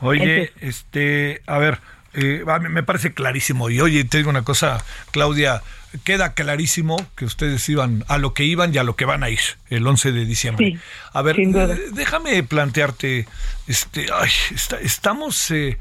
Oye, 0.00 0.50
este, 0.60 1.40
a 1.46 1.58
ver, 1.58 1.78
eh, 2.14 2.44
me 2.70 2.82
parece 2.82 3.12
clarísimo. 3.12 3.70
Y 3.70 3.80
oye, 3.80 4.04
te 4.04 4.18
digo 4.18 4.30
una 4.30 4.42
cosa, 4.42 4.84
Claudia, 5.10 5.62
queda 6.02 6.34
clarísimo 6.34 6.96
que 7.16 7.24
ustedes 7.24 7.68
iban 7.68 8.04
a 8.08 8.18
lo 8.18 8.34
que 8.34 8.44
iban 8.44 8.74
y 8.74 8.78
a 8.78 8.82
lo 8.82 8.96
que 8.96 9.04
van 9.04 9.22
a 9.22 9.30
ir 9.30 9.40
el 9.70 9.86
11 9.86 10.12
de 10.12 10.24
diciembre. 10.24 10.78
a 11.12 11.22
ver, 11.22 11.38
eh, 11.38 11.46
déjame 11.92 12.42
plantearte, 12.42 13.26
este, 13.66 14.06
ay, 14.12 14.30
estamos 14.82 15.50
eh, 15.50 15.78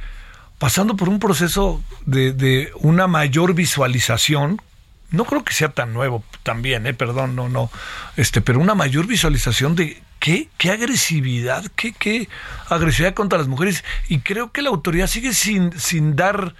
pasando 0.60 0.96
por 0.96 1.10
un 1.10 1.20
proceso 1.20 1.84
de, 2.06 2.34
de, 2.34 2.72
una 2.76 3.08
mayor 3.08 3.54
visualización. 3.56 4.62
No 5.10 5.26
creo 5.26 5.44
que 5.44 5.54
sea 5.54 5.70
tan 5.70 5.94
nuevo 5.94 6.24
también, 6.44 6.88
eh, 6.88 6.94
perdón, 6.94 7.36
no, 7.36 7.50
no, 7.50 7.72
este, 8.18 8.42
pero 8.42 8.60
una 8.60 8.76
mayor 8.76 9.08
visualización 9.08 9.76
de 9.76 10.02
qué, 10.24 10.48
qué 10.58 10.72
agresividad, 10.72 11.66
qué, 11.76 11.92
qué 11.92 12.30
agresividad 12.70 13.14
contra 13.14 13.38
las 13.38 13.50
mujeres. 13.50 13.84
Y 14.08 14.20
creo 14.20 14.54
que 14.54 14.62
la 14.62 14.70
autoridad 14.70 15.08
sigue 15.08 15.34
sin, 15.34 15.74
sin 15.74 16.16
dar 16.16 16.54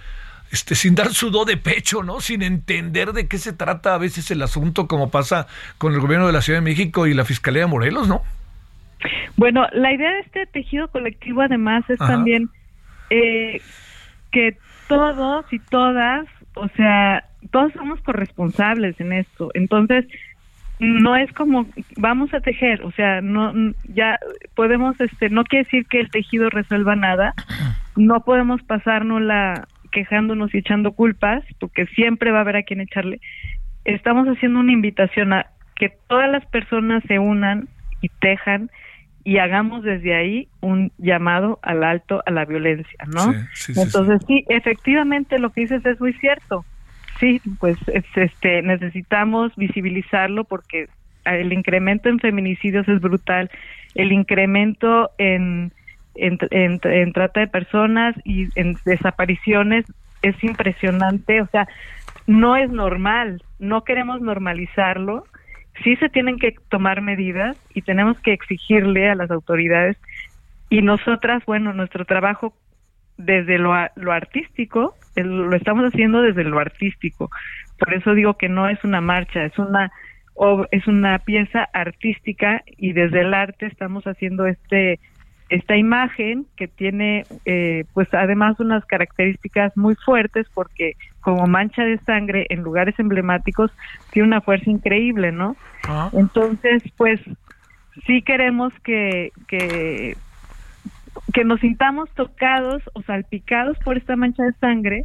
este, 0.52 0.74
sin 0.74 0.94
dar 0.94 1.14
su 1.14 1.30
do 1.30 1.46
de 1.46 1.56
pecho, 1.56 2.02
¿no? 2.02 2.20
Sin 2.20 2.42
entender 2.42 3.14
de 3.14 3.26
qué 3.26 3.38
se 3.38 3.54
trata 3.54 3.94
a 3.94 3.98
veces 3.98 4.30
el 4.30 4.42
asunto, 4.42 4.86
como 4.86 5.10
pasa 5.10 5.46
con 5.78 5.94
el 5.94 6.00
gobierno 6.00 6.26
de 6.26 6.34
la 6.34 6.42
Ciudad 6.42 6.58
de 6.58 6.64
México 6.64 7.06
y 7.06 7.14
la 7.14 7.24
Fiscalía 7.24 7.62
de 7.62 7.68
Morelos, 7.68 8.06
¿no? 8.06 8.22
Bueno, 9.36 9.66
la 9.72 9.94
idea 9.94 10.12
de 10.12 10.20
este 10.20 10.44
tejido 10.44 10.88
colectivo 10.88 11.40
además 11.40 11.88
es 11.88 11.98
también 11.98 12.50
eh, 13.08 13.62
que 14.30 14.58
todos 14.88 15.50
y 15.50 15.58
todas, 15.58 16.26
o 16.54 16.68
sea, 16.76 17.24
todos 17.50 17.72
somos 17.72 17.98
corresponsables 18.02 19.00
en 19.00 19.14
esto. 19.14 19.50
Entonces, 19.54 20.04
no 20.80 21.16
es 21.16 21.32
como 21.32 21.66
vamos 21.96 22.34
a 22.34 22.40
tejer, 22.40 22.82
o 22.82 22.90
sea, 22.92 23.20
no 23.20 23.52
ya 23.84 24.18
podemos 24.54 25.00
este 25.00 25.30
no 25.30 25.44
quiere 25.44 25.64
decir 25.64 25.86
que 25.86 26.00
el 26.00 26.10
tejido 26.10 26.50
resuelva 26.50 26.96
nada. 26.96 27.34
No 27.96 28.24
podemos 28.24 28.62
pasarnos 28.62 29.22
la 29.22 29.68
quejándonos 29.92 30.52
y 30.52 30.58
echando 30.58 30.92
culpas, 30.92 31.44
porque 31.60 31.86
siempre 31.86 32.32
va 32.32 32.38
a 32.38 32.40
haber 32.40 32.56
a 32.56 32.62
quien 32.64 32.80
echarle. 32.80 33.20
Estamos 33.84 34.26
haciendo 34.26 34.58
una 34.58 34.72
invitación 34.72 35.32
a 35.32 35.46
que 35.76 35.92
todas 36.08 36.30
las 36.30 36.44
personas 36.46 37.02
se 37.06 37.20
unan 37.20 37.68
y 38.00 38.08
tejan 38.08 38.70
y 39.22 39.38
hagamos 39.38 39.84
desde 39.84 40.14
ahí 40.14 40.48
un 40.60 40.92
llamado 40.98 41.58
al 41.62 41.84
alto 41.84 42.22
a 42.26 42.30
la 42.30 42.44
violencia, 42.44 42.98
¿no? 43.06 43.32
Entonces 43.68 44.20
sí, 44.26 44.44
efectivamente 44.48 45.38
lo 45.38 45.50
que 45.50 45.62
dices 45.62 45.86
es 45.86 46.00
muy 46.00 46.12
cierto 46.14 46.64
sí, 47.20 47.40
pues 47.58 47.76
este 47.86 48.62
necesitamos 48.62 49.54
visibilizarlo 49.56 50.44
porque 50.44 50.88
el 51.24 51.52
incremento 51.52 52.08
en 52.08 52.18
feminicidios 52.18 52.86
es 52.88 53.00
brutal, 53.00 53.50
el 53.94 54.12
incremento 54.12 55.10
en, 55.18 55.72
en, 56.14 57.12
trata 57.12 57.40
de 57.40 57.46
personas 57.46 58.14
y 58.24 58.48
en 58.58 58.76
desapariciones 58.84 59.86
es 60.22 60.42
impresionante, 60.42 61.40
o 61.40 61.46
sea, 61.48 61.68
no 62.26 62.56
es 62.56 62.70
normal, 62.70 63.42
no 63.58 63.84
queremos 63.84 64.20
normalizarlo, 64.20 65.24
sí 65.82 65.96
se 65.96 66.08
tienen 66.08 66.38
que 66.38 66.54
tomar 66.68 67.00
medidas 67.02 67.56
y 67.74 67.82
tenemos 67.82 68.18
que 68.20 68.32
exigirle 68.32 69.08
a 69.08 69.14
las 69.14 69.30
autoridades. 69.30 69.96
Y 70.70 70.82
nosotras, 70.82 71.44
bueno, 71.46 71.72
nuestro 71.72 72.04
trabajo 72.04 72.54
desde 73.16 73.58
lo, 73.58 73.72
lo 73.96 74.12
artístico, 74.12 74.94
lo 75.16 75.54
estamos 75.56 75.84
haciendo 75.84 76.22
desde 76.22 76.44
lo 76.44 76.58
artístico. 76.58 77.30
Por 77.78 77.94
eso 77.94 78.14
digo 78.14 78.34
que 78.34 78.48
no 78.48 78.68
es 78.68 78.82
una 78.84 79.00
marcha, 79.00 79.44
es 79.44 79.58
una 79.58 79.92
es 80.72 80.86
una 80.88 81.20
pieza 81.20 81.68
artística 81.72 82.62
y 82.66 82.92
desde 82.92 83.20
el 83.20 83.34
arte 83.34 83.66
estamos 83.66 84.04
haciendo 84.04 84.46
este 84.46 84.98
esta 85.48 85.76
imagen 85.76 86.46
que 86.56 86.66
tiene 86.66 87.24
eh, 87.44 87.84
pues 87.92 88.12
además 88.12 88.58
unas 88.58 88.84
características 88.86 89.76
muy 89.76 89.94
fuertes 89.94 90.46
porque 90.52 90.94
como 91.20 91.46
mancha 91.46 91.84
de 91.84 91.98
sangre 91.98 92.46
en 92.48 92.62
lugares 92.62 92.98
emblemáticos 92.98 93.70
tiene 94.10 94.28
una 94.28 94.40
fuerza 94.40 94.70
increíble, 94.70 95.32
¿no? 95.32 95.54
Ah. 95.86 96.10
Entonces, 96.14 96.82
pues 96.96 97.20
sí 98.06 98.22
queremos 98.22 98.72
que, 98.80 99.30
que 99.46 100.16
que 101.32 101.44
nos 101.44 101.60
sintamos 101.60 102.10
tocados 102.10 102.82
o 102.94 103.02
salpicados 103.02 103.78
por 103.78 103.96
esta 103.96 104.16
mancha 104.16 104.44
de 104.44 104.52
sangre 104.54 105.02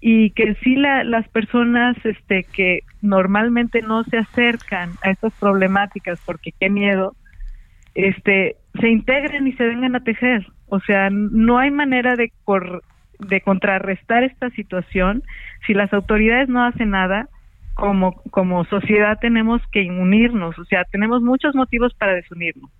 y 0.00 0.30
que 0.30 0.54
sí 0.62 0.76
la, 0.76 1.04
las 1.04 1.28
personas 1.28 1.96
este 2.04 2.44
que 2.44 2.80
normalmente 3.02 3.82
no 3.82 4.04
se 4.04 4.18
acercan 4.18 4.90
a 5.02 5.10
estas 5.10 5.32
problemáticas 5.34 6.20
porque 6.24 6.52
qué 6.58 6.70
miedo 6.70 7.14
este 7.94 8.56
se 8.80 8.88
integren 8.88 9.46
y 9.46 9.52
se 9.52 9.64
vengan 9.64 9.96
a 9.96 10.04
tejer. 10.04 10.46
O 10.68 10.80
sea 10.80 11.10
no 11.10 11.58
hay 11.58 11.70
manera 11.70 12.16
de 12.16 12.32
de 13.18 13.40
contrarrestar 13.42 14.24
esta 14.24 14.48
situación. 14.50 15.22
Si 15.66 15.74
las 15.74 15.92
autoridades 15.92 16.48
no 16.48 16.64
hacen 16.64 16.90
nada 16.90 17.28
como 17.74 18.14
como 18.30 18.64
sociedad 18.64 19.18
tenemos 19.20 19.60
que 19.72 19.90
unirnos. 19.90 20.58
O 20.58 20.64
sea 20.64 20.84
tenemos 20.84 21.20
muchos 21.22 21.54
motivos 21.54 21.92
para 21.94 22.14
desunirnos 22.14 22.70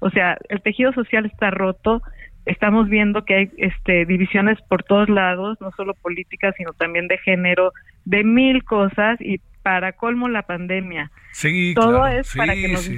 o 0.00 0.10
sea 0.10 0.36
el 0.48 0.60
tejido 0.62 0.92
social 0.92 1.26
está 1.26 1.50
roto. 1.50 2.02
Estamos 2.46 2.88
viendo 2.88 3.24
que 3.24 3.34
hay 3.34 3.50
este, 3.58 4.06
divisiones 4.06 4.58
por 4.62 4.82
todos 4.82 5.08
lados, 5.08 5.60
no 5.60 5.70
solo 5.72 5.94
políticas, 5.94 6.54
sino 6.56 6.72
también 6.72 7.06
de 7.06 7.18
género, 7.18 7.72
de 8.06 8.24
mil 8.24 8.64
cosas. 8.64 9.20
Y 9.20 9.40
para 9.62 9.92
colmo 9.92 10.28
la 10.28 10.42
pandemia. 10.42 11.10
Sí, 11.32 11.74
Todo 11.74 12.06
es 12.06 12.34
para 12.34 12.54
que 12.54 12.68
nos 12.68 12.90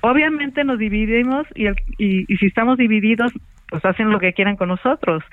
Obviamente 0.00 0.64
nos 0.64 0.78
dividimos 0.78 1.46
y, 1.54 1.66
y, 1.98 2.36
si 2.36 2.46
estamos 2.46 2.78
divididos, 2.78 3.32
pues 3.68 3.84
hacen 3.84 4.10
lo 4.10 4.20
que 4.20 4.32
quieran 4.32 4.56
con 4.56 4.68
nosotros. 4.68 5.24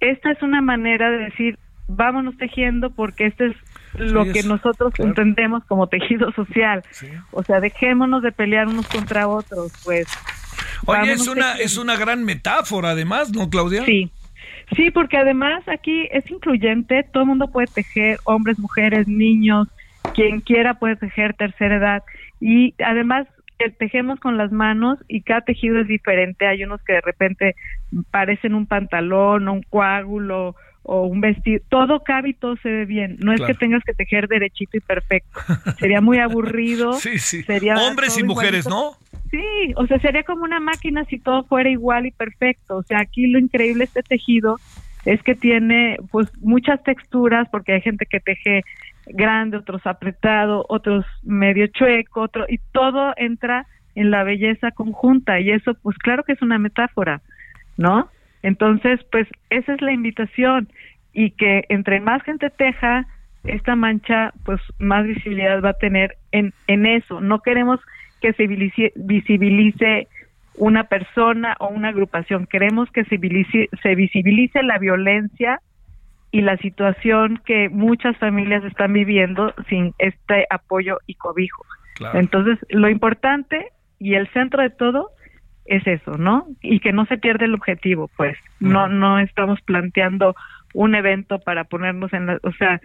Esta 0.00 0.30
es 0.32 0.42
una 0.42 0.62
manera 0.62 1.10
de 1.10 1.18
decir, 1.18 1.58
vámonos 1.86 2.36
tejiendo 2.38 2.90
porque 2.90 3.26
este 3.26 3.46
es 3.46 3.56
lo 3.98 4.24
que 4.32 4.42
nosotros 4.42 4.92
entendemos 4.98 5.64
como 5.64 5.86
tejido 5.88 6.32
social. 6.32 6.82
O 7.30 7.42
sea, 7.42 7.60
dejémonos 7.60 8.22
de 8.22 8.32
pelear 8.32 8.68
unos 8.68 8.86
contra 8.88 9.28
otros, 9.28 9.72
pues. 9.84 10.06
Oye, 10.86 11.12
es 11.12 11.28
una, 11.28 11.54
es 11.54 11.76
una 11.76 11.96
gran 11.96 12.24
metáfora 12.24 12.90
además, 12.90 13.32
¿no, 13.32 13.48
Claudia? 13.48 13.84
Sí. 13.84 14.10
Sí, 14.74 14.90
porque 14.90 15.18
además 15.18 15.62
aquí 15.68 16.08
es 16.10 16.28
incluyente, 16.30 17.04
todo 17.12 17.24
el 17.24 17.28
mundo 17.28 17.48
puede 17.48 17.66
tejer, 17.66 18.18
hombres, 18.24 18.58
mujeres, 18.58 19.06
niños, 19.06 19.68
quien 20.14 20.40
quiera 20.40 20.78
puede 20.78 20.96
tejer 20.96 21.34
tercera 21.34 21.76
edad. 21.76 22.02
Y 22.40 22.74
además 22.84 23.26
tejemos 23.78 24.20
con 24.20 24.36
las 24.36 24.52
manos 24.52 24.98
y 25.08 25.22
cada 25.22 25.42
tejido 25.42 25.80
es 25.80 25.88
diferente. 25.88 26.46
Hay 26.46 26.64
unos 26.64 26.82
que 26.82 26.94
de 26.94 27.00
repente 27.00 27.56
parecen 28.10 28.54
un 28.54 28.66
pantalón 28.66 29.48
o 29.48 29.52
un 29.52 29.62
coágulo 29.62 30.56
o 30.84 31.06
un 31.06 31.20
vestido, 31.20 31.62
todo 31.70 32.04
cabe 32.04 32.30
y 32.30 32.34
todo 32.34 32.56
se 32.58 32.68
ve 32.68 32.84
bien. 32.84 33.16
No 33.18 33.32
es 33.32 33.40
que 33.40 33.54
tengas 33.54 33.82
que 33.84 33.94
tejer 33.94 34.28
derechito 34.28 34.76
y 34.76 34.80
perfecto. 34.80 35.40
Sería 35.78 36.00
muy 36.00 36.18
aburrido. 36.18 36.92
sí, 37.00 37.18
sí. 37.18 37.44
Hombres 37.88 38.18
y 38.18 38.22
mujeres, 38.22 38.68
¿no? 38.68 38.92
Sí, 39.30 39.72
o 39.76 39.86
sea, 39.86 39.98
sería 39.98 40.22
como 40.22 40.44
una 40.44 40.60
máquina 40.60 41.04
si 41.06 41.18
todo 41.18 41.42
fuera 41.44 41.70
igual 41.70 42.06
y 42.06 42.10
perfecto. 42.10 42.76
O 42.76 42.82
sea, 42.82 43.00
aquí 43.00 43.26
lo 43.26 43.38
increíble 43.38 43.84
este 43.84 44.02
tejido 44.02 44.58
es 45.06 45.22
que 45.22 45.34
tiene 45.34 45.96
pues 46.10 46.28
muchas 46.40 46.82
texturas 46.82 47.48
porque 47.50 47.72
hay 47.72 47.80
gente 47.80 48.06
que 48.06 48.20
teje 48.20 48.62
grande, 49.06 49.56
otros 49.56 49.86
apretado, 49.86 50.64
otros 50.68 51.04
medio 51.22 51.66
chueco, 51.68 52.20
otro 52.20 52.44
y 52.48 52.58
todo 52.72 53.12
entra 53.16 53.66
en 53.94 54.10
la 54.10 54.22
belleza 54.22 54.70
conjunta 54.70 55.40
y 55.40 55.50
eso 55.50 55.74
pues 55.82 55.96
claro 55.98 56.24
que 56.24 56.32
es 56.32 56.42
una 56.42 56.58
metáfora, 56.58 57.22
¿no? 57.76 58.08
Entonces, 58.44 59.00
pues 59.10 59.26
esa 59.48 59.72
es 59.72 59.80
la 59.80 59.92
invitación 59.92 60.68
y 61.14 61.30
que 61.30 61.64
entre 61.70 61.98
más 62.00 62.22
gente 62.24 62.50
teja, 62.50 63.06
esta 63.44 63.74
mancha, 63.74 64.34
pues 64.44 64.60
más 64.78 65.06
visibilidad 65.06 65.62
va 65.62 65.70
a 65.70 65.78
tener 65.78 66.18
en, 66.30 66.52
en 66.66 66.84
eso. 66.84 67.22
No 67.22 67.40
queremos 67.40 67.80
que 68.20 68.34
se 68.34 68.46
visibilice 68.96 70.08
una 70.58 70.84
persona 70.84 71.56
o 71.58 71.68
una 71.68 71.88
agrupación, 71.88 72.46
queremos 72.46 72.90
que 72.90 73.04
se 73.04 73.16
visibilice, 73.16 73.70
se 73.82 73.94
visibilice 73.94 74.62
la 74.62 74.78
violencia 74.78 75.60
y 76.30 76.42
la 76.42 76.58
situación 76.58 77.40
que 77.46 77.70
muchas 77.70 78.14
familias 78.18 78.62
están 78.64 78.92
viviendo 78.92 79.54
sin 79.70 79.94
este 79.98 80.46
apoyo 80.50 80.98
y 81.06 81.14
cobijo. 81.14 81.64
Entonces, 82.12 82.58
lo 82.68 82.90
importante 82.90 83.68
y 83.98 84.16
el 84.16 84.28
centro 84.34 84.60
de 84.60 84.68
todo 84.68 85.13
es 85.64 85.86
eso, 85.86 86.18
¿no? 86.18 86.46
Y 86.62 86.80
que 86.80 86.92
no 86.92 87.06
se 87.06 87.18
pierda 87.18 87.44
el 87.44 87.54
objetivo, 87.54 88.10
pues. 88.16 88.36
No 88.60 88.88
no 88.88 89.18
estamos 89.18 89.60
planteando 89.62 90.34
un 90.74 90.94
evento 90.94 91.38
para 91.38 91.64
ponernos 91.64 92.12
en 92.12 92.26
la, 92.26 92.38
o 92.42 92.52
sea, 92.52 92.80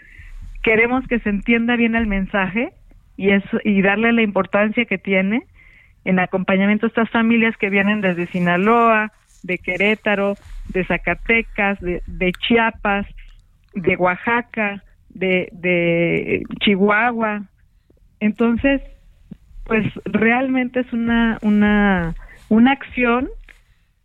queremos 0.61 1.07
que 1.07 1.19
se 1.19 1.29
entienda 1.29 1.75
bien 1.75 1.95
el 1.95 2.07
mensaje 2.07 2.71
y 3.17 3.31
eso 3.31 3.59
y 3.63 3.81
darle 3.81 4.13
la 4.13 4.21
importancia 4.21 4.85
que 4.85 4.97
tiene 4.97 5.43
en 6.05 6.19
acompañamiento 6.19 6.85
a 6.85 6.89
estas 6.89 7.09
familias 7.09 7.57
que 7.57 7.69
vienen 7.69 8.01
desde 8.01 8.27
Sinaloa, 8.27 9.11
de 9.43 9.57
Querétaro, 9.57 10.35
de 10.69 10.85
Zacatecas, 10.85 11.79
de, 11.81 12.01
de 12.07 12.31
Chiapas, 12.31 13.05
de 13.73 13.95
Oaxaca, 13.97 14.83
de, 15.09 15.49
de 15.51 16.43
Chihuahua. 16.59 17.43
Entonces, 18.19 18.81
pues 19.65 19.85
realmente 20.05 20.81
es 20.81 20.93
una 20.93 21.37
una 21.41 22.15
una 22.49 22.71
acción 22.71 23.29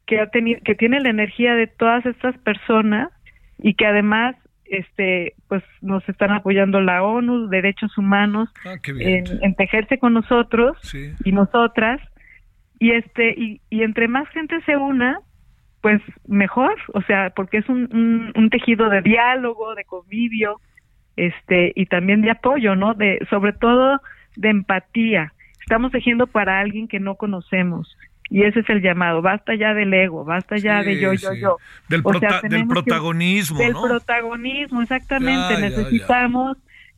que 0.07 0.21
ha 0.21 0.29
tenido 0.29 0.61
que 0.65 0.75
tiene 0.75 1.01
la 1.01 1.11
energía 1.11 1.55
de 1.55 1.67
todas 1.67 2.05
estas 2.07 2.37
personas 2.39 3.11
y 3.59 3.75
que 3.75 3.87
además 3.87 4.37
este 4.67 5.35
pues 5.49 5.63
nos 5.81 6.07
están 6.09 6.33
apoyando 6.33 6.81
la 6.81 7.03
ONU 7.03 7.49
derechos 7.49 7.97
humanos 7.99 8.49
ah, 8.65 8.77
en, 8.87 9.55
tejerse 9.55 9.99
con 9.99 10.15
nosotros 10.15 10.77
y 11.25 11.33
nosotras. 11.33 12.01
Y 12.79 12.91
este 12.91 13.35
y, 13.37 13.61
y, 13.71 13.83
entre 13.83 14.09
más 14.09 14.29
gente 14.31 14.61
se 14.67 14.77
una 14.77 15.21
pues 15.81 16.03
mejor. 16.27 16.75
O 16.93 17.03
sea 17.03 17.31
porque 17.35 17.59
es 17.59 17.69
un, 17.69 18.33
un, 18.35 18.51
tejido 18.51 18.89
de 18.89 19.01
diálogo 19.03 19.75
de 19.75 19.85
convivio 19.85 20.61
este 21.17 21.73
y 21.77 21.87
también 21.87 22.23
de 22.23 22.31
apoyo 22.31 22.75
no 22.75 22.95
de 22.95 23.21
sobre 23.31 23.53
todo 23.53 24.01
de 24.37 24.51
empatía. 24.51 25.33
Estamos 25.61 25.93
tejiendo 25.93 26.27
para 26.27 26.59
alguien 26.59 26.89
que 26.89 27.01
no 27.01 27.15
conocemos 27.15 27.97
y 28.35 28.43
ese 28.43 28.59
es 28.59 28.69
el 28.69 28.83
llamado, 28.83 29.23
basta 29.23 29.55
ya 29.55 29.75
del 29.75 29.95
ego, 29.95 30.25
basta 30.25 30.57
ya 30.57 30.83
de 30.83 30.99
yo, 30.99 31.13
yo, 31.13 31.35
yo. 31.35 31.59
Del, 31.89 32.03
del 32.03 32.67
protagonismo. 32.67 33.59
del 33.61 33.75
protagonismo, 33.75 34.83
exactamente. 34.83 35.61
necesitamos, 35.61 36.57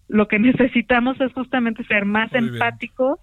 lo 0.09 0.29
que 0.29 0.39
necesitamos 0.39 1.21
es 1.21 1.31
justamente 1.35 1.85
ser 1.85 2.07
más 2.07 2.33
empáticos 2.33 3.21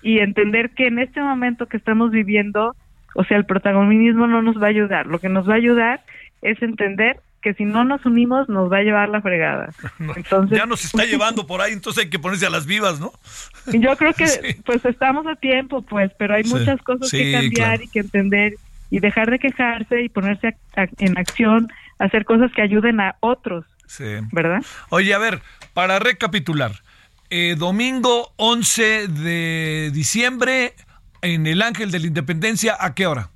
y 0.00 0.20
entender 0.20 0.70
que 0.70 0.86
en 0.86 0.98
este 0.98 1.20
momento 1.20 1.66
que 1.66 1.76
estamos 1.76 2.10
viviendo, 2.10 2.74
o 3.14 3.24
sea, 3.24 3.36
el 3.36 3.44
protagonismo 3.44 4.26
no 4.26 4.40
nos 4.40 4.56
va 4.56 4.68
a 4.68 4.70
ayudar. 4.70 5.06
Lo 5.06 5.18
que 5.18 5.28
nos 5.28 5.46
va 5.46 5.52
a 5.52 5.56
ayudar 5.56 6.00
es 6.40 6.62
entender 6.62 7.20
que 7.42 7.54
si 7.54 7.64
no 7.64 7.84
nos 7.84 8.06
unimos 8.06 8.48
nos 8.48 8.72
va 8.72 8.78
a 8.78 8.82
llevar 8.82 9.08
la 9.08 9.20
fregada. 9.20 9.70
entonces, 10.16 10.58
ya 10.58 10.66
nos 10.66 10.84
está 10.84 11.04
llevando 11.04 11.46
por 11.46 11.60
ahí, 11.60 11.72
entonces 11.72 12.04
hay 12.04 12.10
que 12.10 12.18
ponerse 12.18 12.46
a 12.46 12.50
las 12.50 12.64
vivas, 12.64 13.00
¿no? 13.00 13.12
Yo 13.72 13.96
creo 13.96 14.14
que 14.14 14.56
pues 14.64 14.84
estamos 14.84 15.26
a 15.26 15.36
tiempo, 15.36 15.82
pues, 15.82 16.12
pero 16.18 16.34
hay 16.34 16.44
muchas 16.44 16.80
cosas 16.82 17.10
que 17.10 17.32
cambiar 17.32 17.82
y 17.82 17.88
que 17.88 18.00
entender 18.00 18.54
y 18.90 19.00
dejar 19.00 19.30
de 19.30 19.38
quejarse 19.38 20.02
y 20.02 20.08
ponerse 20.08 20.56
en 20.98 21.18
acción, 21.18 21.68
hacer 21.98 22.24
cosas 22.24 22.52
que 22.54 22.62
ayuden 22.62 23.00
a 23.00 23.16
otros. 23.20 23.64
Sí. 23.86 24.04
¿Verdad? 24.32 24.62
Oye, 24.90 25.12
a 25.12 25.18
ver, 25.18 25.40
para 25.74 25.98
recapitular, 25.98 26.72
eh, 27.30 27.56
domingo 27.58 28.32
11 28.36 29.08
de 29.08 29.90
diciembre 29.92 30.74
en 31.22 31.46
el 31.46 31.62
Ángel 31.62 31.90
de 31.90 32.00
la 32.00 32.06
Independencia, 32.06 32.76
¿a 32.78 32.94
qué 32.94 33.06
hora? 33.06 33.31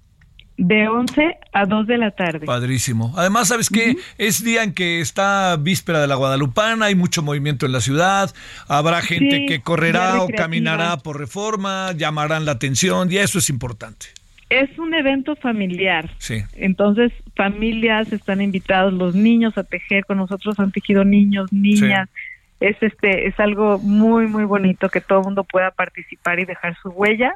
De 0.57 0.89
11 0.89 1.39
a 1.53 1.67
2 1.67 1.87
de 1.87 1.99
la 1.99 2.11
tarde. 2.11 2.47
Padrísimo. 2.47 3.13
Además, 3.17 3.49
¿sabes 3.49 3.69
qué? 3.69 3.97
Es 4.19 4.43
día 4.43 4.63
en 4.63 4.73
que 4.73 5.01
está 5.01 5.57
víspera 5.57 6.01
de 6.01 6.07
la 6.07 6.15
Guadalupana, 6.15 6.87
hay 6.87 6.95
mucho 6.95 7.23
movimiento 7.23 7.67
en 7.67 7.73
la 7.73 7.81
ciudad, 7.81 8.35
habrá 8.69 9.03
gente 9.03 9.47
que 9.47 9.61
correrá 9.61 10.23
o 10.23 10.29
caminará 10.29 10.97
por 10.99 11.19
reforma, 11.19 11.93
llamarán 11.93 12.45
la 12.45 12.53
atención 12.53 13.13
y 13.13 13.19
eso 13.19 13.39
es 13.39 13.51
importante. 13.51 14.07
Es 14.49 14.79
un 14.79 14.95
evento 14.95 15.35
familiar. 15.35 16.09
Sí. 16.19 16.43
Entonces, 16.55 17.13
familias 17.35 18.13
están 18.13 18.41
invitados, 18.41 18.93
los 18.93 19.15
niños 19.15 19.59
a 19.59 19.65
tejer 19.65 20.05
con 20.05 20.19
nosotros 20.19 20.59
han 20.61 20.71
tejido 20.71 21.05
niños, 21.05 21.53
niñas. 21.53 22.09
Es 22.61 22.77
este 22.81 23.27
es 23.27 23.39
algo 23.39 23.79
muy 23.81 24.29
muy 24.29 24.45
bonito 24.45 24.89
que 24.89 25.03
todo 25.03 25.19
el 25.19 25.25
mundo 25.27 25.45
pueda 25.45 25.73
participar 25.73 26.41
y 26.41 26.47
dejar 26.47 26.75
su 26.81 26.89
huella 26.89 27.35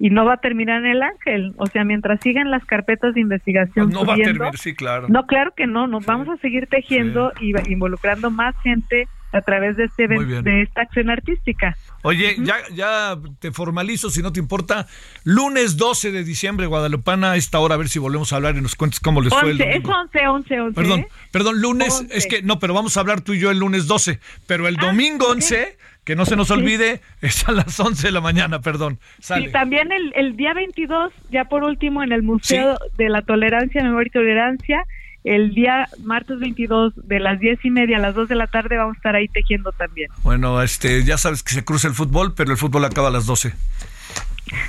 y 0.00 0.08
no 0.08 0.24
va 0.24 0.34
a 0.34 0.36
terminar 0.38 0.78
en 0.78 0.92
el 0.92 1.02
ángel. 1.02 1.52
O 1.58 1.66
sea, 1.66 1.84
mientras 1.84 2.20
sigan 2.22 2.50
las 2.50 2.64
carpetas 2.64 3.14
de 3.14 3.20
investigación. 3.20 3.90
no 3.90 4.06
va 4.06 4.14
a 4.14 4.16
terminar, 4.16 4.56
sí, 4.56 4.74
claro. 4.74 5.06
No, 5.10 5.26
claro 5.26 5.52
que 5.54 5.66
no, 5.66 5.86
nos 5.86 6.06
vamos 6.06 6.26
a 6.30 6.38
seguir 6.38 6.66
tejiendo 6.68 7.32
y 7.38 7.52
involucrando 7.70 8.30
más 8.30 8.54
gente 8.62 9.06
a 9.32 9.42
través 9.42 9.76
de 9.76 9.84
este 9.84 10.08
de 10.08 10.62
esta 10.62 10.80
acción 10.80 11.10
artística. 11.10 11.76
Oye, 12.02 12.36
ya 12.40 12.56
ya 12.74 13.16
te 13.38 13.52
formalizo 13.52 14.10
si 14.10 14.22
no 14.22 14.32
te 14.32 14.40
importa. 14.40 14.86
Lunes 15.22 15.76
12 15.76 16.12
de 16.12 16.24
diciembre 16.24 16.66
Guadalupana 16.66 17.32
a 17.32 17.36
esta 17.36 17.58
hora 17.60 17.74
a 17.74 17.78
ver 17.78 17.90
si 17.90 17.98
volvemos 17.98 18.32
a 18.32 18.36
hablar 18.36 18.56
y 18.56 18.62
nos 18.62 18.74
cuentes 18.74 19.00
cómo 19.00 19.20
les 19.20 19.32
fue 19.32 19.50
el 19.50 19.60
Es 19.60 19.84
11 19.84 20.26
11 20.26 20.60
11. 20.60 20.74
Perdón, 20.74 21.06
perdón, 21.30 21.60
lunes 21.60 22.06
es 22.10 22.26
que 22.26 22.42
no, 22.42 22.58
pero 22.58 22.72
vamos 22.72 22.96
a 22.96 23.00
hablar 23.00 23.20
tú 23.20 23.34
y 23.34 23.38
yo 23.38 23.50
el 23.50 23.58
lunes 23.58 23.86
12, 23.86 24.18
pero 24.46 24.66
el 24.66 24.76
ah, 24.80 24.86
domingo 24.86 25.28
11 25.28 25.76
que 26.10 26.16
no 26.16 26.26
se 26.26 26.34
nos 26.34 26.50
olvide, 26.50 27.00
es 27.22 27.48
a 27.48 27.52
las 27.52 27.78
11 27.78 28.08
de 28.08 28.10
la 28.10 28.20
mañana, 28.20 28.60
perdón. 28.60 28.98
Y 29.38 29.46
también 29.50 29.92
el, 29.92 30.12
el, 30.16 30.36
día 30.36 30.52
22, 30.54 31.12
ya 31.30 31.44
por 31.44 31.62
último, 31.62 32.02
en 32.02 32.10
el 32.10 32.24
Museo 32.24 32.76
de 32.98 33.08
la 33.08 33.22
Tolerancia, 33.22 33.80
Memoria 33.84 34.08
y 34.08 34.10
Tolerancia, 34.10 34.84
el 35.22 35.54
día 35.54 35.88
martes 36.02 36.40
22 36.40 36.94
de 36.96 37.20
las 37.20 37.38
10 37.38 37.64
y 37.64 37.70
media 37.70 37.98
a 37.98 38.00
las 38.00 38.16
2 38.16 38.28
de 38.28 38.34
la 38.34 38.48
tarde 38.48 38.76
vamos 38.76 38.96
a 38.96 38.98
estar 38.98 39.14
ahí 39.14 39.28
tejiendo 39.28 39.70
también. 39.70 40.10
Bueno, 40.24 40.60
este, 40.62 41.04
ya 41.04 41.16
sabes 41.16 41.44
que 41.44 41.54
se 41.54 41.64
cruza 41.64 41.86
el 41.86 41.94
fútbol, 41.94 42.34
pero 42.34 42.50
el 42.50 42.56
fútbol 42.56 42.84
acaba 42.86 43.06
a 43.06 43.12
las 43.12 43.26
12. 43.26 43.54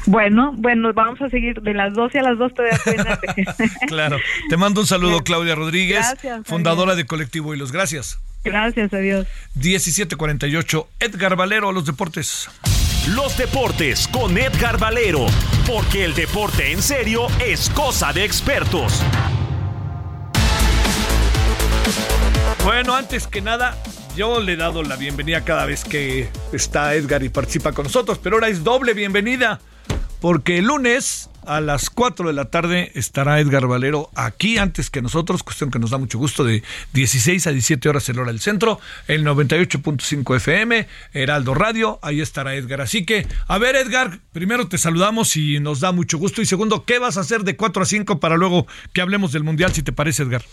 Bueno, 0.05 0.53
bueno, 0.55 0.93
vamos 0.93 1.19
a 1.23 1.29
seguir 1.29 1.59
de 1.63 1.73
las 1.73 1.95
12 1.95 2.19
a 2.19 2.21
las 2.21 2.37
2 2.37 2.53
todavía. 2.53 3.19
claro. 3.87 4.19
Te 4.47 4.57
mando 4.57 4.81
un 4.81 4.85
saludo, 4.85 5.21
Claudia 5.23 5.55
Rodríguez, 5.55 6.05
fundadora 6.43 6.93
de 6.93 7.07
Colectivo 7.07 7.55
Hilos. 7.55 7.71
Gracias. 7.71 8.19
Gracias 8.43 8.93
a 8.93 8.97
Dios. 8.97 9.27
1748, 9.55 10.89
Edgar 10.99 11.35
Valero 11.35 11.69
a 11.69 11.73
los 11.73 11.85
deportes. 11.85 12.49
Los 13.15 13.37
deportes 13.37 14.07
con 14.07 14.37
Edgar 14.37 14.77
Valero, 14.77 15.25
porque 15.65 16.05
el 16.05 16.13
deporte 16.13 16.71
en 16.71 16.81
serio 16.81 17.27
es 17.43 17.69
cosa 17.71 18.13
de 18.13 18.23
expertos. 18.23 19.01
Bueno, 22.63 22.93
antes 22.95 23.25
que 23.25 23.41
nada, 23.41 23.75
yo 24.15 24.39
le 24.39 24.53
he 24.53 24.55
dado 24.55 24.83
la 24.83 24.95
bienvenida 24.95 25.43
cada 25.43 25.65
vez 25.65 25.83
que 25.83 26.29
está 26.53 26.93
Edgar 26.93 27.23
y 27.23 27.29
participa 27.29 27.71
con 27.71 27.85
nosotros, 27.85 28.19
pero 28.19 28.35
ahora 28.35 28.49
es 28.49 28.63
doble 28.63 28.93
bienvenida, 28.93 29.59
porque 30.21 30.59
el 30.59 30.65
lunes 30.65 31.29
a 31.45 31.59
las 31.59 31.89
4 31.89 32.27
de 32.27 32.33
la 32.33 32.45
tarde 32.45 32.91
estará 32.93 33.39
Edgar 33.39 33.65
Valero 33.65 34.09
aquí 34.15 34.59
antes 34.59 34.91
que 34.91 35.01
nosotros, 35.01 35.41
cuestión 35.41 35.71
que 35.71 35.79
nos 35.79 35.89
da 35.89 35.97
mucho 35.97 36.19
gusto, 36.19 36.43
de 36.43 36.63
16 36.93 37.47
a 37.47 37.51
17 37.51 37.89
horas 37.89 38.07
en 38.07 38.19
hora 38.19 38.31
del 38.31 38.39
centro, 38.39 38.79
el 39.07 39.25
98.5 39.25 40.35
FM, 40.37 40.87
Heraldo 41.13 41.55
Radio, 41.55 41.99
ahí 42.03 42.21
estará 42.21 42.55
Edgar. 42.55 42.81
Así 42.81 43.03
que, 43.03 43.27
a 43.47 43.57
ver 43.57 43.75
Edgar, 43.75 44.19
primero 44.31 44.67
te 44.67 44.77
saludamos 44.77 45.35
y 45.35 45.59
nos 45.59 45.79
da 45.79 45.91
mucho 45.91 46.19
gusto, 46.19 46.41
y 46.41 46.45
segundo, 46.45 46.85
¿qué 46.85 46.99
vas 46.99 47.17
a 47.17 47.21
hacer 47.21 47.43
de 47.43 47.55
4 47.55 47.81
a 47.81 47.85
5 47.85 48.19
para 48.19 48.37
luego 48.37 48.67
que 48.93 49.01
hablemos 49.01 49.31
del 49.31 49.43
Mundial, 49.43 49.73
si 49.73 49.81
te 49.81 49.91
parece 49.91 50.23
Edgar? 50.23 50.43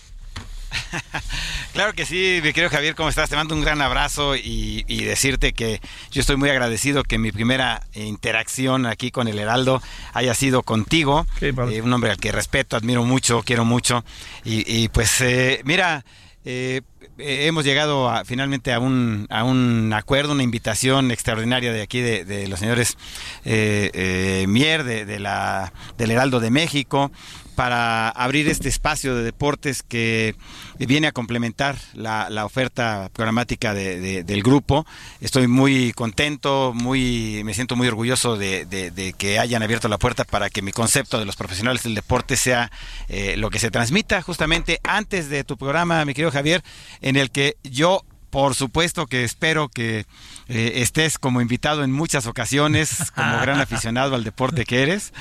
Claro 1.72 1.92
que 1.92 2.06
sí, 2.06 2.40
mi 2.42 2.52
querido 2.52 2.70
Javier, 2.70 2.96
¿cómo 2.96 3.08
estás? 3.08 3.30
Te 3.30 3.36
mando 3.36 3.54
un 3.54 3.60
gran 3.60 3.80
abrazo 3.80 4.34
y, 4.34 4.82
decirte 5.04 5.52
que 5.52 5.80
yo 6.10 6.20
estoy 6.20 6.36
muy 6.36 6.50
agradecido 6.50 7.04
que 7.04 7.18
mi 7.18 7.30
primera 7.30 7.86
interacción 7.94 8.84
aquí 8.84 9.12
con 9.12 9.28
el 9.28 9.38
Heraldo 9.38 9.80
haya 10.12 10.34
sido 10.34 10.64
contigo, 10.64 11.24
eh, 11.40 11.80
un 11.80 11.92
hombre 11.92 12.10
al 12.10 12.16
que 12.16 12.32
respeto, 12.32 12.76
admiro 12.76 13.04
mucho, 13.04 13.42
quiero 13.44 13.64
mucho. 13.64 14.04
Y, 14.44 14.88
pues 14.88 15.20
eh, 15.20 15.60
mira, 15.64 16.04
eh, 16.44 16.80
hemos 17.18 17.64
llegado 17.64 18.10
finalmente 18.24 18.72
a 18.72 18.80
un, 18.80 19.26
a 19.30 19.44
un 19.44 19.92
acuerdo, 19.92 20.32
una 20.32 20.42
invitación 20.42 21.12
extraordinaria 21.12 21.72
de 21.72 21.82
aquí 21.82 22.00
de, 22.00 22.48
los 22.48 22.58
señores 22.58 22.96
Mier, 23.44 24.82
de, 24.82 25.18
la, 25.20 25.72
del 25.96 26.10
Heraldo 26.10 26.40
de 26.40 26.50
México, 26.50 27.12
para 27.58 28.10
abrir 28.10 28.48
este 28.48 28.68
espacio 28.68 29.16
de 29.16 29.24
deportes 29.24 29.82
que 29.82 30.36
viene 30.78 31.08
a 31.08 31.12
complementar 31.12 31.74
la, 31.92 32.44
oferta 32.44 33.10
programática 33.12 33.74
del 33.74 34.42
grupo. 34.44 34.86
Estoy 35.20 35.48
muy 35.48 35.92
contento, 35.92 36.70
muy, 36.72 37.42
me 37.42 37.54
siento 37.54 37.74
muy 37.74 37.88
orgulloso 37.88 38.36
de, 38.36 39.12
que 39.18 39.40
hayan 39.40 39.64
abierto 39.64 39.88
la 39.88 39.98
puerta 39.98 40.22
para 40.22 40.50
que 40.50 40.62
mi 40.62 40.70
concepto 40.70 41.18
de 41.18 41.24
los 41.24 41.34
profesionales 41.34 41.82
del 41.82 41.96
deporte 41.96 42.36
sea 42.36 42.70
eh, 43.08 43.36
lo 43.36 43.50
que 43.50 43.58
se 43.58 43.72
transmita 43.72 44.22
justamente 44.22 44.78
antes 44.84 45.28
de 45.28 45.42
tu 45.42 45.56
programa, 45.56 46.04
mi 46.04 46.14
querido 46.14 46.30
Javier, 46.30 46.62
en 47.00 47.16
el 47.16 47.32
que 47.32 47.56
yo 47.64 48.04
por 48.30 48.54
supuesto 48.54 49.06
que 49.06 49.24
espero 49.24 49.68
que 49.68 50.06
eh, 50.48 50.72
estés 50.76 51.18
como 51.18 51.40
invitado 51.40 51.84
en 51.84 51.92
muchas 51.92 52.26
ocasiones, 52.26 53.10
como 53.14 53.40
gran 53.40 53.60
aficionado 53.60 54.14
al 54.14 54.24
deporte 54.24 54.64
que 54.64 54.82
eres. 54.82 55.12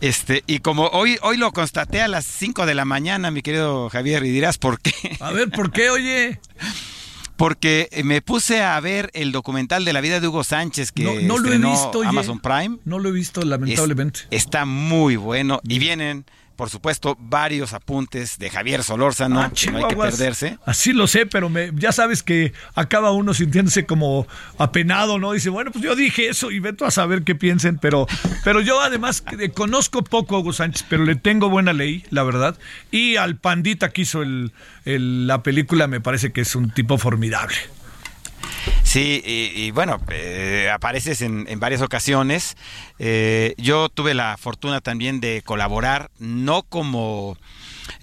Este, 0.00 0.44
y 0.46 0.60
como 0.60 0.86
hoy, 0.88 1.18
hoy 1.22 1.36
lo 1.36 1.52
constaté 1.52 2.00
a 2.00 2.08
las 2.08 2.24
5 2.24 2.66
de 2.66 2.74
la 2.74 2.84
mañana, 2.84 3.30
mi 3.30 3.42
querido 3.42 3.88
Javier, 3.90 4.24
y 4.24 4.30
dirás 4.30 4.58
por 4.58 4.80
qué. 4.80 4.92
A 5.20 5.32
ver, 5.32 5.50
¿por 5.50 5.72
qué, 5.72 5.90
oye? 5.90 6.40
Porque 7.36 7.88
me 8.04 8.22
puse 8.22 8.62
a 8.62 8.78
ver 8.78 9.10
el 9.14 9.32
documental 9.32 9.84
de 9.84 9.92
la 9.92 10.00
vida 10.00 10.20
de 10.20 10.28
Hugo 10.28 10.44
Sánchez 10.44 10.92
que 10.92 11.02
no, 11.02 11.38
lo 11.38 11.52
he 11.52 11.58
visto, 11.58 12.02
Amazon 12.04 12.38
Prime. 12.38 12.78
No 12.84 12.98
lo 12.98 13.08
he 13.08 13.12
visto, 13.12 13.42
lamentablemente. 13.42 14.20
está 14.30 14.64
muy 14.64 15.16
bueno 15.16 15.60
y 15.64 15.78
vienen 15.78 16.24
por 16.62 16.70
supuesto, 16.70 17.16
varios 17.18 17.72
apuntes 17.72 18.38
de 18.38 18.48
Javier 18.48 18.84
Solórzano, 18.84 19.40
ah, 19.40 19.50
que 19.52 19.72
no 19.72 19.78
hay 19.78 19.88
que 19.88 19.96
perderse. 19.96 20.58
Así 20.64 20.92
lo 20.92 21.08
sé, 21.08 21.26
pero 21.26 21.48
me, 21.48 21.72
ya 21.74 21.90
sabes 21.90 22.22
que 22.22 22.52
acaba 22.76 23.10
uno 23.10 23.34
sintiéndose 23.34 23.84
como 23.84 24.28
apenado, 24.58 25.18
¿no? 25.18 25.32
Dice, 25.32 25.50
bueno, 25.50 25.72
pues 25.72 25.82
yo 25.82 25.96
dije 25.96 26.28
eso 26.28 26.52
y 26.52 26.60
veto 26.60 26.86
a 26.86 26.92
saber 26.92 27.24
qué 27.24 27.34
piensen, 27.34 27.78
pero, 27.78 28.06
pero 28.44 28.60
yo 28.60 28.80
además 28.80 29.24
conozco 29.54 30.04
poco 30.04 30.36
a 30.36 30.38
Hugo 30.38 30.52
Sánchez, 30.52 30.86
pero 30.88 31.04
le 31.04 31.16
tengo 31.16 31.48
buena 31.48 31.72
ley, 31.72 32.04
la 32.10 32.22
verdad. 32.22 32.56
Y 32.92 33.16
al 33.16 33.38
Pandita 33.38 33.88
que 33.88 34.02
hizo 34.02 34.22
el, 34.22 34.52
la 34.84 35.42
película 35.42 35.88
me 35.88 36.00
parece 36.00 36.30
que 36.30 36.42
es 36.42 36.54
un 36.54 36.70
tipo 36.70 36.96
formidable. 36.96 37.56
Sí, 38.82 39.22
y, 39.24 39.70
bueno, 39.70 40.00
eh, 40.10 40.70
apareces 40.72 41.22
en, 41.22 41.46
varias 41.58 41.82
ocasiones. 41.82 42.56
Eh, 42.98 43.54
yo 43.56 43.88
tuve 43.88 44.14
la 44.14 44.36
fortuna 44.36 44.80
también 44.80 45.20
de 45.20 45.42
colaborar, 45.44 46.10
no 46.18 46.62
como... 46.62 47.36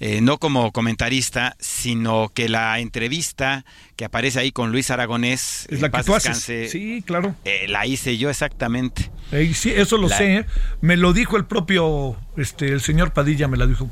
Eh, 0.02 0.22
no 0.22 0.40
como 0.40 0.72
comentarista, 0.72 1.56
sino 1.60 2.30
que 2.34 2.50
la 2.50 2.80
entrevista 2.80 3.66
que 3.96 4.06
aparece 4.06 4.40
ahí 4.40 4.52
con 4.52 4.72
Luis 4.72 4.92
Aragonés, 4.92 5.68
es 5.70 5.82
la 5.82 5.90
que 5.90 6.04
tú 6.04 6.16
haces. 6.16 6.70
Sí, 6.70 7.02
claro. 7.06 7.36
la 7.68 7.86
hice 7.86 8.18
yo 8.18 8.30
exactamente. 8.30 9.10
sí, 9.54 9.72
eso 9.72 9.98
lo 9.98 10.10
sé. 10.10 10.46
Me 10.82 10.96
lo 10.98 11.14
dijo 11.14 11.38
el 11.38 11.46
propio, 11.46 12.18
este, 12.38 12.70
el 12.70 12.82
señor 12.82 13.14
Padilla 13.14 13.48
me 13.48 13.58
la 13.58 13.68
dijo. 13.68 13.90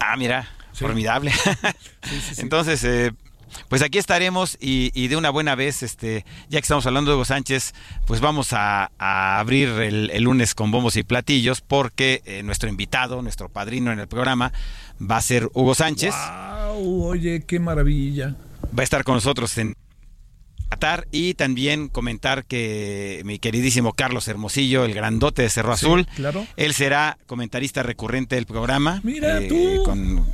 Ah, 0.00 0.16
mira, 0.16 0.48
formidable. 0.74 1.32
Entonces, 2.38 3.12
pues 3.68 3.82
aquí 3.82 3.98
estaremos 3.98 4.56
y, 4.60 5.08
de 5.08 5.16
una 5.16 5.30
buena 5.30 5.54
vez, 5.54 5.82
este, 5.82 6.24
ya 6.48 6.58
que 6.58 6.64
estamos 6.64 6.86
hablando 6.86 7.10
de 7.10 7.16
Hugo 7.16 7.24
Sánchez, 7.24 7.74
pues 8.06 8.20
vamos 8.20 8.52
a, 8.52 8.90
abrir 8.98 9.68
el, 9.68 10.22
lunes 10.22 10.54
con 10.54 10.70
bombos 10.70 10.96
y 10.96 11.02
platillos 11.02 11.60
porque 11.60 12.22
eh, 12.24 12.42
nuestro 12.42 12.68
invitado, 12.68 13.22
nuestro 13.22 13.48
padrino 13.48 13.92
en 13.92 13.98
el 13.98 14.08
programa 14.08 14.52
va 15.00 15.16
a 15.16 15.22
ser 15.22 15.48
Hugo 15.54 15.74
Sánchez. 15.74 16.14
Wow, 16.74 17.04
oye, 17.04 17.42
qué 17.46 17.58
maravilla. 17.58 18.36
Va 18.76 18.82
a 18.82 18.84
estar 18.84 19.04
con 19.04 19.14
nosotros 19.16 19.56
en 19.58 19.74
Qatar 20.70 21.06
y 21.10 21.34
también 21.34 21.88
comentar 21.88 22.44
que 22.44 23.20
mi 23.24 23.38
queridísimo 23.38 23.92
Carlos 23.92 24.26
Hermosillo, 24.28 24.84
el 24.84 24.94
grandote 24.94 25.42
de 25.42 25.50
Cerro 25.50 25.72
Azul, 25.72 26.06
claro. 26.16 26.46
él 26.56 26.72
será 26.72 27.18
comentarista 27.26 27.82
recurrente 27.82 28.36
del 28.36 28.46
programa. 28.46 29.00
Mira 29.02 29.42
eh, 29.42 29.48
tú. 29.48 29.82
Con, 29.84 30.24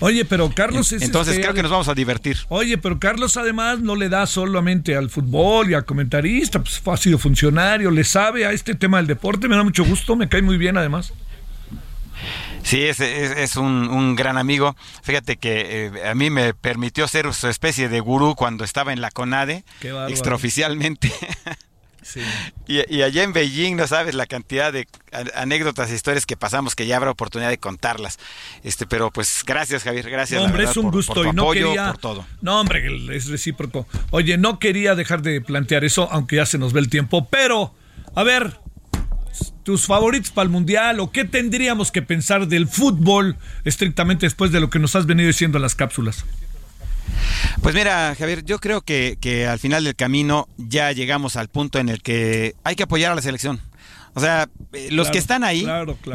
Oye, 0.00 0.24
pero 0.24 0.50
Carlos 0.50 0.92
es 0.92 1.02
Entonces 1.02 1.34
este, 1.34 1.42
creo 1.42 1.54
que 1.54 1.62
nos 1.62 1.70
vamos 1.70 1.88
a 1.88 1.94
divertir. 1.94 2.36
Oye, 2.48 2.76
pero 2.78 2.98
Carlos 2.98 3.36
además 3.36 3.80
no 3.80 3.96
le 3.96 4.08
da 4.08 4.26
solamente 4.26 4.94
al 4.94 5.10
fútbol 5.10 5.70
y 5.70 5.74
al 5.74 5.84
comentarista, 5.84 6.62
pues 6.62 6.82
ha 6.84 6.96
sido 6.96 7.18
funcionario, 7.18 7.90
le 7.90 8.04
sabe 8.04 8.46
a 8.46 8.52
este 8.52 8.74
tema 8.74 8.98
del 8.98 9.06
deporte, 9.06 9.48
me 9.48 9.56
da 9.56 9.62
mucho 9.62 9.84
gusto, 9.84 10.16
me 10.16 10.28
cae 10.28 10.42
muy 10.42 10.58
bien 10.58 10.76
además. 10.76 11.12
Sí, 12.62 12.82
es, 12.82 12.98
es, 12.98 13.56
un, 13.56 14.16
gran 14.16 14.38
amigo. 14.38 14.74
Fíjate 15.02 15.36
que 15.36 15.86
eh, 15.86 16.08
a 16.08 16.16
mí 16.16 16.30
me 16.30 16.52
permitió 16.52 17.06
ser 17.06 17.32
su 17.32 17.46
especie 17.46 17.88
de 17.88 18.00
gurú 18.00 18.34
cuando 18.34 18.64
estaba 18.64 18.92
en 18.92 19.00
la 19.00 19.12
CONADE, 19.12 19.64
extraoficialmente. 20.08 21.12
Y, 22.66 23.02
allá 23.02 23.22
en 23.22 23.32
Beijing 23.32 23.76
no 23.76 23.86
sabes 23.86 24.14
la 24.14 24.26
cantidad 24.26 24.72
de 24.72 24.86
anécdotas 25.34 25.90
e 25.90 25.94
historias 25.94 26.26
que 26.26 26.36
pasamos 26.36 26.74
que 26.74 26.86
ya 26.86 26.96
habrá 26.96 27.10
oportunidad 27.10 27.50
de 27.50 27.58
contarlas. 27.58 28.18
Este, 28.62 28.86
pero 28.86 29.10
pues 29.10 29.42
gracias 29.46 29.82
Javier, 29.82 30.10
gracias. 30.10 30.42
hombre, 30.42 30.64
es 30.64 30.76
un 30.76 30.90
gusto 30.90 31.24
y 31.24 31.32
no 31.32 31.42
apoyo, 31.42 31.68
quería, 31.68 31.86
por 31.92 31.98
todo. 31.98 32.26
No, 32.40 32.60
hombre, 32.60 32.86
es 33.14 33.26
recíproco. 33.26 33.86
Oye, 34.10 34.38
no 34.38 34.58
quería 34.58 34.94
dejar 34.94 35.22
de 35.22 35.40
plantear 35.40 35.84
eso, 35.84 36.08
aunque 36.10 36.36
ya 36.36 36.46
se 36.46 36.58
nos 36.58 36.72
ve 36.72 36.80
el 36.80 36.88
tiempo, 36.88 37.28
pero 37.28 37.74
a 38.14 38.22
ver, 38.22 38.58
tus 39.62 39.86
favoritos 39.86 40.30
para 40.30 40.44
el 40.44 40.50
mundial 40.50 41.00
o 41.00 41.10
qué 41.10 41.24
tendríamos 41.24 41.90
que 41.90 42.02
pensar 42.02 42.48
del 42.48 42.68
fútbol 42.68 43.36
estrictamente 43.64 44.26
después 44.26 44.52
de 44.52 44.60
lo 44.60 44.70
que 44.70 44.78
nos 44.78 44.96
has 44.96 45.06
venido 45.06 45.26
diciendo 45.26 45.58
en 45.58 45.62
las 45.62 45.74
cápsulas. 45.74 46.24
Pues 47.62 47.74
mira, 47.74 48.14
Javier, 48.18 48.44
yo 48.44 48.58
creo 48.58 48.82
que, 48.82 49.18
que 49.20 49.46
al 49.46 49.58
final 49.58 49.84
del 49.84 49.96
camino 49.96 50.48
ya 50.56 50.92
llegamos 50.92 51.36
al 51.36 51.48
punto 51.48 51.78
en 51.78 51.88
el 51.88 52.02
que 52.02 52.54
hay 52.64 52.76
que 52.76 52.84
apoyar 52.84 53.12
a 53.12 53.14
la 53.14 53.22
selección. 53.22 53.60
O 54.16 54.20
sea, 54.20 54.48
eh, 54.72 54.88
los 54.92 55.10
que 55.10 55.18
están 55.18 55.44
ahí, 55.44 55.66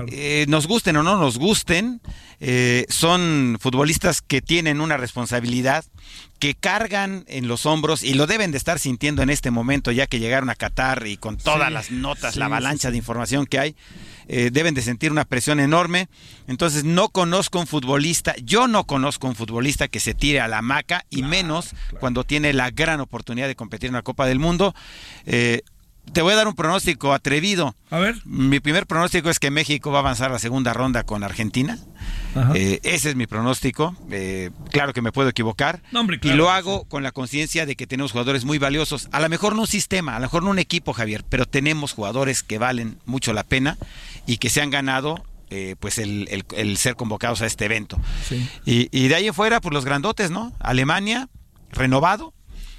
eh, 0.08 0.46
nos 0.48 0.66
gusten 0.66 0.98
o 0.98 1.04
no 1.04 1.18
nos 1.18 1.38
gusten, 1.38 2.02
eh, 2.40 2.88
son 2.90 3.60
futbolistas 3.62 4.24
que 4.24 4.42
tienen 4.42 4.82
una 4.82 4.98
responsabilidad, 4.98 5.86
que 6.40 6.56
cargan 6.56 7.26
en 7.28 7.48
los 7.48 7.68
hombros 7.68 8.02
y 8.02 8.16
lo 8.16 8.26
deben 8.26 8.50
de 8.50 8.58
estar 8.58 8.80
sintiendo 8.80 9.22
en 9.22 9.30
este 9.30 9.52
momento, 9.52 9.92
ya 9.92 10.08
que 10.08 10.18
llegaron 10.18 10.50
a 10.50 10.56
Qatar 10.56 11.06
y 11.06 11.18
con 11.18 11.38
todas 11.38 11.72
las 11.72 11.92
notas, 11.92 12.38
la 12.38 12.46
avalancha 12.46 12.90
de 12.90 12.98
información 12.98 13.46
que 13.46 13.60
hay. 13.60 13.76
Deben 14.52 14.74
de 14.74 14.82
sentir 14.82 15.12
una 15.12 15.26
presión 15.26 15.60
enorme. 15.60 16.08
Entonces 16.48 16.84
no 16.84 17.10
conozco 17.10 17.60
un 17.60 17.68
futbolista, 17.68 18.36
yo 18.44 18.68
no 18.68 18.86
conozco 18.86 19.28
un 19.28 19.36
futbolista 19.36 19.88
que 19.88 20.00
se 20.00 20.14
tire 20.14 20.40
a 20.40 20.48
la 20.48 20.62
maca 20.62 21.06
y 21.10 21.24
menos 21.24 21.72
cuando 22.00 22.24
tiene 22.24 22.54
la 22.54 22.72
gran 22.72 23.00
oportunidad 23.02 23.48
de 23.48 23.56
competir 23.56 23.88
en 23.88 23.96
la 23.96 24.04
Copa 24.04 24.26
del 24.26 24.40
Mundo. 24.40 24.74
Te 26.14 26.22
voy 26.22 26.34
a 26.34 26.36
dar 26.36 26.48
un 26.48 26.56
pronóstico 26.56 27.14
atrevido. 27.14 27.74
A 27.90 28.00
ver. 28.00 28.16
Mi 28.26 28.60
primer 28.60 28.86
pronóstico 28.86 29.30
es 29.30 29.40
que 29.40 29.50
México 29.50 29.92
va 29.92 30.00
a 30.00 30.02
avanzar 30.02 30.30
a 30.30 30.34
la 30.34 30.40
segunda 30.40 30.74
ronda 30.74 31.04
con 31.04 31.24
Argentina. 31.24 31.78
Eh, 32.54 32.82
ese 32.84 33.12
es 33.12 33.16
mi 33.16 33.28
pronóstico. 33.28 33.96
Eh, 34.10 34.50
claro 34.72 34.92
que 34.92 35.02
me 35.02 35.14
puedo 35.14 35.30
equivocar. 35.30 35.82
y 36.22 36.34
lo 36.34 36.50
hago 36.50 36.84
con 36.86 37.04
la 37.04 37.14
conciencia 37.14 37.66
de 37.66 37.78
que 37.78 37.88
tenemos 37.88 38.12
jugadores 38.12 38.44
muy 38.44 38.58
valiosos. 38.58 39.08
A 39.14 39.22
lo 39.22 39.30
mejor 39.30 39.56
no 39.56 39.62
un 39.62 39.68
sistema, 39.68 40.18
a 40.18 40.20
lo 40.20 40.24
mejor 40.24 40.44
no 40.44 40.50
un 40.50 40.60
equipo, 40.60 40.92
Javier, 40.92 41.24
pero 41.30 41.46
tenemos 41.46 41.94
jugadores 41.94 42.44
que 42.44 42.58
valen 42.58 42.98
mucho 43.06 43.32
la 43.32 43.44
pena 43.44 43.78
y 44.26 44.38
que 44.38 44.50
se 44.50 44.62
han 44.62 44.70
ganado 44.70 45.24
eh, 45.50 45.76
pues 45.80 45.98
el, 45.98 46.78
ser 46.78 46.96
convocados 46.96 47.42
a 47.42 47.46
este 47.46 47.66
evento. 47.66 48.00
Y, 48.66 48.88
y, 48.92 49.10
de 49.10 49.16
ahí 49.16 49.28
en 49.28 49.34
fuera, 49.34 49.60
pues 49.60 49.74
los 49.74 49.84
grandotes, 49.84 50.32
¿no? 50.32 50.54
Alemania, 50.60 51.30
renovado, 51.72 52.34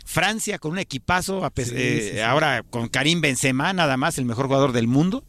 Francia 0.05 0.59
con 0.59 0.73
un 0.73 0.79
equipazo, 0.79 1.51
eh, 1.57 2.23
ahora 2.27 2.63
con 2.69 2.89
Karim 2.89 3.21
Benzema, 3.21 3.73
nada 3.73 3.97
más 3.97 4.19
el 4.19 4.25
mejor 4.25 4.47
jugador 4.47 4.73
del 4.73 4.87
mundo 4.87 5.25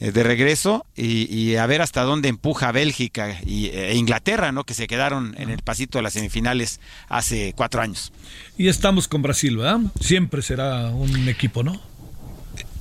eh, 0.00 0.12
de 0.12 0.22
regreso 0.22 0.84
y, 0.96 1.56
a 1.56 1.66
ver 1.66 1.82
hasta 1.82 2.02
dónde 2.02 2.28
empuja 2.28 2.72
Bélgica 2.72 3.38
y, 3.44 3.68
e 3.68 3.94
Inglaterra, 3.94 4.52
¿no? 4.52 4.64
Que 4.64 4.74
se 4.74 4.86
quedaron 4.86 5.34
en 5.38 5.50
el 5.50 5.62
pasito 5.62 5.98
de 5.98 6.02
las 6.02 6.12
semifinales 6.12 6.80
hace 7.08 7.52
cuatro 7.56 7.80
años. 7.80 8.12
Y 8.56 8.68
estamos 8.68 9.08
con 9.08 9.22
Brasil, 9.22 9.56
¿verdad? 9.56 9.80
Siempre 10.00 10.42
será 10.42 10.90
un 10.90 11.28
equipo, 11.28 11.62
¿no? 11.62 11.87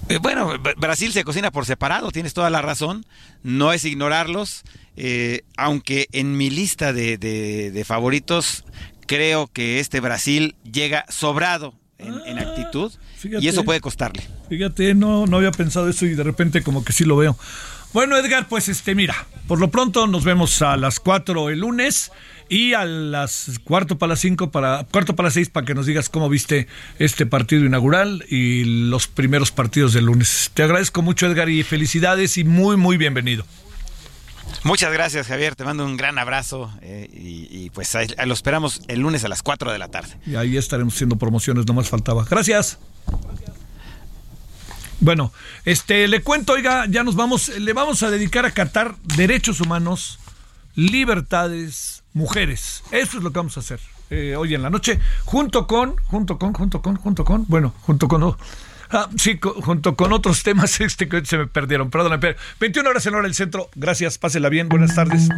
Eh, 0.09 0.19
bueno, 0.21 0.53
Brasil 0.77 1.11
se 1.11 1.25
cocina 1.25 1.51
por 1.51 1.65
separado, 1.65 2.11
tienes 2.11 2.33
toda 2.33 2.49
la 2.49 2.61
razón, 2.61 3.05
no 3.43 3.73
es 3.73 3.83
ignorarlos, 3.83 4.63
eh, 4.95 5.41
aunque 5.57 6.07
en 6.13 6.37
mi 6.37 6.49
lista 6.49 6.93
de, 6.93 7.83
favoritos 7.85 8.63
creo 9.05 9.47
que 9.47 9.79
este 9.79 9.99
Brasil 9.99 10.55
llega 10.63 11.05
sobrado 11.09 11.73
en, 11.97 12.13
ah, 12.13 12.41
actitud 12.41 12.93
y 13.23 13.47
eso 13.49 13.65
puede 13.65 13.81
costarle. 13.81 14.23
Fíjate, 14.47 14.95
no, 14.95 15.25
no 15.25 15.37
había 15.37 15.51
pensado 15.51 15.89
eso 15.89 16.05
y 16.05 16.15
de 16.15 16.23
repente 16.23 16.63
como 16.63 16.85
que 16.85 16.93
sí 16.93 17.03
lo 17.03 17.17
veo. 17.17 17.37
Bueno, 17.91 18.15
Edgar, 18.17 18.47
pues 18.47 18.69
este, 18.69 18.95
mira, 18.95 19.27
por 19.47 19.59
lo 19.59 19.71
pronto 19.71 20.07
nos 20.07 20.23
vemos 20.23 20.61
a 20.61 20.77
las 20.77 20.99
4 20.99 21.49
el 21.49 21.59
lunes 21.59 22.11
y 22.49 22.73
a 22.73 22.85
las 22.85 23.59
cuarto 23.63 23.97
para 23.97 24.11
las 24.11 24.19
5 24.19 24.51
para 24.51 24.85
cuarto 24.91 25.15
para 25.15 25.27
las 25.27 25.33
6 25.33 25.49
para 25.49 25.65
que 25.65 25.73
nos 25.73 25.85
digas 25.85 26.09
cómo 26.09 26.29
viste 26.29 26.67
este 26.99 27.25
partido 27.25 27.65
inaugural 27.65 28.25
y 28.29 28.63
los 28.89 29.07
primeros 29.07 29.51
partidos 29.51 29.93
del 29.93 30.05
lunes. 30.05 30.51
Te 30.53 30.63
agradezco 30.63 31.01
mucho, 31.01 31.27
Edgar, 31.27 31.49
y 31.49 31.63
felicidades 31.63 32.37
y 32.37 32.43
muy 32.43 32.77
muy 32.77 32.97
bienvenido. 32.97 33.45
Muchas 34.63 34.91
gracias, 34.91 35.27
Javier. 35.27 35.55
Te 35.55 35.63
mando 35.63 35.85
un 35.85 35.97
gran 35.97 36.17
abrazo 36.19 36.71
eh, 36.81 37.09
y, 37.13 37.69
pues 37.71 37.95
lo 38.25 38.33
esperamos 38.33 38.81
el 38.87 39.01
lunes 39.01 39.23
a 39.23 39.27
las 39.27 39.43
4 39.43 39.71
de 39.71 39.77
la 39.77 39.89
tarde. 39.89 40.17
Y 40.25 40.35
ahí 40.35 40.57
estaremos 40.57 40.95
haciendo 40.95 41.17
promociones, 41.17 41.65
no 41.67 41.73
más 41.73 41.89
faltaba. 41.89 42.25
Gracias. 42.29 42.79
Bueno, 44.99 45.31
este, 45.63 46.07
le 46.07 46.21
cuento, 46.21 46.53
oiga, 46.53 46.85
ya 46.89 47.03
nos 47.03 47.15
vamos, 47.15 47.49
le 47.49 47.73
vamos 47.73 48.01
a 48.01 48.09
dedicar 48.09 48.45
a 48.45 48.51
Qatar 48.51 48.95
derechos 49.15 49.61
humanos, 49.61 50.17
libertades, 50.75 52.03
mujeres. 52.17 52.83
Eso 52.91 53.17
es 53.17 53.23
lo 53.23 53.31
que 53.31 53.39
vamos 53.39 53.55
a 53.55 53.61
hacer 53.61 53.79
eh, 54.09 54.35
hoy 54.35 54.55
en 54.55 54.61
la 54.61 54.69
noche, 54.69 54.99
junto 55.25 55.67
con, 55.67 55.97
junto 56.05 56.37
con, 56.37 56.53
junto 56.53 56.81
con, 56.81 56.95
junto 56.95 57.23
con, 57.23 57.45
bueno, 57.47 57.73
junto 57.81 58.07
con, 58.07 58.35
ah, 58.91 59.09
sí, 59.17 59.39
junto 59.41 59.95
con 59.95 60.11
otros 60.13 60.43
temas 60.43 60.81
este 60.81 61.07
que 61.07 61.25
se 61.25 61.37
me 61.37 61.47
perdieron. 61.47 61.89
Perdón, 61.89 62.19
pero 62.19 62.37
21 62.59 62.89
horas 62.89 63.05
en 63.05 63.13
hora 63.13 63.23
del 63.23 63.35
centro. 63.35 63.69
Gracias, 63.75 64.17
pásela 64.17 64.49
bien, 64.49 64.67
buenas 64.69 64.95
tardes. 64.95 65.29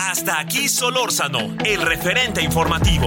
Hasta 0.00 0.40
aquí 0.40 0.68
Solórzano, 0.68 1.56
el 1.64 1.82
referente 1.82 2.42
informativo. 2.42 3.06